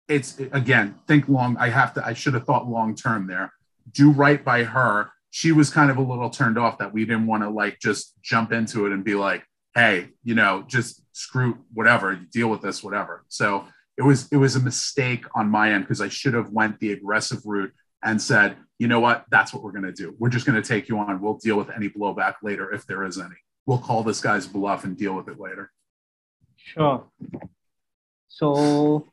it's 0.08 0.38
again 0.52 0.94
think 1.06 1.28
long 1.28 1.56
i 1.56 1.68
have 1.68 1.94
to 1.94 2.04
i 2.04 2.12
should 2.12 2.34
have 2.34 2.44
thought 2.44 2.68
long 2.68 2.94
term 2.94 3.26
there. 3.26 3.50
Do 3.90 4.10
right 4.10 4.44
by 4.44 4.64
her. 4.64 5.10
She 5.30 5.52
was 5.52 5.70
kind 5.70 5.90
of 5.90 5.96
a 5.96 6.02
little 6.02 6.28
turned 6.28 6.58
off 6.58 6.76
that 6.78 6.92
we 6.92 7.06
didn't 7.06 7.26
want 7.26 7.44
to 7.44 7.48
like 7.48 7.78
just 7.80 8.20
jump 8.20 8.52
into 8.52 8.84
it 8.84 8.92
and 8.92 9.02
be 9.02 9.14
like 9.14 9.42
hey 9.74 10.08
you 10.22 10.34
know 10.34 10.64
just 10.66 11.02
screw 11.12 11.58
whatever 11.72 12.14
deal 12.14 12.48
with 12.48 12.60
this 12.60 12.84
whatever. 12.84 13.24
So 13.28 13.64
it 14.00 14.04
was 14.04 14.28
it 14.32 14.38
was 14.38 14.56
a 14.56 14.60
mistake 14.60 15.24
on 15.34 15.50
my 15.50 15.72
end 15.74 15.84
because 15.84 16.00
I 16.00 16.08
should 16.08 16.32
have 16.32 16.48
went 16.50 16.80
the 16.80 16.92
aggressive 16.92 17.40
route 17.44 17.72
and 18.02 18.20
said, 18.20 18.56
you 18.78 18.88
know 18.88 18.98
what, 18.98 19.26
that's 19.30 19.52
what 19.52 19.62
we're 19.62 19.72
going 19.78 19.90
to 19.92 19.92
do. 19.92 20.16
We're 20.18 20.30
just 20.30 20.46
going 20.46 20.60
to 20.60 20.66
take 20.66 20.88
you 20.88 20.98
on. 20.98 21.20
We'll 21.20 21.36
deal 21.36 21.58
with 21.58 21.68
any 21.68 21.90
blowback 21.90 22.36
later 22.42 22.72
if 22.72 22.86
there 22.86 23.04
is 23.04 23.18
any. 23.18 23.36
We'll 23.66 23.84
call 23.88 24.02
this 24.02 24.22
guy's 24.22 24.46
bluff 24.46 24.84
and 24.84 24.96
deal 24.96 25.14
with 25.14 25.28
it 25.28 25.38
later. 25.38 25.70
Sure. 26.56 27.04
So 28.28 29.06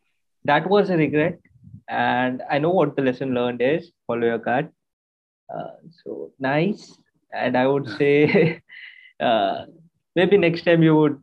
that 0.45 0.69
was 0.69 0.89
a 0.89 0.95
regret, 0.95 1.37
and 1.89 2.41
I 2.49 2.59
know 2.59 2.69
what 2.69 2.95
the 2.95 3.01
lesson 3.01 3.33
learned 3.33 3.61
is. 3.61 3.91
Follow 4.07 4.25
your 4.25 4.37
gut. 4.37 4.69
Uh, 5.53 5.75
so 6.01 6.31
nice, 6.39 6.97
and 7.33 7.57
I 7.57 7.67
would 7.67 7.87
yeah. 7.87 7.97
say 7.97 8.61
uh, 9.19 9.65
maybe 10.15 10.37
next 10.37 10.63
time 10.63 10.81
you 10.81 10.95
would 10.95 11.21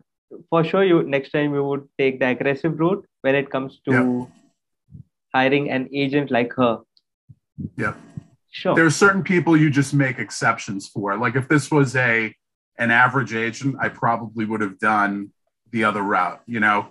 for 0.50 0.64
sure 0.64 0.84
you 0.84 1.02
next 1.02 1.30
time 1.30 1.54
you 1.54 1.64
would 1.64 1.88
take 1.98 2.18
the 2.20 2.28
aggressive 2.28 2.78
route 2.78 3.06
when 3.22 3.34
it 3.34 3.50
comes 3.50 3.80
to 3.84 3.92
Yep. 3.92 4.28
hiring 5.34 5.70
an 5.70 5.88
agent 5.92 6.30
like 6.30 6.52
her 6.54 6.78
yeah 7.76 7.94
sure 8.50 8.74
There 8.74 8.86
are 8.86 8.90
certain 9.04 9.22
people 9.22 9.56
you 9.56 9.68
just 9.70 9.92
make 9.94 10.18
exceptions 10.18 10.88
for. 10.88 11.16
Like 11.16 11.34
if 11.36 11.48
this 11.48 11.70
was 11.70 11.96
a 11.96 12.34
an 12.78 12.90
average 12.90 13.34
agent, 13.34 13.76
I 13.80 13.88
probably 13.88 14.44
would 14.44 14.60
have 14.60 14.78
done 14.78 15.30
the 15.72 15.82
other 15.84 16.02
route, 16.02 16.40
you 16.46 16.60
know. 16.60 16.86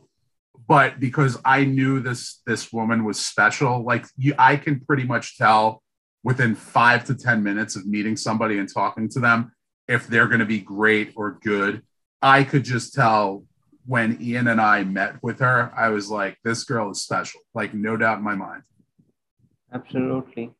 But 0.68 1.00
because 1.00 1.38
I 1.46 1.64
knew 1.66 2.00
this 2.02 2.42
this 2.46 2.72
woman 2.74 3.04
was 3.06 3.18
special, 3.20 3.84
like 3.84 4.06
you, 4.18 4.34
I 4.38 4.56
can 4.58 4.80
pretty 4.82 5.06
much 5.06 5.38
tell 5.38 5.82
within 6.24 6.56
five 6.56 7.06
to 7.06 7.16
ten 7.16 7.44
minutes 7.44 7.76
of 7.78 7.86
meeting 7.86 8.16
somebody 8.18 8.58
and 8.60 8.68
talking 8.74 9.08
to 9.10 9.20
them 9.20 9.52
if 9.88 10.08
they're 10.08 10.28
going 10.28 10.40
to 10.40 10.46
be 10.46 10.60
great 10.60 11.14
or 11.16 11.40
good. 11.44 11.82
I 12.24 12.46
could 12.46 12.64
just 12.64 12.94
tell 12.94 13.44
when 13.86 14.18
Ian 14.22 14.48
and 14.48 14.62
I 14.62 14.84
met 14.86 15.22
with 15.22 15.40
her, 15.40 15.72
I 15.76 15.90
was 15.90 16.10
like, 16.10 16.38
this 16.44 16.64
girl 16.64 16.92
is 16.92 17.02
special, 17.02 17.42
like 17.54 17.74
no 17.74 17.98
doubt 17.98 18.20
in 18.20 18.24
my 18.24 18.34
mind. 18.36 18.64
Absolutely. 19.74 20.52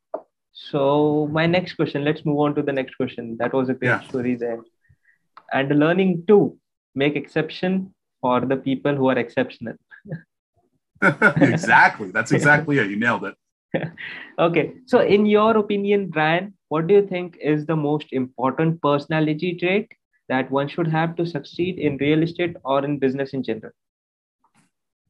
So 0.52 1.30
my 1.32 1.46
next 1.48 1.74
question, 1.76 2.04
let's 2.04 2.26
move 2.26 2.40
on 2.40 2.56
to 2.56 2.62
the 2.62 2.74
next 2.74 2.96
question. 2.96 3.38
That 3.40 3.54
was 3.54 3.70
a 3.70 3.74
great 3.74 3.88
Yeah. 3.90 4.02
story 4.02 4.36
there. 4.36 4.60
And 5.54 5.80
learning 5.80 6.26
to 6.28 6.58
make 6.96 7.16
exception 7.16 7.94
for 8.22 8.42
the 8.42 8.58
people 8.58 8.94
who 8.96 9.08
are 9.10 9.18
exceptional. 9.18 9.76
exactly. 11.02 12.12
That's 12.12 12.32
exactly 12.32 12.78
it. 12.78 12.90
You 12.90 12.98
nailed 12.98 13.26
it. 13.26 13.36
Okay. 14.38 14.74
So 14.86 15.00
in 15.00 15.26
your 15.26 15.58
opinion, 15.58 16.10
Brian, 16.10 16.54
what 16.70 16.88
do 16.88 16.94
you 16.94 17.08
think 17.08 17.38
is 17.42 17.66
the 17.66 17.76
most 17.76 18.08
important 18.12 18.82
personality 18.82 19.56
trait 19.56 19.92
that 20.34 20.52
one 20.52 20.68
should 20.68 20.90
have 21.00 21.16
to 21.18 21.26
succeed 21.26 21.78
in 21.78 21.98
real 21.98 22.24
estate 22.28 22.56
or 22.64 22.84
in 22.88 23.00
business 23.06 23.30
in 23.38 23.44
general? 23.44 23.74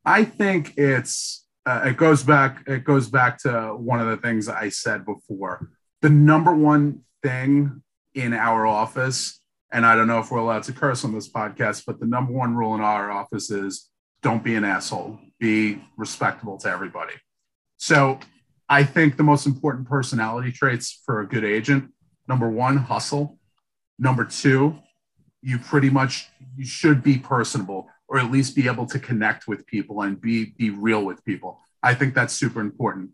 I 0.05 0.25
think 0.25 0.73
it's 0.77 1.45
uh, 1.65 1.81
it 1.85 1.97
goes 2.05 2.21
back 2.23 2.51
it 2.67 2.83
goes 2.83 3.07
back 3.17 3.33
to 3.45 3.51
one 3.91 3.99
of 4.03 4.07
the 4.07 4.17
things 4.17 4.49
I 4.49 4.69
said 4.69 5.05
before. 5.05 5.69
The 6.01 6.09
number 6.09 6.53
one 6.53 6.85
thing 7.21 7.81
in 8.13 8.33
our 8.33 8.61
office, 8.67 9.39
and 9.71 9.85
I 9.85 9.95
don't 9.95 10.07
know 10.07 10.19
if 10.19 10.29
we're 10.29 10.39
allowed 10.39 10.63
to 10.63 10.73
curse 10.73 11.05
on 11.05 11.13
this 11.13 11.29
podcast, 11.29 11.83
but 11.87 11.99
the 12.01 12.05
number 12.05 12.33
one 12.33 12.55
rule 12.55 12.75
in 12.75 12.81
our 12.81 13.09
office 13.09 13.49
is 13.49 13.89
don't 14.21 14.43
be 14.43 14.55
an 14.55 14.65
asshole. 14.65 15.19
Be 15.39 15.81
respectable 15.97 16.57
to 16.59 16.69
everybody. 16.69 17.13
So 17.77 18.19
I 18.69 18.83
think 18.83 19.17
the 19.17 19.23
most 19.23 19.45
important 19.45 19.87
personality 19.87 20.51
traits 20.51 21.01
for 21.05 21.21
a 21.21 21.27
good 21.27 21.45
agent, 21.45 21.91
number 22.27 22.49
one, 22.49 22.77
hustle. 22.77 23.37
Number 23.99 24.25
two, 24.25 24.79
you 25.43 25.59
pretty 25.59 25.89
much 25.89 26.29
you 26.55 26.65
should 26.65 27.03
be 27.03 27.17
personable 27.17 27.87
or 28.07 28.17
at 28.17 28.31
least 28.31 28.55
be 28.55 28.67
able 28.67 28.85
to 28.85 28.99
connect 28.99 29.47
with 29.47 29.65
people 29.65 30.01
and 30.01 30.19
be 30.19 30.53
be 30.57 30.69
real 30.69 31.03
with 31.03 31.23
people. 31.25 31.59
I 31.81 31.93
think 31.93 32.13
that's 32.13 32.33
super 32.33 32.61
important. 32.61 33.11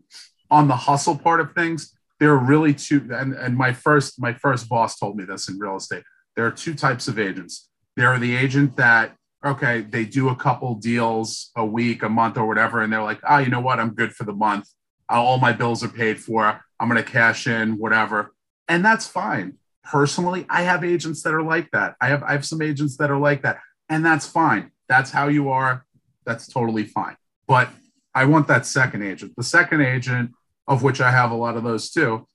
On 0.50 0.68
the 0.68 0.76
hustle 0.76 1.16
part 1.16 1.40
of 1.40 1.52
things, 1.52 1.96
there 2.18 2.30
are 2.30 2.38
really 2.38 2.74
two 2.74 3.08
and, 3.12 3.34
and 3.34 3.56
my 3.56 3.72
first 3.72 4.20
my 4.20 4.32
first 4.32 4.68
boss 4.68 4.98
told 4.98 5.16
me 5.16 5.24
this 5.24 5.48
in 5.48 5.58
real 5.58 5.76
estate. 5.76 6.04
There 6.36 6.46
are 6.46 6.50
two 6.50 6.74
types 6.74 7.08
of 7.08 7.18
agents. 7.18 7.68
There 7.96 8.08
are 8.08 8.18
the 8.18 8.36
agent 8.36 8.76
that 8.76 9.16
okay, 9.44 9.80
they 9.80 10.04
do 10.04 10.28
a 10.28 10.36
couple 10.36 10.74
deals 10.74 11.50
a 11.56 11.64
week, 11.64 12.02
a 12.02 12.08
month 12.08 12.36
or 12.36 12.46
whatever 12.46 12.82
and 12.82 12.92
they're 12.92 13.02
like, 13.02 13.20
"Ah, 13.24 13.36
oh, 13.36 13.38
you 13.38 13.48
know 13.48 13.60
what? 13.60 13.80
I'm 13.80 13.94
good 13.94 14.12
for 14.12 14.24
the 14.24 14.34
month. 14.34 14.68
All 15.08 15.38
my 15.38 15.52
bills 15.52 15.82
are 15.82 15.88
paid 15.88 16.20
for. 16.20 16.62
I'm 16.78 16.88
going 16.88 17.02
to 17.02 17.10
cash 17.10 17.46
in 17.46 17.78
whatever." 17.78 18.32
And 18.68 18.84
that's 18.84 19.06
fine. 19.06 19.58
Personally, 19.84 20.46
I 20.48 20.62
have 20.62 20.84
agents 20.84 21.22
that 21.22 21.34
are 21.34 21.42
like 21.42 21.70
that. 21.72 21.96
I 22.00 22.08
have 22.08 22.22
I 22.22 22.32
have 22.32 22.44
some 22.44 22.62
agents 22.62 22.96
that 22.98 23.10
are 23.10 23.18
like 23.18 23.42
that 23.42 23.60
and 23.90 24.06
that's 24.06 24.26
fine. 24.26 24.70
That's 24.88 25.10
how 25.10 25.28
you 25.28 25.50
are. 25.50 25.84
That's 26.24 26.46
totally 26.46 26.84
fine. 26.84 27.16
But 27.46 27.68
I 28.14 28.24
want 28.24 28.48
that 28.48 28.64
second 28.64 29.02
agent. 29.02 29.34
The 29.36 29.42
second 29.42 29.82
agent, 29.82 30.30
of 30.66 30.82
which 30.82 31.00
I 31.00 31.10
have 31.10 31.32
a 31.32 31.34
lot 31.34 31.56
of 31.56 31.64
those 31.64 31.90
too, 31.90 32.26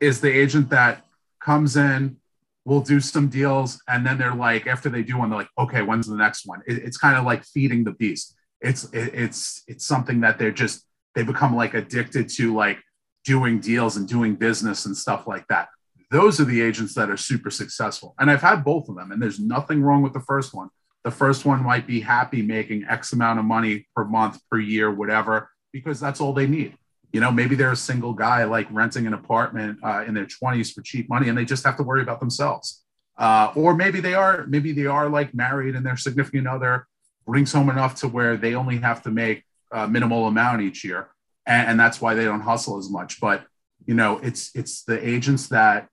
is 0.00 0.20
the 0.20 0.30
agent 0.30 0.70
that 0.70 1.04
comes 1.40 1.76
in, 1.76 2.16
will 2.64 2.80
do 2.80 3.00
some 3.00 3.28
deals, 3.28 3.82
and 3.88 4.06
then 4.06 4.16
they're 4.18 4.34
like, 4.34 4.66
after 4.66 4.88
they 4.88 5.02
do 5.02 5.18
one, 5.18 5.28
they're 5.30 5.40
like, 5.40 5.48
okay, 5.58 5.82
when's 5.82 6.06
the 6.06 6.16
next 6.16 6.46
one? 6.46 6.60
It, 6.66 6.78
it's 6.78 6.96
kind 6.96 7.16
of 7.16 7.24
like 7.24 7.44
feeding 7.44 7.82
the 7.84 7.92
beast. 7.92 8.36
It's 8.60 8.84
it, 8.92 9.14
it's 9.14 9.64
it's 9.66 9.84
something 9.84 10.20
that 10.20 10.38
they're 10.38 10.52
just 10.52 10.86
they 11.14 11.24
become 11.24 11.56
like 11.56 11.74
addicted 11.74 12.28
to 12.28 12.54
like 12.54 12.78
doing 13.24 13.58
deals 13.58 13.96
and 13.96 14.06
doing 14.06 14.36
business 14.36 14.86
and 14.86 14.96
stuff 14.96 15.26
like 15.26 15.46
that. 15.48 15.68
Those 16.10 16.40
are 16.40 16.44
the 16.44 16.60
agents 16.60 16.94
that 16.94 17.10
are 17.10 17.16
super 17.16 17.50
successful. 17.50 18.14
And 18.18 18.30
I've 18.30 18.42
had 18.42 18.64
both 18.64 18.88
of 18.88 18.96
them, 18.96 19.12
and 19.12 19.22
there's 19.22 19.38
nothing 19.38 19.82
wrong 19.82 20.02
with 20.02 20.12
the 20.12 20.20
first 20.20 20.52
one 20.52 20.70
the 21.02 21.10
first 21.10 21.44
one 21.44 21.62
might 21.62 21.86
be 21.86 22.00
happy 22.00 22.42
making 22.42 22.84
X 22.84 23.12
amount 23.12 23.38
of 23.38 23.44
money 23.44 23.86
per 23.94 24.04
month, 24.04 24.38
per 24.50 24.58
year, 24.58 24.90
whatever, 24.90 25.50
because 25.72 25.98
that's 25.98 26.20
all 26.20 26.32
they 26.32 26.46
need. 26.46 26.76
You 27.12 27.20
know, 27.20 27.32
maybe 27.32 27.54
they're 27.56 27.72
a 27.72 27.76
single 27.76 28.12
guy 28.12 28.44
like 28.44 28.68
renting 28.70 29.06
an 29.06 29.14
apartment 29.14 29.78
uh, 29.82 30.04
in 30.06 30.14
their 30.14 30.26
20s 30.26 30.72
for 30.72 30.82
cheap 30.82 31.08
money 31.08 31.28
and 31.28 31.36
they 31.36 31.44
just 31.44 31.64
have 31.64 31.76
to 31.78 31.82
worry 31.82 32.02
about 32.02 32.20
themselves. 32.20 32.84
Uh, 33.18 33.52
or 33.56 33.74
maybe 33.74 34.00
they 34.00 34.14
are, 34.14 34.46
maybe 34.46 34.72
they 34.72 34.86
are 34.86 35.08
like 35.08 35.34
married 35.34 35.74
and 35.74 35.84
their 35.84 35.96
significant 35.96 36.46
other 36.46 36.86
brings 37.26 37.52
home 37.52 37.68
enough 37.68 37.94
to 37.96 38.08
where 38.08 38.36
they 38.36 38.54
only 38.54 38.78
have 38.78 39.02
to 39.02 39.10
make 39.10 39.44
a 39.72 39.88
minimal 39.88 40.26
amount 40.26 40.62
each 40.62 40.84
year. 40.84 41.08
And, 41.46 41.70
and 41.70 41.80
that's 41.80 42.00
why 42.00 42.14
they 42.14 42.24
don't 42.24 42.40
hustle 42.40 42.78
as 42.78 42.90
much. 42.90 43.20
But, 43.20 43.44
you 43.86 43.94
know, 43.94 44.18
it's, 44.18 44.54
it's 44.54 44.84
the 44.84 45.06
agents 45.06 45.48
that 45.48 45.88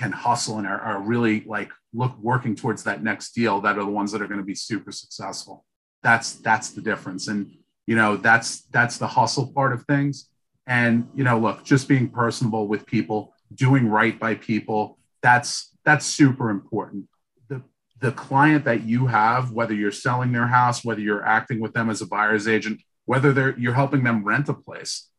can 0.00 0.12
hustle 0.12 0.56
and 0.56 0.66
are, 0.66 0.80
are 0.80 1.02
really 1.02 1.44
like 1.46 1.70
look 1.92 2.16
working 2.18 2.56
towards 2.56 2.82
that 2.84 3.02
next 3.02 3.32
deal 3.32 3.60
that 3.60 3.76
are 3.76 3.84
the 3.84 3.90
ones 3.90 4.10
that 4.12 4.22
are 4.22 4.26
going 4.26 4.40
to 4.40 4.44
be 4.44 4.54
super 4.54 4.90
successful. 4.90 5.66
That's 6.02 6.32
that's 6.34 6.70
the 6.70 6.80
difference. 6.80 7.28
And 7.28 7.52
you 7.86 7.96
know 7.96 8.16
that's 8.16 8.62
that's 8.72 8.96
the 8.96 9.06
hustle 9.06 9.52
part 9.52 9.74
of 9.74 9.84
things. 9.84 10.30
And 10.66 11.06
you 11.14 11.22
know 11.22 11.38
look 11.38 11.64
just 11.64 11.86
being 11.86 12.08
personable 12.08 12.66
with 12.66 12.86
people 12.86 13.34
doing 13.54 13.88
right 13.88 14.18
by 14.18 14.36
people 14.36 14.98
that's 15.22 15.76
that's 15.84 16.06
super 16.06 16.48
important. 16.48 17.06
The 17.48 17.62
the 18.00 18.12
client 18.12 18.64
that 18.64 18.84
you 18.84 19.06
have 19.06 19.52
whether 19.52 19.74
you're 19.74 19.92
selling 19.92 20.32
their 20.32 20.46
house 20.46 20.82
whether 20.82 21.02
you're 21.02 21.26
acting 21.26 21.60
with 21.60 21.74
them 21.74 21.90
as 21.90 22.00
a 22.00 22.06
buyer's 22.06 22.48
agent 22.48 22.80
whether 23.04 23.34
they're 23.34 23.58
you're 23.58 23.74
helping 23.74 24.02
them 24.02 24.24
rent 24.24 24.48
a 24.48 24.54
place 24.54 25.09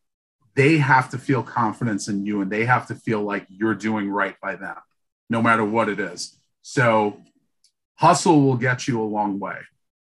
they 0.54 0.78
have 0.78 1.10
to 1.10 1.18
feel 1.18 1.42
confidence 1.42 2.08
in 2.08 2.26
you 2.26 2.40
and 2.40 2.50
they 2.50 2.64
have 2.64 2.86
to 2.86 2.94
feel 2.94 3.22
like 3.22 3.46
you're 3.48 3.74
doing 3.74 4.10
right 4.10 4.36
by 4.40 4.56
them 4.56 4.76
no 5.30 5.40
matter 5.42 5.64
what 5.64 5.88
it 5.88 5.98
is 5.98 6.36
so 6.62 7.20
hustle 8.02 8.42
will 8.42 8.56
get 8.56 8.88
you 8.88 9.00
a 9.00 9.04
long 9.04 9.38
way. 9.38 9.58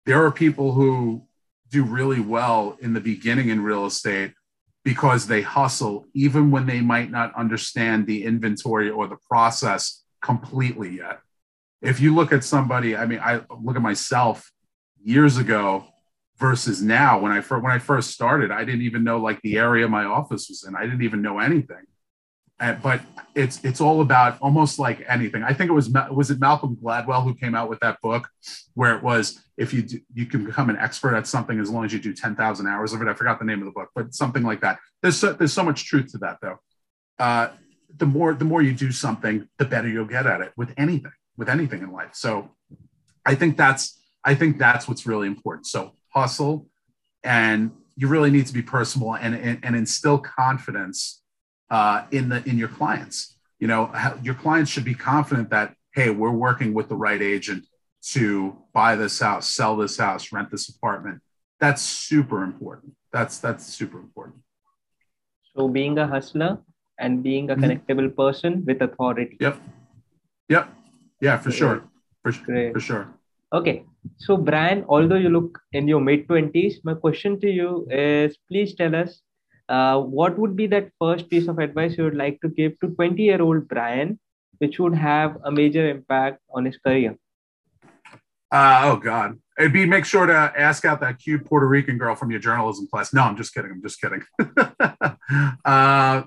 There 0.06 0.24
are 0.24 0.30
people 0.30 0.72
who 0.72 1.22
do 1.70 1.84
really 1.84 2.20
well 2.20 2.76
in 2.80 2.92
the 2.92 3.00
beginning 3.00 3.48
in 3.48 3.62
real 3.62 3.86
estate 3.86 4.34
because 4.84 5.26
they 5.26 5.42
hustle, 5.42 6.06
even 6.12 6.50
when 6.50 6.66
they 6.66 6.80
might 6.80 7.10
not 7.10 7.34
understand 7.34 8.06
the 8.06 8.24
inventory 8.24 8.90
or 8.90 9.06
the 9.06 9.16
process 9.28 10.04
completely 10.20 10.96
yet. 10.96 11.20
If 11.80 12.00
you 12.00 12.14
look 12.14 12.32
at 12.32 12.44
somebody, 12.44 12.96
I 12.96 13.06
mean, 13.06 13.20
I 13.20 13.42
look 13.60 13.76
at 13.76 13.82
myself 13.82 14.52
years 15.02 15.36
ago 15.36 15.86
versus 16.42 16.82
now. 16.82 17.20
When 17.20 17.30
I 17.30 17.40
first 17.40 17.62
when 17.62 17.72
I 17.72 17.78
first 17.78 18.10
started, 18.10 18.50
I 18.50 18.64
didn't 18.64 18.82
even 18.82 19.04
know 19.04 19.18
like 19.18 19.40
the 19.42 19.56
area 19.58 19.86
my 19.88 20.04
office 20.04 20.48
was 20.48 20.64
in. 20.64 20.74
I 20.74 20.82
didn't 20.82 21.02
even 21.02 21.22
know 21.22 21.38
anything. 21.38 21.84
Uh, 22.58 22.74
but 22.74 23.00
it's 23.34 23.64
it's 23.64 23.80
all 23.80 24.00
about 24.00 24.38
almost 24.40 24.78
like 24.78 25.04
anything. 25.08 25.44
I 25.44 25.52
think 25.52 25.70
it 25.70 25.72
was 25.72 25.88
was 26.10 26.30
it 26.32 26.40
Malcolm 26.40 26.76
Gladwell 26.76 27.22
who 27.22 27.34
came 27.34 27.54
out 27.54 27.70
with 27.70 27.78
that 27.80 28.00
book 28.02 28.28
where 28.74 28.94
it 28.96 29.02
was 29.02 29.40
if 29.56 29.72
you 29.72 29.82
do, 29.82 30.00
you 30.12 30.26
can 30.26 30.44
become 30.44 30.68
an 30.68 30.76
expert 30.76 31.14
at 31.14 31.26
something 31.28 31.60
as 31.60 31.70
long 31.70 31.84
as 31.84 31.92
you 31.92 32.00
do 32.00 32.12
ten 32.12 32.34
thousand 32.34 32.66
hours 32.66 32.92
of 32.92 33.00
it. 33.00 33.08
I 33.08 33.14
forgot 33.14 33.38
the 33.38 33.44
name 33.44 33.60
of 33.60 33.66
the 33.66 33.72
book, 33.72 33.90
but 33.94 34.12
something 34.12 34.42
like 34.42 34.60
that. 34.62 34.78
There's 35.00 35.16
so, 35.16 35.32
there's 35.32 35.52
so 35.52 35.62
much 35.62 35.86
truth 35.86 36.10
to 36.12 36.18
that 36.18 36.38
though. 36.42 36.58
Uh, 37.18 37.48
the 37.96 38.06
more 38.06 38.34
the 38.34 38.44
more 38.44 38.62
you 38.62 38.72
do 38.72 38.90
something, 38.90 39.48
the 39.58 39.64
better 39.64 39.88
you'll 39.88 40.04
get 40.06 40.26
at 40.26 40.40
it 40.40 40.52
with 40.56 40.72
anything 40.76 41.12
with 41.36 41.48
anything 41.48 41.82
in 41.82 41.92
life. 41.92 42.14
So 42.14 42.50
I 43.24 43.36
think 43.36 43.56
that's 43.56 44.00
I 44.24 44.34
think 44.34 44.58
that's 44.58 44.88
what's 44.88 45.06
really 45.06 45.28
important. 45.28 45.66
So 45.66 45.92
hustle, 46.12 46.68
and 47.22 47.70
you 47.96 48.08
really 48.08 48.30
need 48.30 48.46
to 48.46 48.52
be 48.52 48.62
personable 48.62 49.14
and 49.14 49.34
and, 49.34 49.58
and 49.62 49.76
instill 49.76 50.18
confidence 50.18 51.22
uh, 51.70 52.04
in 52.10 52.28
the 52.28 52.46
in 52.48 52.58
your 52.58 52.68
clients. 52.68 53.36
You 53.58 53.68
know, 53.68 53.92
your 54.22 54.34
clients 54.34 54.70
should 54.70 54.84
be 54.84 54.94
confident 54.94 55.50
that 55.50 55.74
hey, 55.94 56.10
we're 56.10 56.30
working 56.30 56.74
with 56.74 56.88
the 56.88 56.96
right 56.96 57.20
agent 57.20 57.66
to 58.02 58.56
buy 58.72 58.96
this 58.96 59.20
house, 59.20 59.48
sell 59.48 59.76
this 59.76 59.96
house, 59.96 60.32
rent 60.32 60.50
this 60.50 60.68
apartment. 60.68 61.20
That's 61.60 61.82
super 61.82 62.42
important. 62.42 62.94
That's 63.12 63.38
that's 63.38 63.66
super 63.66 63.98
important. 63.98 64.42
So 65.54 65.68
being 65.68 65.98
a 65.98 66.06
hustler 66.06 66.58
and 66.98 67.22
being 67.22 67.50
a 67.50 67.56
connectable 67.56 68.08
mm-hmm. 68.08 68.20
person 68.20 68.64
with 68.64 68.80
authority. 68.80 69.36
Yep. 69.40 69.60
Yep. 70.48 70.68
Yeah, 71.20 71.38
for 71.38 71.50
sure. 71.50 71.84
For, 72.22 72.32
Great. 72.32 72.72
for 72.72 72.80
sure. 72.80 73.14
Okay. 73.52 73.84
So, 74.16 74.36
Brian, 74.36 74.84
although 74.88 75.16
you 75.16 75.28
look 75.28 75.60
in 75.72 75.86
your 75.86 76.00
mid 76.00 76.26
20s, 76.26 76.76
my 76.84 76.94
question 76.94 77.40
to 77.40 77.50
you 77.50 77.86
is 77.90 78.36
please 78.50 78.74
tell 78.74 78.94
us 78.96 79.20
uh, 79.68 80.00
what 80.00 80.38
would 80.38 80.56
be 80.56 80.66
that 80.68 80.90
first 80.98 81.30
piece 81.30 81.48
of 81.48 81.58
advice 81.58 81.96
you 81.96 82.04
would 82.04 82.16
like 82.16 82.40
to 82.40 82.48
give 82.48 82.78
to 82.80 82.88
20 82.88 83.22
year 83.22 83.40
old 83.40 83.68
Brian 83.68 84.18
which 84.62 84.78
would 84.78 84.94
have 84.94 85.38
a 85.44 85.50
major 85.50 85.88
impact 85.88 86.40
on 86.54 86.64
his 86.64 86.76
career? 86.78 87.16
Uh, 88.52 88.82
oh 88.84 88.96
God, 88.96 89.38
it'd 89.58 89.72
be 89.72 89.86
make 89.86 90.04
sure 90.04 90.26
to 90.26 90.52
ask 90.56 90.84
out 90.84 91.00
that 91.00 91.18
cute 91.18 91.44
Puerto 91.44 91.66
Rican 91.66 91.98
girl 91.98 92.14
from 92.14 92.30
your 92.30 92.38
journalism 92.38 92.86
class. 92.86 93.12
No, 93.12 93.22
I'm 93.22 93.36
just 93.36 93.52
kidding. 93.52 93.72
I'm 93.72 93.82
just 93.82 94.00
kidding. 94.00 94.22
uh, 95.64 96.22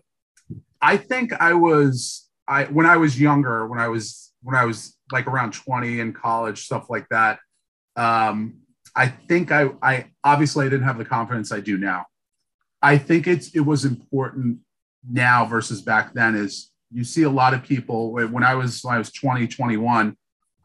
I 0.82 0.98
think 0.98 1.32
I 1.34 1.54
was 1.54 2.30
I 2.48 2.66
when 2.66 2.86
I 2.86 2.98
was 2.98 3.22
younger, 3.22 3.68
when 3.68 3.80
I 3.80 3.88
was 3.88 4.34
when 4.42 4.56
I 4.56 4.66
was 4.66 4.95
like 5.12 5.28
around 5.28 5.54
20 5.54 6.00
in 6.00 6.14
college, 6.14 6.64
stuff 6.64 6.90
like 6.90 7.08
that. 7.10 7.40
Um, 7.96 8.56
I 8.96 9.08
think 9.08 9.52
I 9.52 9.70
I 9.82 10.12
obviously 10.24 10.66
I 10.66 10.70
didn't 10.70 10.86
have 10.86 10.98
the 10.98 11.06
confidence 11.06 11.52
I 11.52 11.60
do 11.60 11.78
now. 11.78 12.06
I 12.82 12.98
think 12.98 13.28
it's 13.28 13.50
it 13.56 13.62
was 13.62 13.86
important 13.86 14.60
now 15.10 15.46
versus 15.46 15.82
back 15.82 16.14
then 16.14 16.36
is 16.36 16.72
you 16.92 17.04
see 17.04 17.24
a 17.24 17.30
lot 17.30 17.54
of 17.54 17.64
people 17.64 18.12
when 18.14 18.44
I 18.44 18.56
was 18.56 18.84
when 18.84 18.96
I 18.96 18.98
was 18.98 19.12
20, 19.12 19.48
21, 19.48 20.16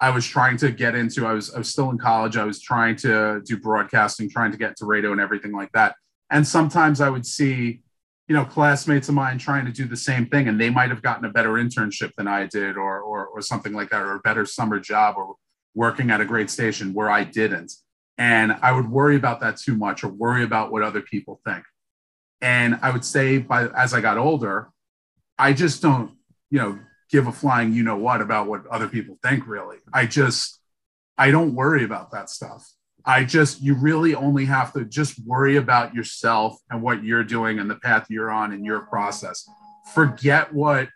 I 0.00 0.10
was 0.10 0.26
trying 0.26 0.56
to 0.58 0.70
get 0.70 0.94
into 0.94 1.26
I 1.26 1.32
was 1.32 1.52
I 1.54 1.58
was 1.58 1.68
still 1.68 1.90
in 1.90 1.98
college. 1.98 2.36
I 2.36 2.44
was 2.44 2.60
trying 2.60 2.96
to 2.96 3.42
do 3.44 3.58
broadcasting, 3.58 4.30
trying 4.30 4.52
to 4.52 4.58
get 4.58 4.76
to 4.76 4.86
radio 4.86 5.12
and 5.12 5.20
everything 5.20 5.52
like 5.52 5.72
that. 5.72 5.96
And 6.30 6.46
sometimes 6.46 7.00
I 7.00 7.10
would 7.10 7.26
see, 7.26 7.82
you 8.30 8.36
know, 8.36 8.44
classmates 8.44 9.08
of 9.08 9.16
mine 9.16 9.38
trying 9.38 9.66
to 9.66 9.72
do 9.72 9.86
the 9.86 9.96
same 9.96 10.24
thing 10.24 10.46
and 10.46 10.60
they 10.60 10.70
might 10.70 10.88
have 10.88 11.02
gotten 11.02 11.24
a 11.24 11.28
better 11.28 11.54
internship 11.54 12.12
than 12.16 12.28
I 12.28 12.46
did 12.46 12.76
or 12.76 13.00
or 13.00 13.26
or 13.26 13.42
something 13.42 13.72
like 13.72 13.90
that 13.90 14.02
or 14.02 14.14
a 14.14 14.20
better 14.20 14.46
summer 14.46 14.78
job 14.78 15.16
or 15.18 15.34
working 15.74 16.12
at 16.12 16.20
a 16.20 16.24
great 16.24 16.48
station 16.48 16.94
where 16.94 17.10
I 17.10 17.24
didn't. 17.24 17.72
And 18.18 18.52
I 18.62 18.70
would 18.70 18.88
worry 18.88 19.16
about 19.16 19.40
that 19.40 19.56
too 19.56 19.76
much 19.76 20.04
or 20.04 20.10
worry 20.10 20.44
about 20.44 20.70
what 20.70 20.84
other 20.84 21.00
people 21.00 21.40
think. 21.44 21.64
And 22.40 22.78
I 22.82 22.92
would 22.92 23.04
say 23.04 23.38
by 23.38 23.66
as 23.66 23.94
I 23.94 24.00
got 24.00 24.16
older, 24.16 24.68
I 25.36 25.52
just 25.52 25.82
don't, 25.82 26.12
you 26.52 26.60
know, 26.60 26.78
give 27.10 27.26
a 27.26 27.32
flying 27.32 27.72
you 27.72 27.82
know 27.82 27.96
what 27.96 28.20
about 28.20 28.46
what 28.46 28.64
other 28.68 28.86
people 28.86 29.18
think 29.24 29.48
really. 29.48 29.78
I 29.92 30.06
just 30.06 30.60
I 31.18 31.32
don't 31.32 31.56
worry 31.56 31.82
about 31.82 32.12
that 32.12 32.30
stuff. 32.30 32.64
I 33.04 33.24
just 33.24 33.60
you 33.62 33.74
really 33.74 34.14
only 34.14 34.44
have 34.46 34.72
to 34.74 34.84
just 34.84 35.24
worry 35.26 35.56
about 35.56 35.94
yourself 35.94 36.58
and 36.70 36.82
what 36.82 37.04
you're 37.04 37.24
doing 37.24 37.58
and 37.58 37.70
the 37.70 37.76
path 37.76 38.06
you're 38.08 38.30
on 38.30 38.52
in 38.52 38.64
your 38.64 38.80
process. 38.80 39.48
Forget 39.94 40.52
what 40.52 40.88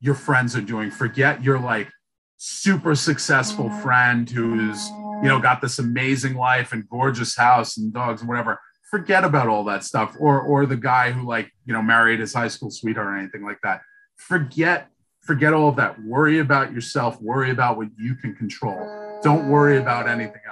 your 0.00 0.14
friends 0.14 0.56
are 0.56 0.62
doing. 0.62 0.90
Forget 0.90 1.42
your 1.42 1.58
like 1.58 1.88
super 2.36 2.94
successful 2.94 3.66
mm-hmm. 3.66 3.82
friend 3.82 4.30
who's 4.30 4.88
you 4.88 5.28
know 5.28 5.38
got 5.40 5.60
this 5.60 5.78
amazing 5.78 6.34
life 6.34 6.72
and 6.72 6.88
gorgeous 6.88 7.36
house 7.36 7.76
and 7.76 7.92
dogs 7.92 8.20
and 8.20 8.28
whatever. 8.28 8.60
Forget 8.90 9.24
about 9.24 9.48
all 9.48 9.64
that 9.64 9.84
stuff 9.84 10.16
or 10.18 10.40
or 10.40 10.66
the 10.66 10.76
guy 10.76 11.10
who 11.10 11.26
like 11.26 11.50
you 11.64 11.72
know 11.72 11.82
married 11.82 12.20
his 12.20 12.34
high 12.34 12.48
school 12.48 12.70
sweetheart 12.70 13.08
or 13.08 13.16
anything 13.16 13.44
like 13.44 13.58
that. 13.62 13.80
Forget 14.16 14.88
forget 15.20 15.52
all 15.52 15.68
of 15.68 15.76
that. 15.76 16.00
Worry 16.02 16.38
about 16.38 16.72
yourself. 16.72 17.20
Worry 17.20 17.50
about 17.50 17.76
what 17.76 17.88
you 17.98 18.14
can 18.14 18.34
control. 18.34 18.78
Don't 19.22 19.48
worry 19.48 19.78
about 19.78 20.08
anything 20.08 20.42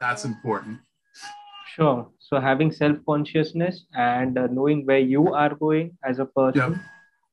that's 0.00 0.24
important. 0.24 0.78
Sure. 1.74 2.08
So 2.18 2.40
having 2.40 2.72
self 2.72 2.96
consciousness 3.06 3.84
and 3.94 4.38
uh, 4.38 4.46
knowing 4.48 4.86
where 4.86 4.98
you 4.98 5.32
are 5.34 5.54
going 5.54 5.96
as 6.04 6.18
a 6.18 6.24
person 6.24 6.72
yep. 6.72 6.80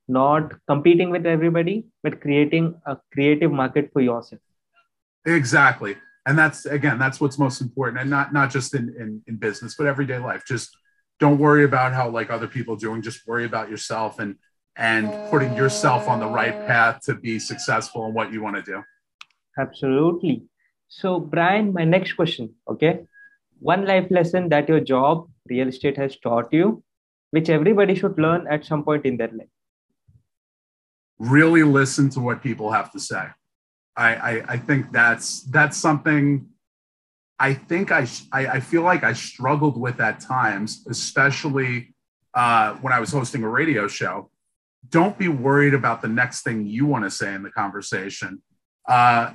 not 0.07 0.53
competing 0.67 1.09
with 1.09 1.25
everybody 1.25 1.85
but 2.03 2.21
creating 2.21 2.75
a 2.85 2.97
creative 3.13 3.51
market 3.51 3.89
for 3.93 4.01
yourself. 4.01 4.41
Exactly. 5.25 5.97
And 6.25 6.37
that's 6.37 6.65
again 6.65 6.99
that's 6.99 7.19
what's 7.19 7.39
most 7.39 7.61
important. 7.61 8.01
And 8.01 8.09
not 8.09 8.33
not 8.33 8.51
just 8.51 8.75
in, 8.75 8.93
in 8.99 9.21
in 9.27 9.37
business 9.37 9.75
but 9.75 9.87
everyday 9.87 10.19
life. 10.19 10.43
Just 10.45 10.75
don't 11.19 11.39
worry 11.39 11.63
about 11.63 11.93
how 11.93 12.09
like 12.09 12.29
other 12.29 12.47
people 12.47 12.75
doing. 12.75 13.01
Just 13.01 13.25
worry 13.27 13.45
about 13.45 13.69
yourself 13.69 14.19
and 14.19 14.35
and 14.75 15.09
putting 15.31 15.55
yourself 15.55 16.07
on 16.07 16.19
the 16.19 16.27
right 16.27 16.67
path 16.67 17.01
to 17.05 17.15
be 17.15 17.39
successful 17.39 18.05
in 18.05 18.13
what 18.13 18.31
you 18.31 18.43
want 18.43 18.55
to 18.55 18.61
do. 18.61 18.83
Absolutely 19.59 20.43
so 20.87 21.19
brian 21.19 21.73
my 21.73 21.83
next 21.83 22.13
question 22.13 22.53
okay 22.69 22.99
one 23.59 23.85
life 23.85 24.09
lesson 24.09 24.49
that 24.49 24.69
your 24.69 24.79
job 24.79 25.27
real 25.49 25.67
estate 25.67 25.97
has 25.97 26.17
taught 26.17 26.51
you 26.51 26.83
which 27.31 27.49
everybody 27.49 27.95
should 27.95 28.17
learn 28.17 28.47
at 28.47 28.65
some 28.65 28.83
point 28.83 29.05
in 29.05 29.17
their 29.17 29.31
life 29.31 29.49
really 31.19 31.63
listen 31.63 32.09
to 32.09 32.19
what 32.19 32.41
people 32.41 32.71
have 32.71 32.91
to 32.91 32.99
say 32.99 33.25
I, 33.95 34.15
I, 34.15 34.43
I 34.49 34.57
think 34.57 34.91
that's 34.91 35.41
that's 35.41 35.75
something 35.75 36.47
I 37.39 37.53
think 37.53 37.91
I, 37.91 38.07
I, 38.31 38.47
I 38.47 38.59
feel 38.59 38.81
like 38.81 39.03
I 39.03 39.13
struggled 39.13 39.79
with 39.79 39.99
at 39.99 40.19
times, 40.19 40.85
especially 40.89 41.93
uh, 42.33 42.73
when 42.75 42.93
I 42.93 42.99
was 42.99 43.11
hosting 43.11 43.43
a 43.43 43.49
radio 43.49 43.87
show. 43.87 44.31
Don't 44.89 45.17
be 45.17 45.27
worried 45.27 45.73
about 45.73 46.01
the 46.01 46.07
next 46.07 46.41
thing 46.41 46.65
you 46.65 46.85
want 46.85 47.03
to 47.03 47.11
say 47.11 47.33
in 47.33 47.43
the 47.43 47.51
conversation. 47.51 48.41
Uh, 48.87 49.33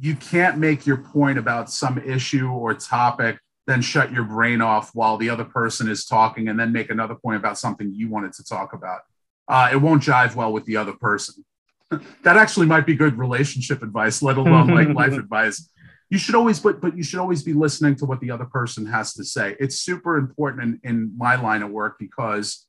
you 0.00 0.16
can't 0.16 0.58
make 0.58 0.86
your 0.86 0.96
point 0.96 1.38
about 1.38 1.70
some 1.70 1.98
issue 1.98 2.48
or 2.48 2.74
topic, 2.74 3.38
then 3.66 3.82
shut 3.82 4.12
your 4.12 4.24
brain 4.24 4.60
off 4.60 4.90
while 4.94 5.16
the 5.16 5.28
other 5.30 5.44
person 5.44 5.88
is 5.88 6.04
talking, 6.04 6.48
and 6.48 6.58
then 6.58 6.72
make 6.72 6.90
another 6.90 7.14
point 7.14 7.36
about 7.36 7.58
something 7.58 7.92
you 7.92 8.08
wanted 8.08 8.32
to 8.32 8.44
talk 8.44 8.72
about. 8.72 9.00
Uh, 9.48 9.68
it 9.72 9.76
won't 9.76 10.02
jive 10.02 10.34
well 10.34 10.52
with 10.52 10.64
the 10.64 10.76
other 10.76 10.92
person 10.92 11.44
that 12.22 12.36
actually 12.36 12.66
might 12.66 12.86
be 12.86 12.94
good 12.94 13.18
relationship 13.18 13.82
advice, 13.82 14.22
let 14.22 14.36
alone 14.36 14.68
like 14.68 14.88
life 14.94 15.12
advice. 15.12 15.68
You 16.10 16.18
should 16.18 16.34
always, 16.34 16.60
but 16.60 16.80
but 16.80 16.96
you 16.96 17.02
should 17.02 17.20
always 17.20 17.42
be 17.42 17.52
listening 17.52 17.96
to 17.96 18.04
what 18.04 18.20
the 18.20 18.30
other 18.30 18.44
person 18.44 18.86
has 18.86 19.14
to 19.14 19.24
say. 19.24 19.56
It's 19.58 19.76
super 19.76 20.16
important 20.16 20.80
in, 20.84 20.90
in 20.90 21.16
my 21.16 21.36
line 21.36 21.62
of 21.62 21.70
work 21.70 21.96
because 21.98 22.66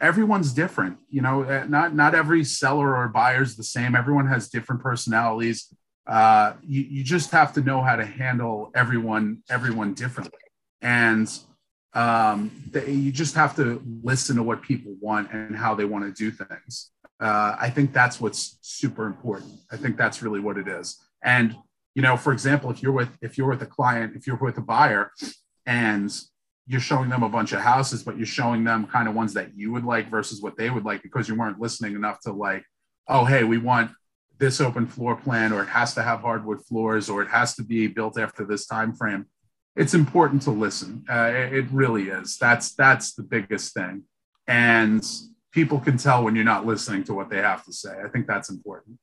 everyone's 0.00 0.52
different. 0.52 0.98
You 1.10 1.20
know, 1.20 1.42
eh, 1.42 1.64
not 1.68 1.94
not 1.94 2.14
every 2.14 2.44
seller 2.44 2.96
or 2.96 3.08
buyer 3.08 3.42
is 3.42 3.56
the 3.56 3.64
same. 3.64 3.94
Everyone 3.94 4.26
has 4.28 4.48
different 4.48 4.82
personalities. 4.82 5.72
Uh, 6.06 6.54
you, 6.66 6.82
you 6.82 7.04
just 7.04 7.30
have 7.32 7.52
to 7.52 7.60
know 7.60 7.82
how 7.82 7.96
to 7.96 8.04
handle 8.04 8.70
everyone 8.74 9.42
everyone 9.50 9.94
differently, 9.94 10.38
and 10.80 11.28
um, 11.94 12.50
they, 12.70 12.90
you 12.90 13.10
just 13.10 13.34
have 13.34 13.56
to 13.56 13.82
listen 14.02 14.36
to 14.36 14.42
what 14.42 14.62
people 14.62 14.94
want 15.00 15.32
and 15.32 15.56
how 15.56 15.74
they 15.74 15.84
want 15.84 16.04
to 16.04 16.12
do 16.12 16.30
things 16.30 16.90
uh, 17.20 17.56
I 17.58 17.70
think 17.70 17.92
that's 17.92 18.20
what's 18.20 18.58
super 18.60 19.06
important. 19.06 19.52
I 19.70 19.76
think 19.76 19.96
that's 19.96 20.22
really 20.22 20.40
what 20.40 20.58
it 20.58 20.68
is. 20.68 20.98
And 21.22 21.56
you 21.94 22.02
know, 22.02 22.16
for 22.16 22.32
example, 22.32 22.70
if 22.70 22.82
you're 22.82 22.92
with 22.92 23.08
if 23.22 23.38
you're 23.38 23.48
with 23.48 23.62
a 23.62 23.66
client, 23.66 24.16
if 24.16 24.26
you're 24.26 24.36
with 24.36 24.58
a 24.58 24.62
buyer, 24.62 25.12
and 25.64 26.12
you're 26.66 26.80
showing 26.80 27.08
them 27.08 27.22
a 27.22 27.28
bunch 27.28 27.52
of 27.52 27.60
houses, 27.60 28.02
but 28.02 28.16
you're 28.16 28.26
showing 28.26 28.64
them 28.64 28.86
kind 28.86 29.08
of 29.08 29.14
ones 29.14 29.32
that 29.34 29.56
you 29.56 29.72
would 29.72 29.84
like 29.84 30.10
versus 30.10 30.42
what 30.42 30.56
they 30.58 30.68
would 30.68 30.84
like 30.84 31.02
because 31.02 31.28
you 31.28 31.34
weren't 31.34 31.60
listening 31.60 31.94
enough 31.94 32.20
to 32.20 32.32
like, 32.32 32.64
oh, 33.08 33.24
hey, 33.24 33.44
we 33.44 33.56
want 33.56 33.92
this 34.38 34.60
open 34.60 34.86
floor 34.86 35.16
plan, 35.16 35.52
or 35.52 35.62
it 35.62 35.68
has 35.68 35.94
to 35.94 36.02
have 36.02 36.20
hardwood 36.20 36.64
floors, 36.64 37.08
or 37.08 37.22
it 37.22 37.28
has 37.28 37.54
to 37.56 37.64
be 37.64 37.86
built 37.86 38.18
after 38.18 38.44
this 38.44 38.66
time 38.66 38.94
frame. 38.94 39.26
It's 39.74 39.94
important 39.94 40.42
to 40.42 40.50
listen. 40.50 41.04
Uh, 41.08 41.30
it 41.32 41.66
really 41.70 42.08
is. 42.08 42.38
That's 42.38 42.74
that's 42.74 43.14
the 43.14 43.22
biggest 43.22 43.74
thing. 43.74 44.04
And 44.46 45.06
people 45.52 45.78
can 45.80 45.96
tell 45.96 46.24
when 46.24 46.34
you're 46.34 46.44
not 46.44 46.66
listening 46.66 47.04
to 47.04 47.14
what 47.14 47.30
they 47.30 47.38
have 47.38 47.64
to 47.64 47.72
say. 47.72 47.94
I 48.04 48.08
think 48.08 48.26
that's 48.26 48.50
important. 48.50 48.98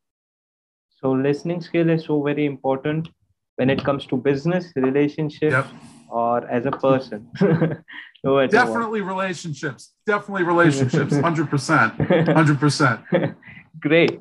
So 1.00 1.12
listening 1.12 1.62
skill 1.62 1.90
is 1.90 2.06
so 2.06 2.24
very 2.24 2.46
important 2.46 3.10
when 3.58 3.70
it 3.70 3.84
comes 3.84 4.06
to 4.08 4.18
business, 4.18 4.72
relationships, 4.76 5.52
yep. 5.52 5.68
or 6.10 6.48
as 6.50 6.66
a 6.66 6.72
person. 6.72 7.30
no, 8.24 8.48
Definitely 8.48 9.02
relationships. 9.02 9.94
Definitely 10.06 10.44
relationships. 10.44 11.16
Hundred 11.28 11.50
percent. 11.50 11.94
Hundred 12.40 12.60
percent. 12.60 13.02
Great. 13.80 14.20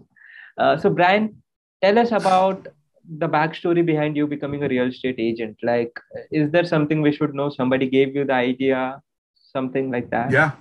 Uh, 0.59 0.77
so 0.77 0.91
Brian, 0.91 1.43
tell 1.83 1.99
us 1.99 2.13
about 2.13 2.69
the 3.19 3.29
backstory 3.29 3.85
behind 3.85 4.17
you 4.17 4.27
becoming 4.27 4.63
a 4.63 4.69
real 4.69 4.89
estate 4.89 5.17
agent. 5.19 5.57
Like, 5.63 5.93
is 6.31 6.51
there 6.51 6.65
something 6.65 7.03
we 7.03 7.13
should 7.13 7.35
know? 7.35 7.51
Somebody 7.51 7.89
gave 7.89 8.15
you 8.15 8.25
the 8.25 8.35
idea, 8.35 9.01
something 9.53 9.91
like 9.91 10.11
that? 10.11 10.31
Yeah, 10.31 10.53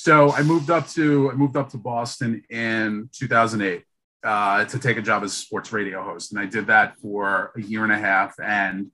so 0.00 0.30
I 0.30 0.42
moved 0.42 0.70
up 0.70 0.88
to 0.90 1.28
I 1.32 1.34
moved 1.34 1.56
up 1.56 1.70
to 1.70 1.76
Boston 1.76 2.44
in 2.50 3.10
2008 3.12 3.82
uh, 4.22 4.64
to 4.64 4.78
take 4.78 4.96
a 4.96 5.02
job 5.02 5.24
as 5.24 5.32
a 5.32 5.34
sports 5.34 5.72
radio 5.72 6.04
host, 6.04 6.30
and 6.30 6.40
I 6.40 6.46
did 6.46 6.68
that 6.68 6.96
for 6.98 7.50
a 7.56 7.60
year 7.60 7.82
and 7.82 7.92
a 7.92 7.98
half. 7.98 8.38
And 8.38 8.92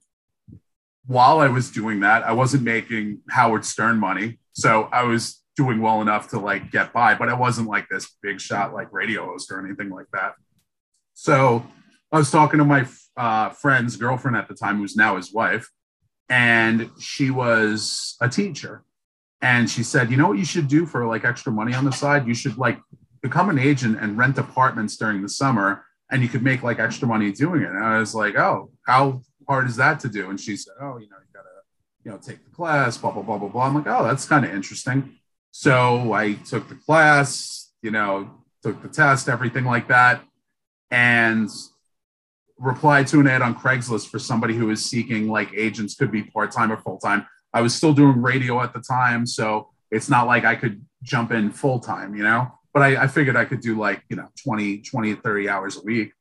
while 1.04 1.40
I 1.40 1.48
was 1.48 1.70
doing 1.70 2.00
that, 2.00 2.22
I 2.22 2.32
wasn't 2.32 2.62
making 2.62 3.20
Howard 3.28 3.66
Stern 3.66 3.98
money, 3.98 4.38
so 4.54 4.88
I 4.92 5.02
was 5.02 5.43
doing 5.56 5.80
well 5.80 6.02
enough 6.02 6.28
to 6.30 6.38
like 6.38 6.70
get 6.70 6.92
by, 6.92 7.14
but 7.14 7.28
I 7.28 7.34
wasn't 7.34 7.68
like 7.68 7.88
this 7.88 8.16
big 8.22 8.40
shot 8.40 8.74
like 8.74 8.92
radio 8.92 9.26
host 9.26 9.50
or 9.52 9.64
anything 9.64 9.90
like 9.90 10.06
that. 10.12 10.34
So 11.14 11.64
I 12.10 12.18
was 12.18 12.30
talking 12.30 12.58
to 12.58 12.64
my 12.64 12.86
uh, 13.16 13.50
friend's 13.50 13.96
girlfriend 13.96 14.36
at 14.36 14.48
the 14.48 14.54
time, 14.54 14.78
who's 14.78 14.96
now 14.96 15.16
his 15.16 15.32
wife, 15.32 15.70
and 16.28 16.90
she 16.98 17.30
was 17.30 18.16
a 18.20 18.28
teacher 18.28 18.84
and 19.40 19.68
she 19.68 19.82
said, 19.82 20.10
you 20.10 20.16
know 20.16 20.28
what 20.28 20.38
you 20.38 20.44
should 20.44 20.68
do 20.68 20.86
for 20.86 21.06
like 21.06 21.24
extra 21.24 21.52
money 21.52 21.74
on 21.74 21.84
the 21.84 21.92
side? 21.92 22.26
You 22.26 22.34
should 22.34 22.56
like 22.56 22.80
become 23.22 23.50
an 23.50 23.58
agent 23.58 23.98
and 24.00 24.16
rent 24.16 24.38
apartments 24.38 24.96
during 24.96 25.22
the 25.22 25.28
summer 25.28 25.84
and 26.10 26.22
you 26.22 26.28
could 26.28 26.42
make 26.42 26.62
like 26.62 26.78
extra 26.78 27.06
money 27.06 27.30
doing 27.30 27.62
it. 27.62 27.68
And 27.68 27.84
I 27.84 27.98
was 27.98 28.14
like, 28.14 28.36
oh, 28.36 28.70
how 28.86 29.22
hard 29.46 29.66
is 29.66 29.76
that 29.76 30.00
to 30.00 30.08
do? 30.08 30.30
And 30.30 30.40
she 30.40 30.56
said, 30.56 30.74
oh, 30.80 30.96
you 30.98 31.08
know, 31.10 31.16
you 31.18 31.32
gotta, 31.34 31.48
you 32.04 32.10
know, 32.10 32.18
take 32.18 32.44
the 32.44 32.50
class, 32.50 32.96
blah, 32.96 33.10
blah, 33.10 33.22
blah, 33.22 33.38
blah, 33.38 33.48
blah. 33.48 33.66
I'm 33.66 33.74
like, 33.74 33.86
oh, 33.86 34.04
that's 34.04 34.26
kind 34.26 34.44
of 34.44 34.54
interesting. 34.54 35.16
So 35.56 36.12
I 36.12 36.32
took 36.32 36.68
the 36.68 36.74
class, 36.74 37.70
you 37.80 37.92
know, 37.92 38.28
took 38.64 38.82
the 38.82 38.88
test, 38.88 39.28
everything 39.28 39.64
like 39.64 39.86
that, 39.86 40.20
and 40.90 41.48
replied 42.58 43.06
to 43.06 43.20
an 43.20 43.28
ad 43.28 43.40
on 43.40 43.54
Craigslist 43.54 44.08
for 44.08 44.18
somebody 44.18 44.54
who 44.54 44.66
was 44.66 44.84
seeking 44.84 45.28
like 45.28 45.54
agents 45.54 45.94
could 45.94 46.10
be 46.10 46.24
part 46.24 46.50
time 46.50 46.72
or 46.72 46.76
full 46.78 46.98
time. 46.98 47.24
I 47.52 47.60
was 47.60 47.72
still 47.72 47.94
doing 47.94 48.20
radio 48.20 48.60
at 48.62 48.74
the 48.74 48.80
time, 48.80 49.26
so 49.26 49.70
it's 49.92 50.08
not 50.08 50.26
like 50.26 50.44
I 50.44 50.56
could 50.56 50.84
jump 51.04 51.30
in 51.30 51.52
full 51.52 51.78
time, 51.78 52.16
you 52.16 52.24
know. 52.24 52.50
But 52.72 52.82
I, 52.82 53.04
I 53.04 53.06
figured 53.06 53.36
I 53.36 53.44
could 53.44 53.60
do 53.60 53.78
like 53.78 54.02
you 54.08 54.16
know 54.16 54.26
20, 54.42 54.78
20, 54.78 55.14
30 55.14 55.48
hours 55.48 55.76
a 55.76 55.82
week. 55.82 56.14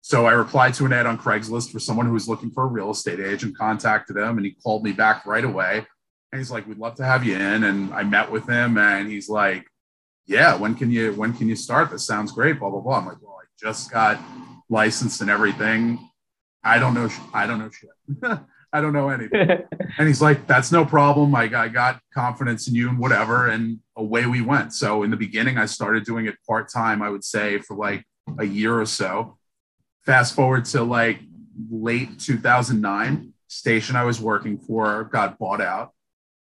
So 0.00 0.26
I 0.26 0.32
replied 0.32 0.74
to 0.74 0.86
an 0.86 0.92
ad 0.92 1.06
on 1.06 1.18
Craigslist 1.18 1.72
for 1.72 1.80
someone 1.80 2.06
who 2.06 2.12
was 2.12 2.28
looking 2.28 2.52
for 2.52 2.62
a 2.62 2.68
real 2.68 2.92
estate 2.92 3.18
agent, 3.18 3.58
contacted 3.58 4.16
him, 4.16 4.36
and 4.36 4.46
he 4.46 4.52
called 4.52 4.84
me 4.84 4.92
back 4.92 5.26
right 5.26 5.44
away. 5.44 5.86
And 6.32 6.40
he's 6.40 6.50
like, 6.50 6.66
"We'd 6.66 6.78
love 6.78 6.96
to 6.96 7.04
have 7.04 7.24
you 7.24 7.36
in." 7.36 7.64
And 7.64 7.92
I 7.94 8.02
met 8.02 8.30
with 8.30 8.48
him, 8.48 8.78
and 8.78 9.08
he's 9.08 9.28
like, 9.28 9.66
"Yeah, 10.26 10.56
when 10.56 10.74
can 10.74 10.90
you 10.90 11.12
when 11.14 11.32
can 11.32 11.48
you 11.48 11.56
start? 11.56 11.90
This 11.90 12.06
sounds 12.06 12.32
great." 12.32 12.58
Blah 12.58 12.70
blah 12.70 12.80
blah. 12.80 12.98
I'm 12.98 13.06
like, 13.06 13.22
"Well, 13.22 13.38
I 13.40 13.46
just 13.58 13.90
got 13.90 14.20
licensed 14.68 15.20
and 15.20 15.30
everything. 15.30 15.98
I 16.64 16.78
don't 16.78 16.94
know. 16.94 17.08
I 17.32 17.46
don't 17.46 17.58
know 17.58 17.70
shit. 17.70 17.90
I 18.72 18.80
don't 18.80 18.92
know 18.92 19.08
anything." 19.08 19.48
and 19.98 20.08
he's 20.08 20.20
like, 20.20 20.46
"That's 20.46 20.72
no 20.72 20.84
problem. 20.84 21.34
I, 21.34 21.44
I 21.44 21.68
got 21.68 22.00
confidence 22.12 22.68
in 22.68 22.74
you 22.74 22.88
and 22.88 22.98
whatever." 22.98 23.48
And 23.48 23.78
away 23.96 24.26
we 24.26 24.42
went. 24.42 24.72
So 24.72 25.04
in 25.04 25.10
the 25.10 25.16
beginning, 25.16 25.58
I 25.58 25.66
started 25.66 26.04
doing 26.04 26.26
it 26.26 26.36
part 26.46 26.70
time. 26.70 27.02
I 27.02 27.08
would 27.08 27.24
say 27.24 27.58
for 27.58 27.76
like 27.76 28.04
a 28.38 28.44
year 28.44 28.78
or 28.78 28.86
so. 28.86 29.38
Fast 30.04 30.34
forward 30.34 30.64
to 30.66 30.82
like 30.82 31.20
late 31.70 32.20
2009, 32.20 33.32
station 33.48 33.96
I 33.96 34.04
was 34.04 34.20
working 34.20 34.58
for 34.58 35.04
got 35.04 35.38
bought 35.38 35.60
out 35.60 35.92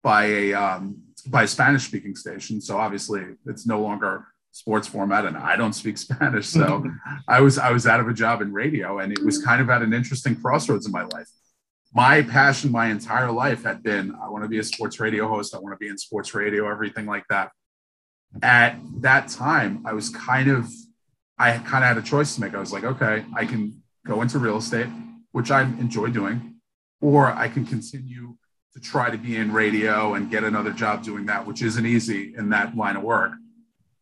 by 0.06 0.26
a 0.26 0.54
um, 0.54 1.02
by 1.26 1.42
a 1.42 1.48
Spanish 1.48 1.84
speaking 1.84 2.14
station. 2.14 2.60
So 2.60 2.78
obviously, 2.78 3.24
it's 3.44 3.66
no 3.66 3.80
longer 3.80 4.28
sports 4.52 4.86
format, 4.86 5.26
and 5.26 5.36
I 5.36 5.56
don't 5.56 5.72
speak 5.72 5.98
Spanish. 6.06 6.46
So 6.46 6.84
I 7.28 7.40
was 7.40 7.58
I 7.58 7.72
was 7.72 7.88
out 7.88 7.98
of 7.98 8.06
a 8.06 8.14
job 8.14 8.40
in 8.40 8.52
radio, 8.52 9.00
and 9.00 9.12
it 9.12 9.24
was 9.24 9.44
kind 9.44 9.60
of 9.60 9.68
at 9.68 9.82
an 9.82 9.92
interesting 9.92 10.36
crossroads 10.40 10.86
in 10.86 10.92
my 10.92 11.02
life. 11.02 11.26
My 11.92 12.22
passion, 12.22 12.70
my 12.70 12.86
entire 12.86 13.32
life, 13.32 13.64
had 13.64 13.82
been 13.82 14.14
I 14.22 14.28
want 14.28 14.44
to 14.44 14.48
be 14.48 14.60
a 14.60 14.64
sports 14.64 15.00
radio 15.00 15.26
host. 15.26 15.56
I 15.56 15.58
want 15.58 15.72
to 15.72 15.78
be 15.84 15.88
in 15.88 15.98
sports 15.98 16.32
radio, 16.34 16.70
everything 16.70 17.06
like 17.06 17.24
that. 17.28 17.50
At 18.42 18.78
that 19.00 19.26
time, 19.26 19.82
I 19.84 19.92
was 19.92 20.10
kind 20.10 20.48
of 20.48 20.70
I 21.36 21.58
kind 21.58 21.82
of 21.82 21.88
had 21.88 21.98
a 21.98 22.02
choice 22.02 22.36
to 22.36 22.40
make. 22.42 22.54
I 22.54 22.60
was 22.60 22.72
like, 22.72 22.84
okay, 22.84 23.24
I 23.34 23.44
can 23.44 23.82
go 24.06 24.22
into 24.22 24.38
real 24.38 24.58
estate, 24.58 24.86
which 25.32 25.50
I 25.50 25.62
enjoy 25.62 26.10
doing, 26.10 26.60
or 27.00 27.26
I 27.26 27.48
can 27.48 27.66
continue 27.66 28.36
to 28.76 28.82
try 28.82 29.08
to 29.08 29.16
be 29.16 29.36
in 29.36 29.50
radio 29.52 30.14
and 30.14 30.30
get 30.30 30.44
another 30.44 30.70
job 30.70 31.02
doing 31.02 31.24
that, 31.24 31.46
which 31.46 31.62
isn't 31.62 31.86
easy 31.86 32.34
in 32.36 32.50
that 32.50 32.76
line 32.76 32.94
of 32.94 33.02
work. 33.02 33.32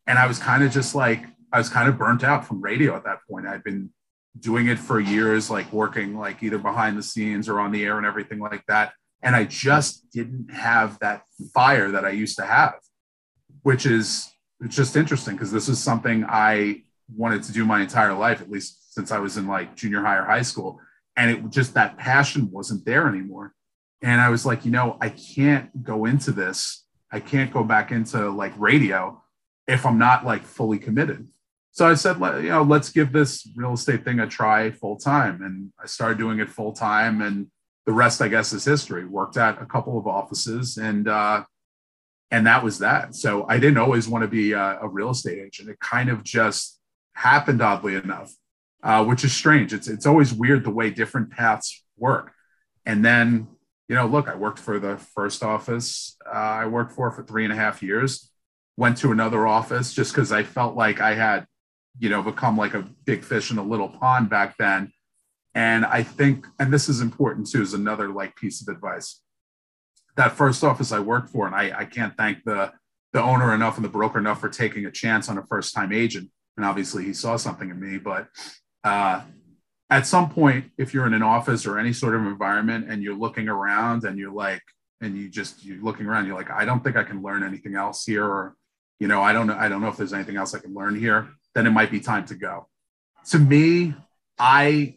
And 0.05 0.19
I 0.19 0.27
was 0.27 0.37
kind 0.37 0.63
of 0.63 0.71
just 0.71 0.93
like, 0.93 1.23
I 1.53 1.57
was 1.57 1.69
kind 1.69 1.87
of 1.87 1.97
burnt 1.97 2.25
out 2.25 2.45
from 2.45 2.61
radio 2.61 2.93
at 2.93 3.05
that 3.05 3.19
point. 3.29 3.47
I'd 3.47 3.63
been 3.63 3.89
doing 4.37 4.67
it 4.67 4.77
for 4.77 4.99
years, 4.99 5.49
like 5.49 5.71
working 5.71 6.17
like 6.17 6.43
either 6.43 6.57
behind 6.57 6.97
the 6.97 7.03
scenes 7.03 7.47
or 7.47 7.61
on 7.61 7.71
the 7.71 7.85
air 7.85 7.97
and 7.97 8.05
everything 8.05 8.39
like 8.39 8.65
that. 8.67 8.91
And 9.21 9.33
I 9.33 9.45
just 9.45 10.11
didn't 10.11 10.51
have 10.51 10.99
that 10.99 11.23
fire 11.53 11.89
that 11.91 12.03
I 12.03 12.09
used 12.09 12.35
to 12.35 12.45
have, 12.45 12.75
which 13.63 13.85
is 13.85 14.29
it's 14.59 14.75
just 14.75 14.97
interesting 14.97 15.35
because 15.35 15.53
this 15.53 15.69
is 15.69 15.81
something 15.81 16.25
I 16.27 16.83
wanted 17.15 17.43
to 17.43 17.53
do 17.53 17.63
my 17.63 17.81
entire 17.81 18.13
life, 18.13 18.41
at 18.41 18.51
least 18.51 18.93
since 18.93 19.13
I 19.13 19.19
was 19.19 19.37
in 19.37 19.47
like 19.47 19.77
junior 19.77 20.01
high 20.01 20.17
or 20.17 20.25
high 20.25 20.41
school. 20.41 20.81
And 21.15 21.31
it 21.31 21.49
just 21.49 21.75
that 21.75 21.97
passion 21.97 22.51
wasn't 22.51 22.83
there 22.83 23.07
anymore. 23.07 23.54
And 24.01 24.21
I 24.21 24.29
was 24.29 24.45
like, 24.45 24.65
you 24.65 24.71
know, 24.71 24.97
I 25.01 25.09
can't 25.09 25.83
go 25.83 26.05
into 26.05 26.31
this. 26.31 26.85
I 27.11 27.19
can't 27.19 27.51
go 27.51 27.63
back 27.63 27.91
into 27.91 28.29
like 28.29 28.53
radio 28.57 29.21
if 29.67 29.85
I'm 29.85 29.97
not 29.97 30.25
like 30.25 30.43
fully 30.43 30.77
committed. 30.77 31.27
So 31.71 31.87
I 31.87 31.95
said, 31.95 32.17
you 32.17 32.49
know, 32.49 32.63
let's 32.63 32.89
give 32.89 33.11
this 33.11 33.47
real 33.55 33.73
estate 33.73 34.05
thing 34.05 34.19
a 34.19 34.27
try 34.27 34.71
full 34.71 34.97
time. 34.97 35.41
And 35.41 35.71
I 35.81 35.87
started 35.87 36.17
doing 36.17 36.39
it 36.39 36.49
full 36.49 36.71
time. 36.71 37.21
And 37.21 37.47
the 37.85 37.91
rest, 37.91 38.21
I 38.21 38.27
guess, 38.27 38.53
is 38.53 38.63
history. 38.63 39.05
Worked 39.05 39.37
at 39.37 39.61
a 39.61 39.65
couple 39.65 39.97
of 39.97 40.07
offices 40.07 40.77
and, 40.77 41.07
uh, 41.07 41.43
and 42.31 42.47
that 42.47 42.63
was 42.63 42.79
that. 42.79 43.15
So 43.15 43.45
I 43.47 43.59
didn't 43.59 43.77
always 43.77 44.07
want 44.07 44.23
to 44.23 44.27
be 44.27 44.53
a, 44.53 44.79
a 44.81 44.87
real 44.87 45.11
estate 45.11 45.39
agent. 45.39 45.69
It 45.69 45.79
kind 45.79 46.09
of 46.09 46.23
just 46.23 46.79
happened 47.13 47.61
oddly 47.61 47.95
enough, 47.95 48.33
uh, 48.83 49.05
which 49.05 49.23
is 49.23 49.33
strange. 49.33 49.73
It's 49.73 49.87
it's 49.87 50.05
always 50.05 50.33
weird 50.33 50.63
the 50.63 50.71
way 50.71 50.89
different 50.89 51.31
paths 51.31 51.83
work. 51.97 52.33
And 52.85 53.03
then, 53.03 53.47
you 53.87 53.95
know, 53.95 54.05
look, 54.07 54.27
I 54.27 54.35
worked 54.35 54.59
for 54.59 54.79
the 54.79 54.97
first 54.97 55.43
office 55.43 56.17
uh, 56.25 56.37
I 56.37 56.65
worked 56.65 56.91
for 56.91 57.11
for 57.11 57.23
three 57.23 57.43
and 57.43 57.53
a 57.53 57.55
half 57.55 57.83
years. 57.83 58.31
Went 58.77 58.97
to 58.97 59.11
another 59.11 59.47
office 59.47 59.93
just 59.93 60.13
because 60.13 60.31
I 60.31 60.43
felt 60.43 60.75
like 60.75 60.99
I 60.99 61.13
had, 61.13 61.45
you 61.99 62.09
know, 62.09 62.21
become 62.21 62.57
like 62.57 62.73
a 62.73 62.87
big 63.05 63.23
fish 63.23 63.51
in 63.51 63.57
a 63.57 63.63
little 63.63 63.87
pond 63.87 64.29
back 64.29 64.57
then. 64.57 64.91
And 65.53 65.85
I 65.85 66.03
think, 66.03 66.45
and 66.59 66.73
this 66.73 66.89
is 66.89 66.99
important 66.99 67.49
too, 67.49 67.61
is 67.61 67.73
another 67.73 68.09
like 68.09 68.35
piece 68.35 68.61
of 68.61 68.67
advice. 68.67 69.21
That 70.17 70.33
first 70.33 70.63
office 70.63 70.91
I 70.91 70.99
worked 70.99 71.29
for, 71.29 71.45
and 71.45 71.55
I, 71.55 71.79
I 71.79 71.85
can't 71.85 72.15
thank 72.17 72.43
the 72.43 72.73
the 73.13 73.21
owner 73.21 73.53
enough 73.53 73.77
and 73.77 73.85
the 73.85 73.89
broker 73.89 74.19
enough 74.19 74.41
for 74.41 74.49
taking 74.49 74.85
a 74.85 74.91
chance 74.91 75.29
on 75.29 75.37
a 75.37 75.45
first 75.45 75.73
time 75.73 75.93
agent 75.93 76.29
and 76.57 76.65
obviously 76.65 77.03
he 77.03 77.13
saw 77.13 77.37
something 77.37 77.69
in 77.69 77.79
me. 77.79 77.97
But 77.97 78.27
uh, 78.83 79.21
at 79.89 80.07
some 80.07 80.29
point, 80.29 80.71
if 80.77 80.93
you're 80.93 81.05
in 81.05 81.13
an 81.13 81.23
office 81.23 81.65
or 81.65 81.77
any 81.77 81.93
sort 81.93 82.15
of 82.15 82.21
environment 82.21 82.89
and 82.89 83.03
you're 83.03 83.15
looking 83.15 83.47
around 83.47 84.03
and 84.03 84.17
you're 84.17 84.33
like, 84.33 84.61
and 85.01 85.17
you 85.17 85.29
just 85.29 85.63
you're 85.63 85.83
looking 85.83 86.05
around, 86.05 86.25
you're 86.25 86.37
like, 86.37 86.49
I 86.49 86.65
don't 86.65 86.83
think 86.83 86.95
I 86.95 87.03
can 87.03 87.21
learn 87.21 87.43
anything 87.43 87.75
else 87.75 88.05
here, 88.05 88.25
or 88.25 88.55
you 88.99 89.07
know, 89.07 89.21
I 89.21 89.33
don't 89.33 89.47
know, 89.47 89.55
I 89.57 89.67
don't 89.69 89.81
know 89.81 89.89
if 89.89 89.97
there's 89.97 90.13
anything 90.13 90.37
else 90.37 90.55
I 90.55 90.59
can 90.59 90.73
learn 90.73 90.95
here. 90.95 91.29
Then 91.53 91.67
it 91.67 91.71
might 91.71 91.91
be 91.91 91.99
time 91.99 92.25
to 92.27 92.35
go. 92.35 92.67
To 93.29 93.39
me, 93.39 93.93
I 94.39 94.95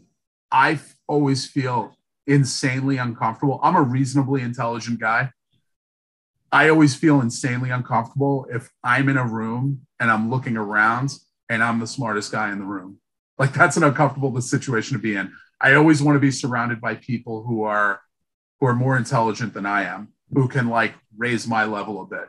I 0.50 0.78
always 1.06 1.46
feel 1.46 1.94
insanely 2.26 2.96
uncomfortable. 2.98 3.60
I'm 3.62 3.76
a 3.76 3.82
reasonably 3.82 4.42
intelligent 4.42 5.00
guy. 5.00 5.30
I 6.50 6.68
always 6.70 6.94
feel 6.94 7.20
insanely 7.20 7.70
uncomfortable 7.70 8.46
if 8.50 8.70
I'm 8.82 9.08
in 9.08 9.18
a 9.18 9.26
room 9.26 9.86
and 10.00 10.10
I'm 10.10 10.30
looking 10.30 10.56
around 10.56 11.12
and 11.50 11.62
I'm 11.62 11.78
the 11.78 11.86
smartest 11.86 12.32
guy 12.32 12.50
in 12.52 12.58
the 12.58 12.64
room. 12.64 13.00
Like 13.38 13.52
that's 13.52 13.76
an 13.76 13.84
uncomfortable 13.84 14.40
situation 14.40 14.96
to 14.96 15.02
be 15.02 15.16
in. 15.16 15.32
I 15.60 15.74
always 15.74 16.02
want 16.02 16.16
to 16.16 16.20
be 16.20 16.30
surrounded 16.30 16.80
by 16.80 16.96
people 16.96 17.42
who 17.42 17.62
are 17.62 18.00
who 18.60 18.66
are 18.66 18.74
more 18.74 18.96
intelligent 18.96 19.54
than 19.54 19.66
I 19.66 19.84
am, 19.84 20.08
who 20.32 20.48
can 20.48 20.68
like 20.68 20.94
raise 21.16 21.46
my 21.46 21.64
level 21.64 22.02
a 22.02 22.06
bit. 22.06 22.28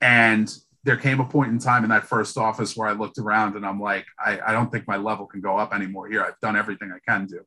And 0.00 0.52
there 0.84 0.96
came 0.96 1.20
a 1.20 1.24
point 1.24 1.52
in 1.52 1.58
time 1.58 1.84
in 1.84 1.90
that 1.90 2.04
first 2.04 2.36
office 2.36 2.76
where 2.76 2.88
I 2.88 2.92
looked 2.92 3.18
around 3.18 3.56
and 3.56 3.64
I'm 3.64 3.80
like, 3.80 4.04
I, 4.18 4.38
I 4.40 4.52
don't 4.52 4.70
think 4.70 4.86
my 4.88 4.96
level 4.96 5.26
can 5.26 5.40
go 5.40 5.56
up 5.56 5.72
anymore 5.72 6.08
here. 6.08 6.22
I've 6.22 6.40
done 6.40 6.56
everything 6.56 6.92
I 6.92 6.98
can 7.08 7.26
do. 7.26 7.40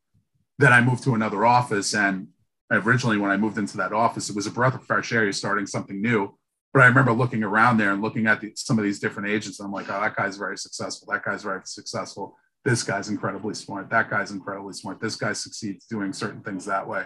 Then 0.57 0.71
I 0.71 0.81
moved 0.81 1.03
to 1.03 1.15
another 1.15 1.45
office. 1.45 1.93
And 1.93 2.29
originally, 2.71 3.17
when 3.17 3.31
I 3.31 3.37
moved 3.37 3.57
into 3.57 3.77
that 3.77 3.91
office, 3.91 4.29
it 4.29 4.35
was 4.35 4.47
a 4.47 4.51
breath 4.51 4.73
of 4.73 4.85
fresh 4.85 5.11
air. 5.11 5.23
You're 5.23 5.33
starting 5.33 5.67
something 5.67 6.01
new. 6.01 6.37
But 6.73 6.83
I 6.83 6.87
remember 6.87 7.11
looking 7.11 7.43
around 7.43 7.77
there 7.77 7.91
and 7.91 8.01
looking 8.01 8.25
at 8.25 8.41
the, 8.41 8.53
some 8.55 8.77
of 8.77 8.85
these 8.85 8.99
different 8.99 9.29
agents. 9.29 9.59
And 9.59 9.67
I'm 9.67 9.73
like, 9.73 9.89
oh, 9.89 9.99
that 9.99 10.15
guy's 10.15 10.37
very 10.37 10.57
successful. 10.57 11.07
That 11.11 11.23
guy's 11.23 11.43
very 11.43 11.61
successful. 11.65 12.37
This 12.65 12.83
guy's 12.83 13.09
incredibly 13.09 13.53
smart. 13.53 13.89
That 13.91 14.09
guy's 14.09 14.31
incredibly 14.31 14.73
smart. 14.73 14.99
This 14.99 15.15
guy 15.15 15.33
succeeds 15.33 15.85
doing 15.85 16.11
certain 16.11 16.41
things 16.41 16.65
that 16.65 16.87
way. 16.87 17.05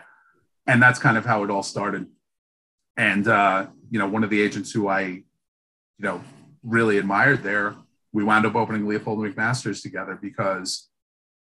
And 0.66 0.82
that's 0.82 1.00
kind 1.00 1.18
of 1.18 1.26
how 1.26 1.44
it 1.44 1.52
all 1.52 1.64
started. 1.64 2.08
And, 2.96 3.28
uh, 3.28 3.68
you 3.92 4.00
know, 4.00 4.08
one 4.08 4.24
of 4.24 4.30
the 4.30 4.42
agents 4.42 4.72
who 4.72 4.88
I, 4.88 5.02
you 5.02 5.24
know, 6.00 6.24
really 6.64 6.98
admired 6.98 7.44
there, 7.44 7.76
we 8.14 8.24
wound 8.24 8.46
up 8.46 8.56
opening 8.56 8.88
Leopold 8.88 9.20
McMasters 9.20 9.82
together 9.82 10.18
because 10.20 10.90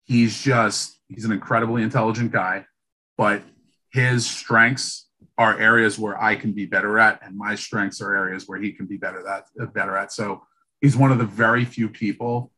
he's 0.06 0.42
just, 0.42 1.00
he's 1.10 1.26
an 1.26 1.32
incredibly 1.32 1.84
intelligent 1.84 2.32
guy, 2.32 2.66
but 3.18 3.42
his 3.92 4.26
strengths 4.26 5.08
are 5.38 5.60
areas 5.60 6.00
where 6.00 6.22
I 6.22 6.36
can 6.36 6.54
be 6.54 6.66
better 6.66 6.98
at, 7.00 7.20
and 7.24 7.38
my 7.38 7.56
strengths 7.56 8.02
are 8.02 8.16
areas 8.16 8.48
where 8.48 8.60
he 8.60 8.72
can 8.72 8.86
be 8.86 8.98
better 8.98 9.28
at. 9.28 9.46
Uh, 9.60 9.66
better 9.66 9.98
at. 9.98 10.12
So 10.12 10.44
he's 10.82 10.96
one 10.96 11.12
of 11.12 11.18
the 11.18 11.26
very 11.26 11.66
few 11.66 11.90
people. 11.90 12.52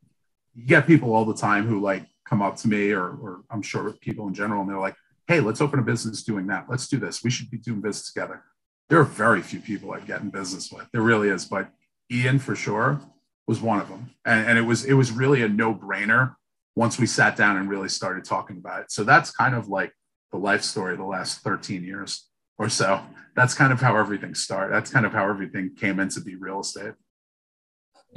You 0.58 0.66
get 0.66 0.88
people 0.88 1.14
all 1.14 1.24
the 1.24 1.34
time 1.36 1.66
who 1.68 1.80
like 1.80 2.06
come 2.28 2.42
up 2.42 2.58
to 2.58 2.68
me, 2.68 2.92
or, 2.92 3.06
or 3.08 3.42
I'm 3.50 3.62
sure 3.62 3.94
people 3.94 4.28
in 4.28 4.34
general, 4.34 4.62
and 4.62 4.70
they're 4.70 4.80
like, 4.80 4.96
"Hey, 5.28 5.40
let's 5.40 5.62
open 5.62 5.80
a 5.80 5.84
business 5.84 6.24
doing 6.24 6.48
that. 6.48 6.66
Let's 6.70 6.88
do 6.90 6.98
this. 6.98 7.24
We 7.24 7.30
should 7.30 7.50
be 7.50 7.58
doing 7.58 7.80
business 7.80 8.12
together." 8.12 8.44
There 8.90 9.00
are 9.00 9.06
very 9.06 9.42
few 9.42 9.60
people 9.60 9.92
I 9.92 10.00
get 10.02 10.22
in 10.22 10.30
business 10.30 10.72
with. 10.72 10.88
There 10.92 11.02
really 11.02 11.30
is, 11.30 11.46
but 11.46 11.70
Ian 12.12 12.40
for 12.40 12.56
sure 12.56 13.00
was 13.48 13.62
one 13.62 13.80
of 13.80 13.88
them, 13.88 14.10
and, 14.26 14.50
and 14.50 14.58
it 14.58 14.64
was 14.64 14.84
it 14.84 14.94
was 14.94 15.12
really 15.12 15.44
a 15.44 15.50
no 15.50 15.74
brainer 15.74 16.36
once 16.76 17.00
we 17.00 17.08
sat 17.08 17.36
down 17.36 17.58
and 17.58 17.70
really 17.70 17.90
started 17.90 18.24
talking 18.24 18.58
about 18.58 18.82
it. 18.82 18.92
So 18.92 19.04
that's 19.04 19.32
kind 19.32 19.56
of 19.56 19.68
like 19.68 19.94
the 20.32 20.38
life 20.38 20.62
story 20.62 20.94
of 20.94 21.00
the 21.00 21.06
last 21.06 21.42
13 21.42 21.84
years 21.84 22.28
or 22.58 22.70
so. 22.70 23.02
That's 23.36 23.54
kind 23.54 23.74
of 23.74 23.82
how 23.82 23.98
everything 23.98 24.36
started. 24.36 24.74
That's 24.74 24.92
kind 24.92 25.06
of 25.06 25.12
how 25.12 25.30
everything 25.30 25.76
came 25.76 26.00
into 26.00 26.22
be 26.22 26.36
real 26.36 26.62
estate. 26.62 26.94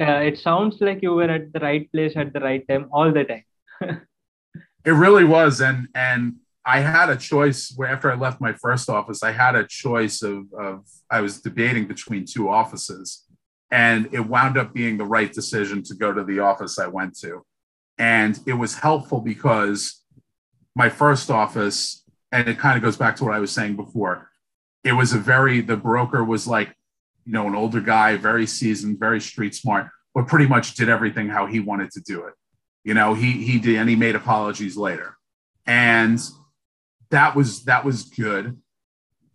Uh, 0.00 0.20
it 0.20 0.38
sounds 0.38 0.80
like 0.80 1.02
you 1.02 1.12
were 1.12 1.30
at 1.30 1.52
the 1.52 1.60
right 1.60 1.90
place 1.92 2.16
at 2.16 2.32
the 2.32 2.40
right 2.40 2.66
time 2.66 2.88
all 2.90 3.12
the 3.12 3.24
time. 3.24 3.44
it 4.84 4.90
really 4.90 5.24
was, 5.24 5.60
and 5.60 5.88
and 5.94 6.36
I 6.64 6.80
had 6.80 7.10
a 7.10 7.16
choice. 7.16 7.72
Where 7.76 7.88
after 7.88 8.10
I 8.10 8.14
left 8.14 8.40
my 8.40 8.54
first 8.54 8.88
office, 8.88 9.22
I 9.22 9.32
had 9.32 9.54
a 9.54 9.66
choice 9.66 10.22
of 10.22 10.52
of 10.54 10.86
I 11.10 11.20
was 11.20 11.40
debating 11.42 11.86
between 11.86 12.24
two 12.24 12.48
offices, 12.48 13.26
And 13.70 14.08
it 14.12 14.20
wound 14.20 14.56
up 14.58 14.72
being 14.72 14.96
the 14.96 15.04
right 15.04 15.32
decision 15.32 15.82
to 15.84 15.94
go 15.94 16.12
to 16.12 16.24
the 16.24 16.40
office 16.40 16.78
I 16.78 16.86
went 16.88 17.18
to. 17.20 17.44
And 17.98 18.38
it 18.46 18.54
was 18.54 18.76
helpful 18.76 19.20
because 19.20 20.02
my 20.74 20.88
first 20.88 21.30
office, 21.30 22.04
and 22.32 22.48
it 22.48 22.58
kind 22.58 22.76
of 22.76 22.82
goes 22.82 22.96
back 22.96 23.16
to 23.16 23.24
what 23.24 23.34
I 23.34 23.38
was 23.38 23.52
saying 23.52 23.76
before, 23.76 24.30
it 24.82 24.92
was 24.92 25.12
a 25.12 25.18
very, 25.18 25.60
the 25.60 25.76
broker 25.76 26.24
was 26.24 26.46
like, 26.46 26.74
you 27.30 27.34
know, 27.34 27.46
an 27.46 27.54
older 27.54 27.80
guy, 27.80 28.16
very 28.16 28.44
seasoned, 28.44 28.98
very 28.98 29.20
street 29.20 29.54
smart, 29.54 29.86
but 30.16 30.26
pretty 30.26 30.48
much 30.48 30.74
did 30.74 30.88
everything 30.88 31.28
how 31.28 31.46
he 31.46 31.60
wanted 31.60 31.88
to 31.92 32.00
do 32.00 32.24
it. 32.24 32.34
You 32.82 32.92
know, 32.92 33.14
he 33.14 33.44
he 33.44 33.60
did, 33.60 33.76
and 33.76 33.88
he 33.88 33.94
made 33.94 34.16
apologies 34.16 34.76
later, 34.76 35.16
and 35.64 36.18
that 37.10 37.36
was 37.36 37.62
that 37.66 37.84
was 37.84 38.02
good. 38.02 38.58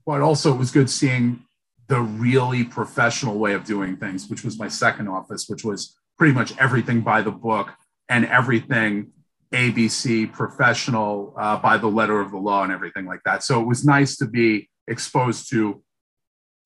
But 0.05 0.19
also, 0.19 0.53
it 0.53 0.57
was 0.57 0.71
good 0.71 0.89
seeing 0.89 1.45
the 1.87 2.01
really 2.01 2.65
professional 2.65 3.39
way 3.39 3.53
of 3.53 3.63
doing 3.63 3.95
things, 3.95 4.29
which 4.29 4.43
was 4.43 4.59
my 4.59 4.67
second 4.67 5.07
office, 5.07 5.47
which 5.47 5.63
was 5.63 5.97
pretty 6.17 6.33
much 6.33 6.57
everything 6.57 6.99
by 6.99 7.21
the 7.21 7.31
book 7.31 7.69
and 8.09 8.25
everything 8.25 9.13
ABC 9.53 10.33
professional 10.33 11.33
uh, 11.37 11.55
by 11.55 11.77
the 11.77 11.87
letter 11.87 12.19
of 12.19 12.31
the 12.31 12.37
law 12.37 12.63
and 12.63 12.73
everything 12.73 13.05
like 13.05 13.21
that. 13.23 13.41
So 13.41 13.61
it 13.61 13.67
was 13.67 13.85
nice 13.85 14.17
to 14.17 14.25
be 14.27 14.69
exposed 14.85 15.49
to 15.51 15.81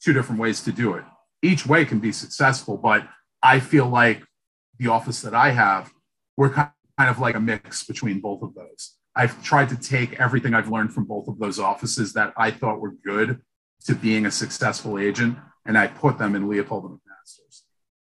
two 0.01 0.13
different 0.13 0.41
ways 0.41 0.63
to 0.63 0.71
do 0.71 0.95
it. 0.95 1.03
Each 1.41 1.65
way 1.65 1.85
can 1.85 1.99
be 1.99 2.11
successful, 2.11 2.77
but 2.77 3.07
I 3.41 3.59
feel 3.59 3.87
like 3.87 4.23
the 4.77 4.87
office 4.87 5.21
that 5.21 5.33
I 5.33 5.51
have, 5.51 5.91
we're 6.35 6.49
kind 6.49 6.71
of 6.97 7.19
like 7.19 7.35
a 7.35 7.39
mix 7.39 7.83
between 7.83 8.19
both 8.19 8.41
of 8.41 8.53
those. 8.55 8.95
I've 9.15 9.41
tried 9.43 9.69
to 9.69 9.77
take 9.77 10.19
everything 10.19 10.53
I've 10.53 10.69
learned 10.69 10.93
from 10.93 11.05
both 11.05 11.27
of 11.27 11.39
those 11.39 11.59
offices 11.59 12.13
that 12.13 12.33
I 12.37 12.51
thought 12.51 12.79
were 12.79 12.95
good 13.05 13.41
to 13.85 13.95
being 13.95 14.25
a 14.25 14.31
successful 14.31 14.99
agent, 14.99 15.37
and 15.65 15.77
I 15.77 15.87
put 15.87 16.17
them 16.17 16.35
in 16.35 16.49
Leopold 16.49 16.85
and 16.85 16.93
McMaster's. 16.95 17.63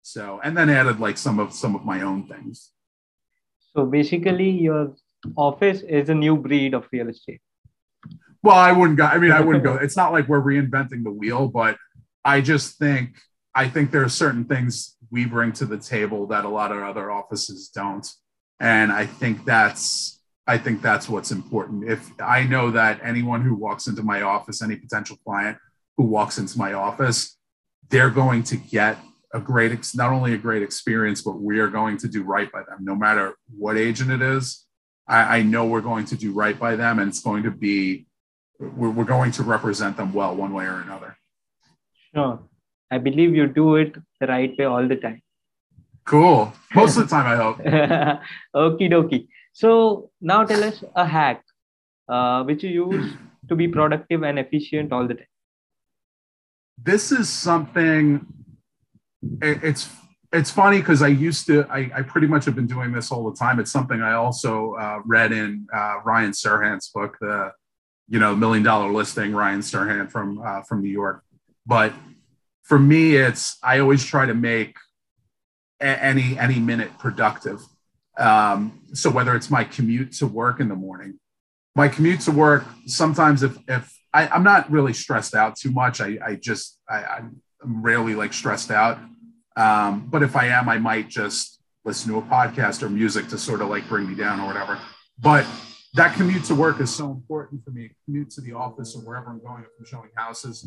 So, 0.02 0.40
and 0.42 0.56
then 0.56 0.68
added 0.68 1.00
like 1.00 1.16
some 1.16 1.38
of 1.38 1.52
some 1.52 1.74
of 1.74 1.84
my 1.84 2.02
own 2.02 2.26
things. 2.26 2.70
So 3.74 3.86
basically, 3.86 4.50
your 4.50 4.94
office 5.36 5.82
is 5.82 6.08
a 6.08 6.14
new 6.14 6.36
breed 6.36 6.74
of 6.74 6.88
real 6.92 7.08
estate. 7.08 7.40
Well, 8.42 8.56
I 8.56 8.72
wouldn't 8.72 8.98
go. 8.98 9.04
I 9.04 9.18
mean, 9.18 9.30
I 9.30 9.40
wouldn't 9.40 9.64
go. 9.64 9.76
It's 9.76 9.96
not 9.96 10.12
like 10.12 10.28
we're 10.28 10.42
reinventing 10.42 11.04
the 11.04 11.12
wheel, 11.12 11.48
but 11.48 11.76
I 12.24 12.40
just 12.40 12.78
think 12.78 13.16
I 13.54 13.68
think 13.68 13.90
there 13.90 14.02
are 14.02 14.08
certain 14.08 14.44
things 14.44 14.96
we 15.10 15.26
bring 15.26 15.52
to 15.52 15.66
the 15.66 15.78
table 15.78 16.26
that 16.28 16.44
a 16.44 16.48
lot 16.48 16.72
of 16.72 16.82
other 16.82 17.10
offices 17.10 17.68
don't, 17.68 18.08
and 18.60 18.90
I 18.92 19.06
think 19.06 19.44
that's 19.44 20.20
I 20.46 20.58
think 20.58 20.82
that's 20.82 21.08
what's 21.08 21.30
important. 21.30 21.88
If 21.88 22.10
I 22.20 22.44
know 22.44 22.70
that 22.72 23.00
anyone 23.02 23.42
who 23.42 23.54
walks 23.54 23.86
into 23.86 24.02
my 24.02 24.22
office, 24.22 24.62
any 24.62 24.76
potential 24.76 25.16
client 25.24 25.58
who 25.96 26.04
walks 26.04 26.38
into 26.38 26.58
my 26.58 26.72
office, 26.72 27.36
they're 27.90 28.10
going 28.10 28.42
to 28.44 28.56
get 28.56 28.98
a 29.32 29.40
great, 29.40 29.72
not 29.94 30.10
only 30.10 30.34
a 30.34 30.38
great 30.38 30.62
experience, 30.62 31.22
but 31.22 31.40
we 31.40 31.58
are 31.60 31.68
going 31.68 31.96
to 31.98 32.08
do 32.08 32.22
right 32.22 32.50
by 32.50 32.62
them, 32.64 32.78
no 32.80 32.94
matter 32.94 33.34
what 33.56 33.76
agent 33.76 34.10
it 34.10 34.20
is. 34.20 34.66
I, 35.06 35.38
I 35.38 35.42
know 35.42 35.66
we're 35.66 35.80
going 35.80 36.06
to 36.06 36.16
do 36.16 36.32
right 36.32 36.58
by 36.58 36.76
them, 36.76 36.98
and 36.98 37.08
it's 37.08 37.20
going 37.20 37.44
to 37.44 37.50
be, 37.50 38.06
we're, 38.58 38.90
we're 38.90 39.04
going 39.04 39.32
to 39.32 39.42
represent 39.42 39.96
them 39.96 40.12
well, 40.12 40.34
one 40.34 40.52
way 40.52 40.64
or 40.64 40.80
another. 40.80 41.16
Sure, 42.14 42.40
I 42.90 42.98
believe 42.98 43.34
you 43.34 43.46
do 43.46 43.76
it 43.76 43.94
the 44.20 44.26
right 44.26 44.56
way 44.58 44.64
all 44.64 44.86
the 44.86 44.96
time. 44.96 45.22
Cool. 46.04 46.52
Most 46.74 46.96
of 46.96 47.04
the 47.04 47.08
time, 47.08 47.26
I 47.26 47.36
hope. 47.36 47.58
Okie 48.56 48.90
dokie. 48.90 49.28
So 49.52 50.10
now 50.20 50.44
tell 50.44 50.64
us 50.64 50.82
a 50.96 51.06
hack 51.06 51.42
uh, 52.08 52.42
which 52.44 52.62
you 52.62 52.70
use 52.70 53.14
to 53.48 53.56
be 53.56 53.68
productive 53.68 54.22
and 54.22 54.38
efficient 54.38 54.92
all 54.92 55.06
the 55.06 55.14
time. 55.14 55.26
This 56.82 57.12
is 57.12 57.28
something. 57.28 58.26
It's 59.40 59.88
it's 60.32 60.50
funny 60.50 60.78
because 60.78 61.02
I 61.02 61.08
used 61.08 61.46
to. 61.46 61.66
I, 61.70 61.90
I 61.94 62.02
pretty 62.02 62.26
much 62.26 62.44
have 62.46 62.56
been 62.56 62.66
doing 62.66 62.92
this 62.92 63.12
all 63.12 63.30
the 63.30 63.36
time. 63.36 63.60
It's 63.60 63.70
something 63.70 64.00
I 64.02 64.14
also 64.14 64.74
uh, 64.74 65.00
read 65.04 65.32
in 65.32 65.66
uh, 65.72 66.00
Ryan 66.04 66.32
Serhant's 66.32 66.88
book, 66.88 67.16
the 67.20 67.52
you 68.08 68.18
know 68.18 68.34
million 68.34 68.64
dollar 68.64 68.90
listing. 68.90 69.32
Ryan 69.32 69.60
Serhant 69.60 70.10
from 70.10 70.40
uh, 70.44 70.62
from 70.62 70.82
New 70.82 70.90
York. 70.90 71.22
But 71.66 71.92
for 72.62 72.78
me, 72.78 73.16
it's 73.16 73.58
I 73.62 73.78
always 73.78 74.04
try 74.04 74.26
to 74.26 74.34
make 74.34 74.76
any 75.80 76.38
any 76.38 76.60
minute 76.60 76.98
productive 76.98 77.60
um, 78.18 78.80
so 78.92 79.10
whether 79.10 79.34
it's 79.34 79.50
my 79.50 79.64
commute 79.64 80.12
to 80.14 80.26
work 80.26 80.60
in 80.60 80.68
the 80.68 80.74
morning, 80.74 81.18
my 81.74 81.88
commute 81.88 82.20
to 82.20 82.32
work, 82.32 82.64
sometimes 82.86 83.42
if, 83.42 83.56
if 83.68 83.92
I, 84.12 84.34
am 84.34 84.42
not 84.42 84.70
really 84.70 84.92
stressed 84.92 85.34
out 85.34 85.56
too 85.56 85.70
much, 85.70 86.00
I, 86.00 86.18
I 86.24 86.34
just, 86.34 86.78
I, 86.88 87.04
I'm 87.04 87.40
rarely 87.62 88.14
like 88.14 88.32
stressed 88.32 88.70
out. 88.70 88.98
Um, 89.56 90.06
but 90.08 90.22
if 90.22 90.36
I 90.36 90.46
am, 90.46 90.68
I 90.68 90.78
might 90.78 91.08
just 91.08 91.60
listen 91.84 92.12
to 92.12 92.18
a 92.18 92.22
podcast 92.22 92.82
or 92.82 92.90
music 92.90 93.28
to 93.28 93.38
sort 93.38 93.62
of 93.62 93.68
like 93.68 93.88
bring 93.88 94.08
me 94.08 94.14
down 94.14 94.40
or 94.40 94.46
whatever. 94.46 94.78
But 95.18 95.46
that 95.94 96.14
commute 96.14 96.44
to 96.44 96.54
work 96.54 96.80
is 96.80 96.94
so 96.94 97.10
important 97.10 97.64
for 97.64 97.70
me. 97.70 97.90
Commute 98.04 98.30
to 98.30 98.40
the 98.40 98.52
office 98.52 98.94
or 98.94 99.00
wherever 99.00 99.30
I'm 99.30 99.40
going, 99.40 99.62
if 99.62 99.70
I'm 99.78 99.86
showing 99.86 100.10
houses, 100.14 100.66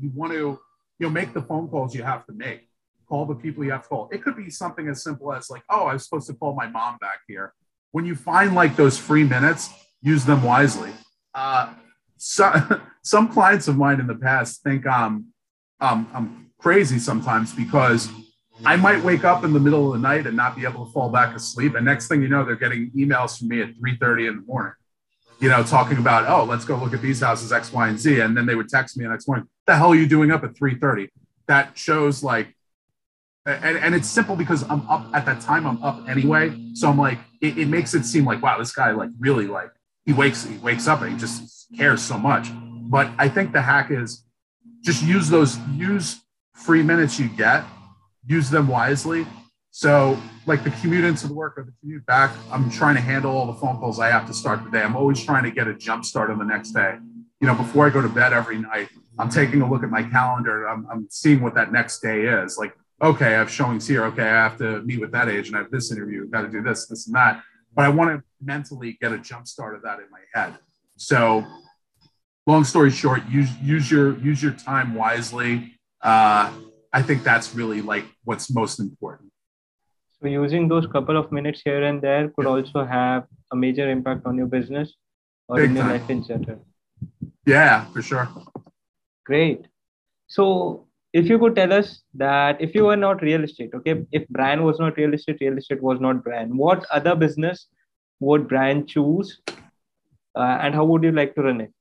you 0.00 0.10
want 0.14 0.32
to, 0.32 0.58
you 0.98 1.06
know, 1.06 1.10
make 1.10 1.32
the 1.32 1.42
phone 1.42 1.68
calls 1.68 1.94
you 1.94 2.02
have 2.02 2.26
to 2.26 2.32
make 2.32 2.68
call 3.08 3.24
the 3.24 3.34
people 3.34 3.64
you 3.64 3.70
have 3.70 3.82
to 3.82 3.88
call. 3.88 4.08
It 4.12 4.22
could 4.22 4.36
be 4.36 4.50
something 4.50 4.88
as 4.88 5.02
simple 5.02 5.32
as 5.32 5.48
like, 5.50 5.62
oh, 5.70 5.86
I 5.86 5.94
was 5.94 6.04
supposed 6.04 6.26
to 6.28 6.34
call 6.34 6.54
my 6.54 6.66
mom 6.66 6.98
back 7.00 7.20
here. 7.28 7.54
When 7.92 8.04
you 8.04 8.14
find 8.14 8.54
like 8.54 8.76
those 8.76 8.98
free 8.98 9.24
minutes, 9.24 9.70
use 10.02 10.24
them 10.24 10.42
wisely. 10.42 10.92
Uh, 11.34 11.72
so, 12.16 12.52
some 13.02 13.28
clients 13.28 13.68
of 13.68 13.76
mine 13.76 14.00
in 14.00 14.06
the 14.06 14.14
past 14.14 14.62
think 14.62 14.86
um, 14.86 15.26
um, 15.80 16.08
I'm 16.12 16.50
crazy 16.58 16.98
sometimes 16.98 17.54
because 17.54 18.10
I 18.64 18.76
might 18.76 19.02
wake 19.04 19.24
up 19.24 19.44
in 19.44 19.52
the 19.52 19.60
middle 19.60 19.92
of 19.92 20.00
the 20.00 20.08
night 20.08 20.26
and 20.26 20.36
not 20.36 20.56
be 20.56 20.64
able 20.64 20.86
to 20.86 20.92
fall 20.92 21.10
back 21.10 21.36
asleep. 21.36 21.74
And 21.74 21.84
next 21.84 22.08
thing 22.08 22.22
you 22.22 22.28
know, 22.28 22.44
they're 22.44 22.56
getting 22.56 22.90
emails 22.92 23.38
from 23.38 23.48
me 23.48 23.60
at 23.60 23.74
3:30 23.76 24.28
in 24.28 24.36
the 24.36 24.42
morning, 24.42 24.72
you 25.38 25.48
know, 25.48 25.62
talking 25.62 25.98
about, 25.98 26.26
oh, 26.28 26.44
let's 26.44 26.64
go 26.64 26.76
look 26.76 26.94
at 26.94 27.02
these 27.02 27.20
houses, 27.20 27.52
X, 27.52 27.72
Y, 27.72 27.88
and 27.88 27.98
Z. 27.98 28.20
And 28.20 28.36
then 28.36 28.46
they 28.46 28.54
would 28.54 28.68
text 28.68 28.96
me 28.96 29.04
the 29.04 29.10
next 29.10 29.28
morning, 29.28 29.46
the 29.66 29.76
hell 29.76 29.92
are 29.92 29.96
you 29.96 30.06
doing 30.06 30.30
up 30.30 30.44
at 30.44 30.54
3:30? 30.54 31.08
That 31.48 31.76
shows 31.76 32.22
like 32.22 32.56
and, 33.46 33.78
and 33.78 33.94
it's 33.94 34.08
simple 34.08 34.34
because 34.34 34.64
I'm 34.64 34.88
up 34.90 35.06
at 35.14 35.24
that 35.26 35.40
time. 35.40 35.66
I'm 35.66 35.82
up 35.82 36.08
anyway, 36.08 36.52
so 36.74 36.90
I'm 36.90 36.98
like, 36.98 37.18
it, 37.40 37.56
it, 37.56 37.68
makes 37.68 37.94
it 37.94 38.04
seem 38.04 38.24
like 38.24 38.42
wow, 38.42 38.58
this 38.58 38.72
guy 38.72 38.90
like 38.90 39.10
really 39.20 39.46
like 39.46 39.70
he 40.04 40.12
wakes 40.12 40.44
he 40.44 40.58
wakes 40.58 40.88
up 40.88 41.02
and 41.02 41.12
he 41.12 41.18
just 41.18 41.68
cares 41.76 42.02
so 42.02 42.18
much. 42.18 42.48
But 42.88 43.10
I 43.18 43.28
think 43.28 43.52
the 43.52 43.62
hack 43.62 43.90
is 43.90 44.24
just 44.82 45.02
use 45.02 45.28
those 45.28 45.58
use 45.74 46.20
free 46.54 46.82
minutes 46.82 47.20
you 47.20 47.28
get, 47.28 47.64
use 48.26 48.50
them 48.50 48.66
wisely. 48.66 49.26
So 49.70 50.18
like 50.46 50.64
the 50.64 50.70
commute 50.70 51.04
into 51.04 51.28
the 51.28 51.34
work 51.34 51.58
or 51.58 51.64
the 51.64 51.72
commute 51.80 52.06
back, 52.06 52.32
I'm 52.50 52.70
trying 52.70 52.94
to 52.94 53.00
handle 53.00 53.36
all 53.36 53.46
the 53.46 53.54
phone 53.54 53.78
calls 53.78 54.00
I 54.00 54.08
have 54.08 54.26
to 54.26 54.34
start 54.34 54.64
the 54.64 54.70
day. 54.70 54.82
I'm 54.82 54.96
always 54.96 55.22
trying 55.22 55.44
to 55.44 55.50
get 55.50 55.68
a 55.68 55.74
jump 55.74 56.04
start 56.04 56.30
on 56.30 56.38
the 56.38 56.44
next 56.44 56.70
day. 56.70 56.96
You 57.40 57.46
know, 57.46 57.54
before 57.54 57.86
I 57.86 57.90
go 57.90 58.00
to 58.00 58.08
bed 58.08 58.32
every 58.32 58.58
night, 58.58 58.88
I'm 59.18 59.30
taking 59.30 59.62
a 59.62 59.70
look 59.70 59.82
at 59.82 59.90
my 59.90 60.02
calendar. 60.02 60.68
I'm, 60.68 60.86
I'm 60.90 61.06
seeing 61.10 61.40
what 61.40 61.54
that 61.54 61.72
next 61.72 62.00
day 62.00 62.22
is. 62.22 62.58
Like 62.58 62.74
okay, 63.00 63.26
I 63.26 63.38
have 63.38 63.50
showings 63.50 63.86
here. 63.86 64.04
Okay, 64.06 64.22
I 64.22 64.42
have 64.42 64.58
to 64.58 64.82
meet 64.82 65.00
with 65.00 65.12
that 65.12 65.28
agent. 65.28 65.56
I 65.56 65.60
have 65.60 65.70
this 65.70 65.92
interview. 65.92 66.26
Got 66.28 66.42
to 66.42 66.48
do 66.48 66.62
this, 66.62 66.86
this, 66.86 67.06
and 67.06 67.16
that. 67.16 67.42
But 67.74 67.84
I 67.84 67.88
want 67.88 68.10
to 68.10 68.24
mentally 68.42 68.96
get 69.00 69.12
a 69.12 69.18
jump 69.18 69.46
start 69.46 69.74
of 69.74 69.82
that 69.82 69.98
in 69.98 70.06
my 70.10 70.20
head. 70.32 70.58
So, 70.96 71.44
long 72.46 72.64
story 72.64 72.90
short, 72.90 73.22
use 73.28 73.50
use 73.62 73.90
your 73.90 74.18
use 74.18 74.42
your 74.42 74.52
time 74.52 74.94
wisely. 74.94 75.78
Uh, 76.00 76.52
I 76.92 77.02
think 77.02 77.22
that's 77.22 77.54
really 77.54 77.82
like 77.82 78.06
what's 78.24 78.50
most 78.50 78.80
important. 78.80 79.30
So, 80.22 80.28
using 80.28 80.68
those 80.68 80.86
couple 80.86 81.18
of 81.18 81.30
minutes 81.30 81.60
here 81.64 81.84
and 81.84 82.00
there 82.00 82.30
could 82.30 82.46
also 82.46 82.84
have 82.86 83.24
a 83.52 83.56
major 83.56 83.90
impact 83.90 84.24
on 84.24 84.36
your 84.38 84.46
business 84.46 84.94
or 85.48 85.56
Big 85.56 85.70
in 85.70 85.76
your 85.76 85.84
time. 85.84 85.92
life 85.92 86.10
in 86.10 86.24
general. 86.24 86.64
Yeah, 87.44 87.84
for 87.92 88.00
sure. 88.00 88.28
Great. 89.26 89.66
So, 90.28 90.86
if 91.12 91.28
you 91.28 91.38
could 91.38 91.56
tell 91.56 91.72
us 91.72 92.02
that 92.14 92.60
if 92.60 92.74
you 92.74 92.84
were 92.84 92.96
not 92.96 93.22
real 93.22 93.42
estate, 93.42 93.70
okay, 93.74 94.04
if 94.12 94.28
Brian 94.28 94.62
was 94.64 94.78
not 94.78 94.96
real 94.96 95.14
estate, 95.14 95.38
real 95.40 95.58
estate 95.58 95.82
was 95.82 96.00
not 96.00 96.22
Brian, 96.22 96.56
what 96.56 96.84
other 96.90 97.14
business 97.14 97.66
would 98.20 98.48
Brian 98.48 98.86
choose, 98.86 99.40
uh, 99.48 100.58
and 100.60 100.74
how 100.74 100.84
would 100.84 101.02
you 101.02 101.12
like 101.12 101.34
to 101.34 101.42
run 101.42 101.60
it? 101.60 101.72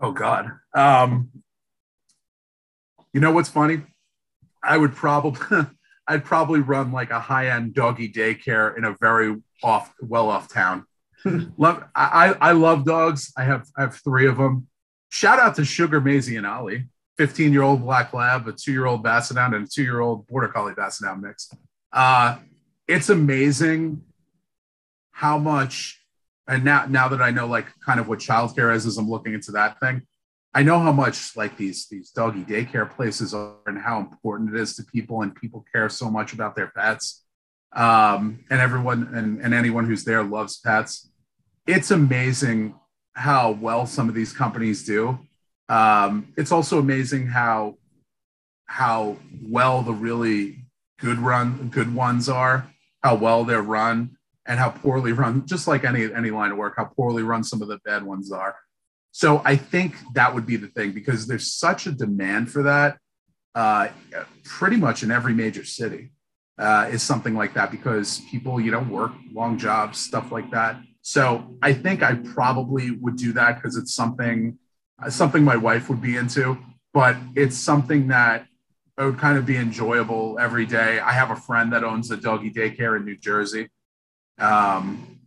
Oh 0.00 0.12
God, 0.12 0.50
um, 0.74 1.30
you 3.12 3.20
know 3.20 3.32
what's 3.32 3.48
funny? 3.48 3.82
I 4.62 4.76
would 4.76 4.94
probably, 4.94 5.66
I'd 6.08 6.24
probably 6.24 6.60
run 6.60 6.92
like 6.92 7.10
a 7.10 7.20
high-end 7.20 7.74
doggy 7.74 8.12
daycare 8.12 8.76
in 8.76 8.84
a 8.84 8.94
very 9.00 9.36
off, 9.62 9.94
well-off 10.00 10.52
town. 10.52 10.84
love, 11.56 11.84
I, 11.94 12.36
I 12.40 12.52
love 12.52 12.84
dogs. 12.84 13.32
I 13.38 13.44
have, 13.44 13.66
I 13.76 13.82
have 13.82 13.94
three 13.96 14.26
of 14.26 14.36
them. 14.36 14.68
Shout 15.16 15.38
out 15.38 15.54
to 15.54 15.64
Sugar, 15.64 15.98
Maisie, 15.98 16.36
and 16.36 16.46
Ollie. 16.46 16.88
15 17.16 17.50
year 17.50 17.62
old 17.62 17.80
black 17.80 18.12
lab, 18.12 18.46
a 18.48 18.52
two 18.52 18.70
year 18.70 18.84
old 18.84 19.02
basset 19.02 19.38
hound, 19.38 19.54
and 19.54 19.64
a 19.64 19.66
two 19.66 19.82
year 19.82 20.00
old 20.00 20.26
border 20.26 20.48
collie 20.48 20.74
basset 20.74 21.08
hound 21.08 21.22
mix. 21.22 21.50
Uh, 21.90 22.36
it's 22.86 23.08
amazing 23.08 24.02
how 25.12 25.38
much, 25.38 26.04
and 26.46 26.66
now 26.66 26.84
now 26.84 27.08
that 27.08 27.22
I 27.22 27.30
know 27.30 27.46
like 27.46 27.64
kind 27.80 27.98
of 27.98 28.08
what 28.08 28.18
childcare 28.18 28.74
is, 28.74 28.84
as 28.84 28.98
I'm 28.98 29.08
looking 29.08 29.32
into 29.32 29.52
that 29.52 29.80
thing, 29.80 30.02
I 30.52 30.62
know 30.62 30.78
how 30.78 30.92
much 30.92 31.34
like 31.34 31.56
these 31.56 31.88
these 31.88 32.10
doggy 32.10 32.42
daycare 32.42 32.94
places 32.94 33.32
are 33.32 33.54
and 33.64 33.78
how 33.78 33.98
important 34.00 34.54
it 34.54 34.60
is 34.60 34.76
to 34.76 34.84
people 34.84 35.22
and 35.22 35.34
people 35.34 35.64
care 35.72 35.88
so 35.88 36.10
much 36.10 36.34
about 36.34 36.56
their 36.56 36.70
pets. 36.76 37.24
Um, 37.72 38.44
and 38.50 38.60
everyone 38.60 39.14
and, 39.14 39.40
and 39.40 39.54
anyone 39.54 39.86
who's 39.86 40.04
there 40.04 40.22
loves 40.22 40.58
pets. 40.58 41.10
It's 41.66 41.90
amazing 41.90 42.74
how 43.16 43.50
well 43.50 43.86
some 43.86 44.08
of 44.08 44.14
these 44.14 44.32
companies 44.32 44.84
do. 44.84 45.18
Um, 45.68 46.32
it's 46.36 46.52
also 46.52 46.78
amazing 46.78 47.26
how 47.26 47.76
how 48.66 49.16
well 49.42 49.82
the 49.82 49.92
really 49.92 50.66
good 51.00 51.18
run 51.18 51.68
good 51.68 51.94
ones 51.94 52.28
are, 52.28 52.70
how 53.02 53.14
well 53.16 53.44
they're 53.44 53.62
run, 53.62 54.16
and 54.44 54.60
how 54.60 54.68
poorly 54.68 55.12
run, 55.12 55.46
just 55.46 55.66
like 55.66 55.84
any 55.84 56.12
any 56.12 56.30
line 56.30 56.52
of 56.52 56.58
work, 56.58 56.74
how 56.76 56.84
poorly 56.84 57.22
run 57.22 57.42
some 57.42 57.62
of 57.62 57.68
the 57.68 57.78
bad 57.84 58.02
ones 58.02 58.30
are. 58.30 58.54
So 59.12 59.40
I 59.46 59.56
think 59.56 59.96
that 60.12 60.34
would 60.34 60.46
be 60.46 60.56
the 60.56 60.68
thing 60.68 60.92
because 60.92 61.26
there's 61.26 61.50
such 61.54 61.86
a 61.86 61.92
demand 61.92 62.50
for 62.50 62.62
that, 62.64 62.98
uh, 63.54 63.88
pretty 64.44 64.76
much 64.76 65.02
in 65.02 65.10
every 65.10 65.32
major 65.32 65.64
city, 65.64 66.12
uh, 66.58 66.90
is 66.92 67.02
something 67.02 67.34
like 67.34 67.54
that 67.54 67.70
because 67.70 68.20
people, 68.30 68.60
you 68.60 68.70
know, 68.70 68.80
work 68.80 69.12
long 69.32 69.56
jobs, 69.56 69.98
stuff 69.98 70.30
like 70.30 70.50
that. 70.50 70.76
So 71.08 71.56
I 71.62 71.72
think 71.72 72.02
I 72.02 72.14
probably 72.14 72.90
would 72.90 73.14
do 73.14 73.32
that 73.34 73.54
because 73.54 73.76
it's 73.76 73.94
something 73.94 74.58
something 75.08 75.44
my 75.44 75.54
wife 75.54 75.88
would 75.88 76.02
be 76.02 76.16
into, 76.16 76.58
but 76.92 77.16
it's 77.36 77.56
something 77.56 78.08
that 78.08 78.48
it 78.98 79.04
would 79.04 79.16
kind 79.16 79.38
of 79.38 79.46
be 79.46 79.56
enjoyable 79.56 80.36
every 80.40 80.66
day. 80.66 80.98
I 80.98 81.12
have 81.12 81.30
a 81.30 81.36
friend 81.36 81.72
that 81.72 81.84
owns 81.84 82.10
a 82.10 82.16
doggy 82.16 82.50
daycare 82.50 82.96
in 82.96 83.04
New 83.04 83.16
Jersey. 83.16 83.68
Um, 84.40 85.20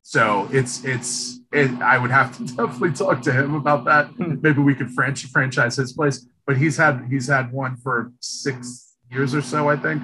so 0.00 0.48
it's 0.50 0.82
it's 0.86 1.40
it, 1.52 1.70
I 1.82 1.98
would 1.98 2.10
have 2.10 2.34
to 2.38 2.44
definitely 2.56 2.92
talk 2.92 3.20
to 3.24 3.32
him 3.32 3.54
about 3.54 3.84
that. 3.84 4.06
Hmm. 4.06 4.40
Maybe 4.40 4.62
we 4.62 4.74
could 4.74 4.90
franchise 4.92 5.30
franchise 5.30 5.76
his 5.76 5.92
place. 5.92 6.26
But 6.46 6.56
he's 6.56 6.78
had 6.78 7.08
he's 7.10 7.28
had 7.28 7.52
one 7.52 7.76
for 7.76 8.10
six 8.20 8.96
years 9.10 9.34
or 9.34 9.42
so, 9.42 9.68
I 9.68 9.76
think. 9.76 10.02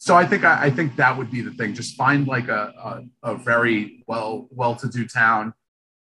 So 0.00 0.16
I 0.16 0.24
think 0.24 0.44
I, 0.44 0.64
I 0.64 0.70
think 0.70 0.96
that 0.96 1.16
would 1.16 1.30
be 1.30 1.42
the 1.42 1.50
thing. 1.50 1.74
Just 1.74 1.94
find 1.94 2.26
like 2.26 2.48
a, 2.48 3.04
a, 3.22 3.32
a 3.32 3.36
very 3.36 4.02
well 4.06 4.48
well 4.50 4.74
to 4.76 4.88
do 4.88 5.06
town 5.06 5.52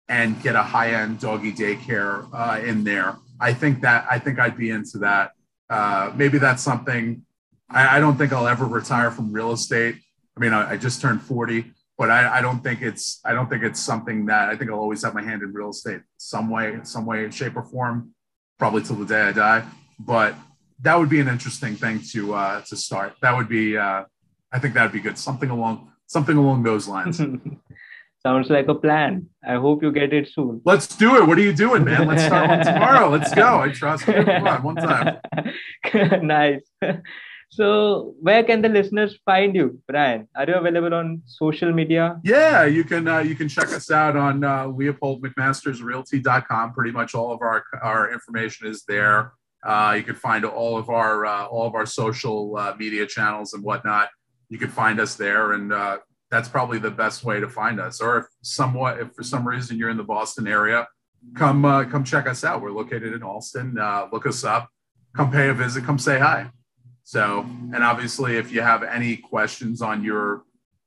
and 0.09 0.39
get 0.43 0.55
a 0.55 0.61
high 0.61 0.91
end 0.91 1.21
doggy 1.21 1.53
daycare 1.53 2.27
uh, 2.33 2.59
in 2.59 2.83
there. 2.83 3.15
I 3.39 3.53
think 3.53 3.81
that 3.81 4.05
I 4.11 4.19
think 4.19 4.37
I'd 4.37 4.57
be 4.57 4.69
into 4.69 4.97
that. 4.97 5.31
Uh, 5.69 6.11
maybe 6.13 6.39
that's 6.39 6.61
something. 6.61 7.25
I, 7.69 7.95
I, 7.95 7.99
don't 8.01 8.17
think 8.17 8.33
I'll 8.33 8.49
ever 8.49 8.65
retire 8.65 9.11
from 9.11 9.31
real 9.31 9.53
estate. 9.53 9.95
I 10.35 10.39
mean, 10.41 10.51
I, 10.51 10.71
I 10.71 10.77
just 10.77 10.99
turned 10.99 11.21
forty, 11.21 11.71
but 11.97 12.11
I, 12.11 12.39
I, 12.39 12.41
don't 12.41 12.61
think 12.61 12.81
it's. 12.81 13.21
I 13.23 13.31
don't 13.31 13.49
think 13.49 13.63
it's 13.63 13.79
something 13.79 14.25
that 14.25 14.49
I 14.49 14.57
think 14.57 14.71
I'll 14.71 14.79
always 14.79 15.03
have 15.05 15.13
my 15.13 15.23
hand 15.23 15.41
in 15.41 15.53
real 15.53 15.69
estate 15.69 16.01
some 16.17 16.49
way, 16.49 16.77
some 16.83 17.05
way, 17.05 17.31
shape 17.31 17.55
or 17.55 17.63
form, 17.63 18.11
probably 18.59 18.83
till 18.83 18.97
the 18.97 19.05
day 19.05 19.21
I 19.21 19.31
die. 19.31 19.63
But 19.99 20.35
that 20.82 20.97
would 20.97 21.09
be 21.09 21.19
an 21.19 21.28
interesting 21.28 21.76
thing 21.76 22.01
to 22.11 22.34
uh, 22.34 22.61
to 22.61 22.76
start. 22.76 23.15
That 23.21 23.36
would 23.36 23.49
be. 23.49 23.78
Uh, 23.78 24.05
I 24.51 24.59
think 24.59 24.73
that'd 24.73 24.91
be 24.91 24.99
good. 24.99 25.17
Something 25.17 25.49
along 25.49 25.91
something 26.07 26.38
along 26.38 26.63
those 26.63 26.88
lines. 26.88 27.21
Sounds 28.23 28.49
like 28.49 28.67
a 28.67 28.73
plan. 28.73 29.28
I 29.47 29.55
hope 29.55 29.84
you 29.84 29.91
get 29.91 30.11
it 30.11 30.28
soon. 30.30 30.59
Let's 30.65 30.88
do 30.88 31.17
it. 31.17 31.28
What 31.28 31.38
are 31.38 31.41
you 31.41 31.53
doing, 31.53 31.84
man? 31.84 32.07
Let's 32.07 32.23
start 32.23 32.49
one 32.49 32.65
tomorrow. 32.65 33.09
Let's 33.09 33.32
go. 33.36 33.59
I 33.59 33.69
trust 33.69 34.07
you. 34.07 34.23
Come 34.23 34.47
on, 34.47 34.63
one 34.63 34.76
time. 34.78 35.19
nice. 36.23 36.61
So, 37.49 38.15
where 38.19 38.43
can 38.43 38.63
the 38.63 38.69
listeners 38.69 39.19
find 39.26 39.55
you, 39.55 39.80
Brian? 39.88 40.28
Are 40.36 40.47
you 40.47 40.55
available 40.55 40.95
on 40.95 41.21
social 41.28 41.71
media? 41.71 42.19
Yeah, 42.23 42.65
you 42.65 42.84
can. 42.84 43.07
Uh, 43.07 43.19
you 43.19 43.36
can 43.36 43.47
check 43.47 43.71
us 43.71 43.91
out 43.91 44.17
on 44.17 44.43
uh, 44.43 44.65
LeopoldMcMastersRealty.com. 44.69 46.73
Pretty 46.73 46.91
much 46.91 47.13
all 47.13 47.32
of 47.32 47.41
our 47.41 47.63
our 47.82 48.11
information 48.11 48.65
is 48.67 48.84
there. 48.88 49.34
Uh, 49.66 49.95
you 49.97 50.03
can 50.03 50.16
find 50.16 50.45
all 50.45 50.78
of 50.78 50.89
our 50.89 51.26
uh, 51.26 51.45
all 51.47 51.66
of 51.66 51.74
our 51.74 51.86
social 51.88 52.55
uh, 52.55 52.76
media 52.78 53.05
channels 53.07 53.53
and 53.53 53.63
whatnot. 53.63 54.09
You 54.49 54.59
can 54.59 54.70
find 54.70 54.99
us 54.99 55.16
there, 55.16 55.53
and 55.53 55.74
that's 56.30 56.47
probably 56.47 56.78
the 56.78 56.91
best 56.91 57.24
way 57.24 57.39
to 57.39 57.49
find 57.49 57.80
us. 57.80 57.99
Or 57.99 58.18
if 58.20 58.26
somewhat, 58.43 58.99
if 58.99 59.13
for 59.13 59.24
some 59.24 59.47
reason 59.47 59.78
you're 59.78 59.89
in 59.89 59.97
the 59.97 60.03
Boston 60.03 60.47
area, 60.47 60.88
come 61.36 61.63
come 61.89 62.03
check 62.03 62.28
us 62.28 62.43
out. 62.43 62.61
We're 62.61 62.72
located 62.72 63.13
in 63.13 63.24
Allston. 63.24 63.78
Uh, 63.80 64.07
look 64.11 64.28
us 64.28 64.43
up. 64.43 64.70
Come 65.16 65.32
pay 65.32 65.49
a 65.49 65.53
visit. 65.53 65.84
Come 65.84 65.97
say 65.97 66.20
hi. 66.20 66.51
So, 67.03 67.41
and 67.74 67.84
obviously, 67.84 68.38
if 68.38 68.51
you 68.51 68.61
have 68.61 68.84
any 68.84 69.18
questions 69.18 69.82
on 69.82 70.03
your 70.03 70.43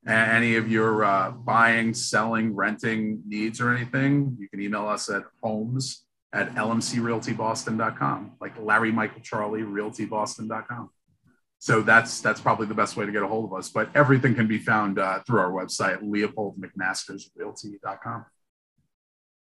any 0.07 0.57
of 0.57 0.71
your 0.71 1.05
uh, 1.05 1.33
buying, 1.33 1.93
selling, 1.95 2.55
renting 2.55 3.23
needs 3.27 3.61
or 3.61 3.75
anything, 3.75 4.37
you 4.39 4.49
can 4.49 4.61
email 4.61 4.87
us 4.87 5.11
at 5.11 5.25
homes 5.43 6.05
at 6.33 6.55
lmcrealtyboston.com, 6.55 8.33
like 8.41 8.59
Larry 8.59 8.93
Michael 8.93 9.23
Charlie 9.23 9.63
realtyboston.com 9.63 10.91
so 11.61 11.83
that's 11.83 12.21
that's 12.21 12.41
probably 12.41 12.67
the 12.67 12.75
best 12.75 12.97
way 12.97 13.05
to 13.05 13.11
get 13.13 13.23
a 13.23 13.27
hold 13.27 13.45
of 13.47 13.55
us. 13.59 13.69
But 13.69 13.91
everything 13.95 14.35
can 14.35 14.47
be 14.47 14.57
found 14.59 14.99
uh, 14.99 15.21
through 15.27 15.41
our 15.41 15.51
website, 15.51 16.03
leopoldmcmastersrealty.com. 16.03 18.25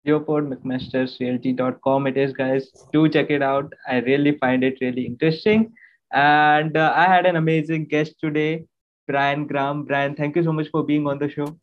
LeopoldMcMastersRealty.com 0.08 2.08
it 2.08 2.18
is, 2.18 2.34
guys. 2.34 2.70
Do 2.92 3.08
check 3.10 3.30
it 3.30 3.42
out. 3.42 3.74
I 3.88 4.00
really 4.00 4.38
find 4.38 4.62
it 4.64 4.78
really 4.82 5.06
interesting. 5.06 5.74
And 6.12 6.76
uh, 6.78 6.94
I 6.96 7.06
had 7.06 7.26
an 7.26 7.38
amazing 7.38 7.86
guest 7.86 8.16
today, 8.20 8.66
Brian 9.08 9.48
Graham. 9.48 9.86
Brian, 9.86 10.14
thank 10.16 10.36
you 10.36 10.44
so 10.44 10.52
much 10.52 10.68
for 10.70 10.84
being 10.84 11.08
on 11.08 11.20
the 11.20 11.30
show. 11.30 11.58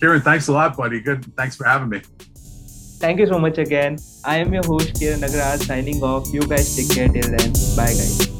Kiran, 0.00 0.24
thanks 0.24 0.48
a 0.48 0.52
lot, 0.52 0.74
buddy. 0.76 1.00
Good. 1.00 1.36
Thanks 1.36 1.54
for 1.56 1.64
having 1.64 1.90
me. 1.90 2.00
Thank 2.98 3.20
you 3.20 3.26
so 3.26 3.38
much 3.38 3.58
again. 3.58 3.98
I 4.24 4.38
am 4.38 4.52
your 4.52 4.64
host, 4.64 4.94
Kiran 4.94 5.20
Nagaraj, 5.20 5.66
signing 5.66 6.02
off. 6.02 6.32
You 6.32 6.40
guys 6.40 6.74
take 6.76 6.90
care 6.94 7.08
till 7.08 7.28
then. 7.36 7.52
Bye, 7.76 7.92
guys. 7.92 8.35